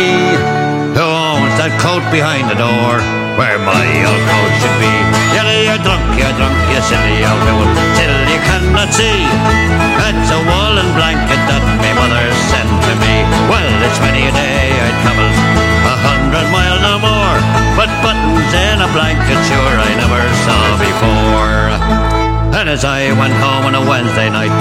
who 0.95 1.03
owns 1.03 1.55
that 1.59 1.74
coat 1.84 2.03
behind 2.11 2.47
the 2.47 2.57
door 2.59 2.99
where 3.39 3.59
my 3.59 3.88
old 4.07 4.24
coat 4.30 4.53
should 4.61 4.78
be? 4.80 4.93
Yeah, 5.36 5.47
you're 5.68 5.82
drunk, 5.84 6.03
you're 6.16 6.36
drunk, 6.38 6.55
you 6.72 6.82
silly 6.86 7.24
old 7.24 7.41
fool, 7.43 7.72
till 7.97 8.16
you 8.30 8.39
cannot 8.47 8.89
see. 8.91 9.26
That's 9.99 10.30
a 10.32 10.39
woolen 10.43 10.89
blanket 10.95 11.41
that 11.49 11.64
my 11.80 11.91
mother 11.97 12.26
sent 12.51 12.68
to 12.68 12.93
me. 12.99 13.14
Well, 13.47 13.74
it's 13.84 13.99
many 14.03 14.28
a 14.28 14.34
day 14.36 14.76
I 14.76 14.89
travelled 15.01 15.38
a 15.88 15.95
hundred 16.03 16.47
mile 16.51 16.80
no 16.84 16.93
more, 16.99 17.23
buttons 18.94 19.50
a 19.50 19.58
blanket 19.58 19.82
I 19.82 19.91
never 19.98 20.24
saw 20.46 20.64
before. 20.78 21.74
And 22.54 22.70
as 22.70 22.86
I 22.86 23.10
went 23.18 23.34
home 23.34 23.66
on 23.66 23.74
a 23.76 23.82
Wednesday 23.82 24.30
night, 24.30 24.54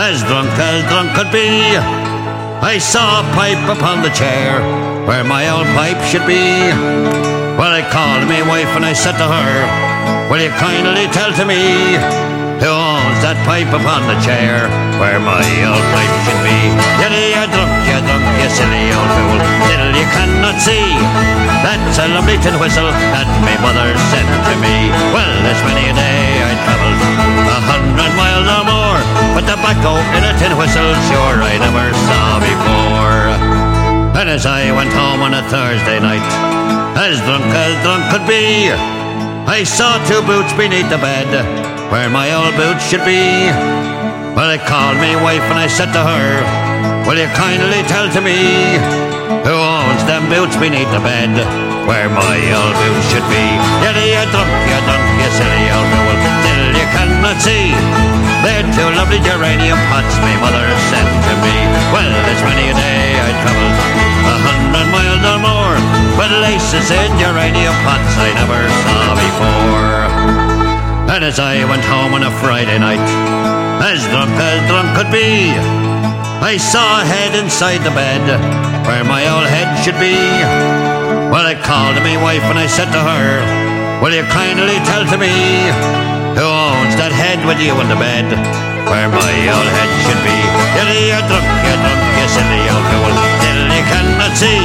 as 0.00 0.24
drunk 0.24 0.48
as 0.56 0.84
drunk 0.88 1.12
could 1.12 1.30
be, 1.30 1.76
I 2.64 2.78
saw 2.78 3.20
a 3.20 3.24
pipe 3.36 3.60
upon 3.68 4.02
the 4.02 4.10
chair 4.10 4.60
where 5.06 5.24
my 5.24 5.48
old 5.52 5.68
pipe 5.76 6.00
should 6.08 6.26
be. 6.26 6.72
Well, 7.60 7.72
I 7.72 7.84
called 7.92 8.24
me 8.28 8.40
wife 8.42 8.72
and 8.72 8.84
I 8.84 8.94
said 8.94 9.16
to 9.20 9.28
her, 9.28 9.52
Will 10.32 10.40
you 10.40 10.52
kindly 10.56 11.06
tell 11.12 11.32
to 11.36 11.44
me 11.44 11.96
who 12.60 12.72
owns 12.72 13.20
that 13.20 13.36
pipe 13.44 13.70
upon 13.70 14.08
the 14.08 14.18
chair 14.24 14.64
where 14.96 15.20
my 15.20 15.44
old 15.68 15.86
pipe 15.92 16.14
should 16.24 16.42
be? 16.42 16.58
Yeah, 17.04 17.12
you're 17.36 17.50
drunk, 17.52 17.72
you're 17.84 18.00
drunk, 18.00 18.24
you 18.40 18.48
silly 18.48 18.84
old 18.96 19.10
fool, 19.12 19.38
till 19.68 19.88
you 19.92 20.06
cannot 20.16 20.56
see. 20.56 21.27
That's 21.68 22.00
a 22.00 22.08
lovely 22.08 22.40
tin 22.40 22.56
whistle 22.56 22.88
that 22.88 23.28
my 23.44 23.52
mother 23.60 23.92
sent 24.08 24.24
to 24.24 24.54
me. 24.56 24.88
Well, 25.12 25.28
there's 25.44 25.60
many 25.68 25.92
a 25.92 25.92
day 25.92 26.40
I 26.40 26.56
travelled 26.64 26.96
a 26.96 27.60
hundred 27.60 28.12
miles 28.16 28.48
or 28.48 28.64
more, 28.64 29.00
but 29.36 29.44
tobacco 29.44 30.00
in 30.16 30.24
a 30.24 30.32
tin 30.40 30.56
whistle, 30.56 30.88
sure 31.12 31.36
I 31.44 31.60
never 31.60 31.92
saw 32.08 32.40
before. 32.40 34.16
And 34.16 34.32
as 34.32 34.48
I 34.48 34.72
went 34.72 34.96
home 34.96 35.20
on 35.20 35.36
a 35.36 35.44
Thursday 35.52 36.00
night, 36.00 36.24
as 36.96 37.20
drunk 37.28 37.44
as 37.52 37.76
drunk 37.84 38.16
could 38.16 38.24
be, 38.24 38.72
I 39.44 39.60
saw 39.60 40.00
two 40.08 40.24
boots 40.24 40.56
beneath 40.56 40.88
the 40.88 40.96
bed, 40.96 41.28
where 41.92 42.08
my 42.08 42.32
old 42.32 42.56
boots 42.56 42.88
should 42.88 43.04
be. 43.04 43.52
Well, 44.32 44.48
I 44.48 44.56
called 44.56 44.96
me 45.04 45.20
wife 45.20 45.44
and 45.52 45.60
I 45.60 45.68
said 45.68 45.92
to 45.92 46.00
her, 46.00 47.04
Will 47.04 47.20
you 47.20 47.28
kindly 47.36 47.84
tell 47.84 48.08
to 48.16 48.24
me 48.24 49.07
who 49.28 49.52
owns 49.52 50.02
them 50.08 50.24
boots 50.32 50.56
beneath 50.56 50.88
the 50.88 51.04
bed, 51.04 51.36
where 51.84 52.08
my 52.08 52.36
old 52.56 52.74
boots 52.80 53.06
should 53.12 53.28
be? 53.28 53.44
Yeah, 53.84 53.92
you're 53.92 54.28
drunk, 54.32 54.48
you're 54.64 54.84
drunk, 54.88 55.04
you 55.20 55.30
silly 55.36 55.68
old 55.68 55.88
fool, 55.92 56.16
till 56.44 56.64
you 56.72 56.86
cannot 56.96 57.36
see. 57.36 57.76
They're 58.40 58.64
two 58.72 58.88
lovely 58.96 59.20
geranium 59.20 59.76
pots 59.92 60.16
my 60.24 60.32
mother 60.40 60.64
sent 60.88 61.10
to 61.12 61.34
me. 61.44 61.56
Well, 61.92 62.12
it's 62.32 62.40
many 62.40 62.72
a 62.72 62.76
day 62.76 63.04
I 63.20 63.30
travelled 63.44 63.78
a 64.32 64.36
hundred 64.48 64.88
miles 64.94 65.24
or 65.28 65.38
more, 65.44 65.76
but 66.16 66.30
laces 66.40 66.88
in 66.88 67.10
geranium 67.20 67.76
pots 67.84 68.14
I 68.16 68.32
never 68.32 68.62
saw 68.80 69.02
before. 69.12 69.98
And 71.12 71.24
as 71.24 71.40
I 71.40 71.64
went 71.68 71.84
home 71.84 72.14
on 72.14 72.22
a 72.22 72.32
Friday 72.40 72.78
night, 72.78 73.08
as 73.84 74.06
drunk 74.08 74.32
as 74.40 74.60
drunk 74.68 74.96
could 74.96 75.12
be, 75.12 75.52
I 76.40 76.56
saw 76.56 77.02
a 77.02 77.04
head 77.04 77.34
inside 77.34 77.82
the 77.82 77.90
bed 77.90 78.67
where 78.88 79.04
my 79.04 79.20
old 79.28 79.44
head 79.44 79.68
should 79.84 80.00
be. 80.00 80.16
Well, 81.28 81.44
I 81.44 81.52
called 81.60 82.00
to 82.00 82.02
me 82.02 82.16
wife 82.16 82.40
and 82.48 82.56
I 82.56 82.64
said 82.64 82.88
to 82.96 83.00
her, 83.04 83.28
Will 84.00 84.16
you 84.16 84.24
kindly 84.32 84.80
tell 84.88 85.04
to 85.04 85.18
me 85.20 85.28
who 86.32 86.46
owns 86.48 86.96
that 86.96 87.12
head 87.12 87.44
with 87.44 87.60
you 87.60 87.76
in 87.84 87.88
the 87.92 88.00
bed 88.00 88.24
where 88.88 89.12
my 89.12 89.34
old 89.52 89.68
head 89.76 89.92
should 90.08 90.22
be? 90.24 90.38
You're 90.72 91.20
drunk, 91.28 91.44
you're 91.68 91.80
drunk, 91.84 92.00
you 92.16 92.26
silly 92.32 92.62
old 92.72 92.86
fool, 92.88 93.14
till 93.44 93.62
you 93.76 93.84
cannot 93.92 94.32
see. 94.32 94.64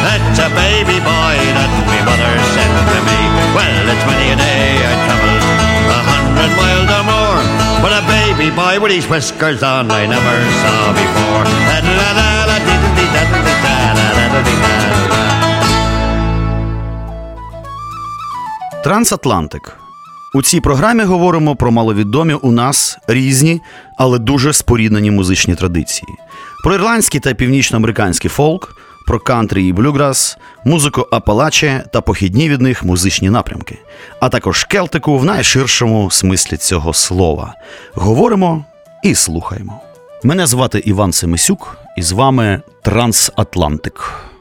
That's 0.00 0.40
a 0.40 0.48
baby 0.56 0.96
boy 1.04 1.36
that 1.52 1.72
my 1.84 2.00
mother 2.08 2.32
sent 2.56 2.72
to 2.72 3.00
me. 3.04 3.20
Well, 3.52 3.84
it's 3.92 4.04
many 4.08 4.32
a 4.32 4.36
day 4.40 4.80
I 4.80 4.94
travelled 5.04 5.44
a 5.92 6.00
hundred 6.08 6.52
miles 6.56 6.88
or 6.88 7.04
more. 7.04 7.21
But 7.82 7.92
a 7.92 8.02
baby 8.06 8.48
boy 8.54 8.74
with 8.82 8.92
his 8.92 9.06
whiskers 9.10 9.60
on 9.62 9.90
I 9.90 10.06
never 10.06 10.36
saw 10.62 10.92
before. 10.92 11.46
Трансатлантик. 18.84 19.76
У 20.34 20.42
цій 20.42 20.60
програмі 20.60 21.02
говоримо 21.02 21.56
про 21.56 21.70
маловідомі 21.70 22.34
у 22.34 22.52
нас 22.52 22.98
різні, 23.08 23.60
але 23.98 24.18
дуже 24.18 24.52
споріднені 24.52 25.10
музичні 25.10 25.54
традиції: 25.54 26.08
про 26.64 26.74
ірландський 26.74 27.20
та 27.20 27.34
північноамериканський 27.34 28.30
фолк, 28.30 28.76
про 29.02 29.18
кантрі 29.18 29.66
і 29.66 29.72
блюграс, 29.72 30.38
музику 30.64 31.06
Апалаче 31.10 31.84
та 31.92 32.00
похідні 32.00 32.48
від 32.48 32.60
них 32.60 32.84
музичні 32.84 33.30
напрямки, 33.30 33.78
а 34.20 34.28
також 34.28 34.64
келтику 34.64 35.18
в 35.18 35.24
найширшому 35.24 36.10
смислі 36.10 36.56
цього 36.56 36.92
слова. 36.92 37.54
Говоримо 37.94 38.64
і 39.02 39.14
слухаємо. 39.14 39.80
Мене 40.22 40.46
звати 40.46 40.78
Іван 40.78 41.12
Семисюк, 41.12 41.78
і 41.96 42.02
з 42.02 42.12
вами 42.12 42.62
Трансатлантик. 42.82 44.31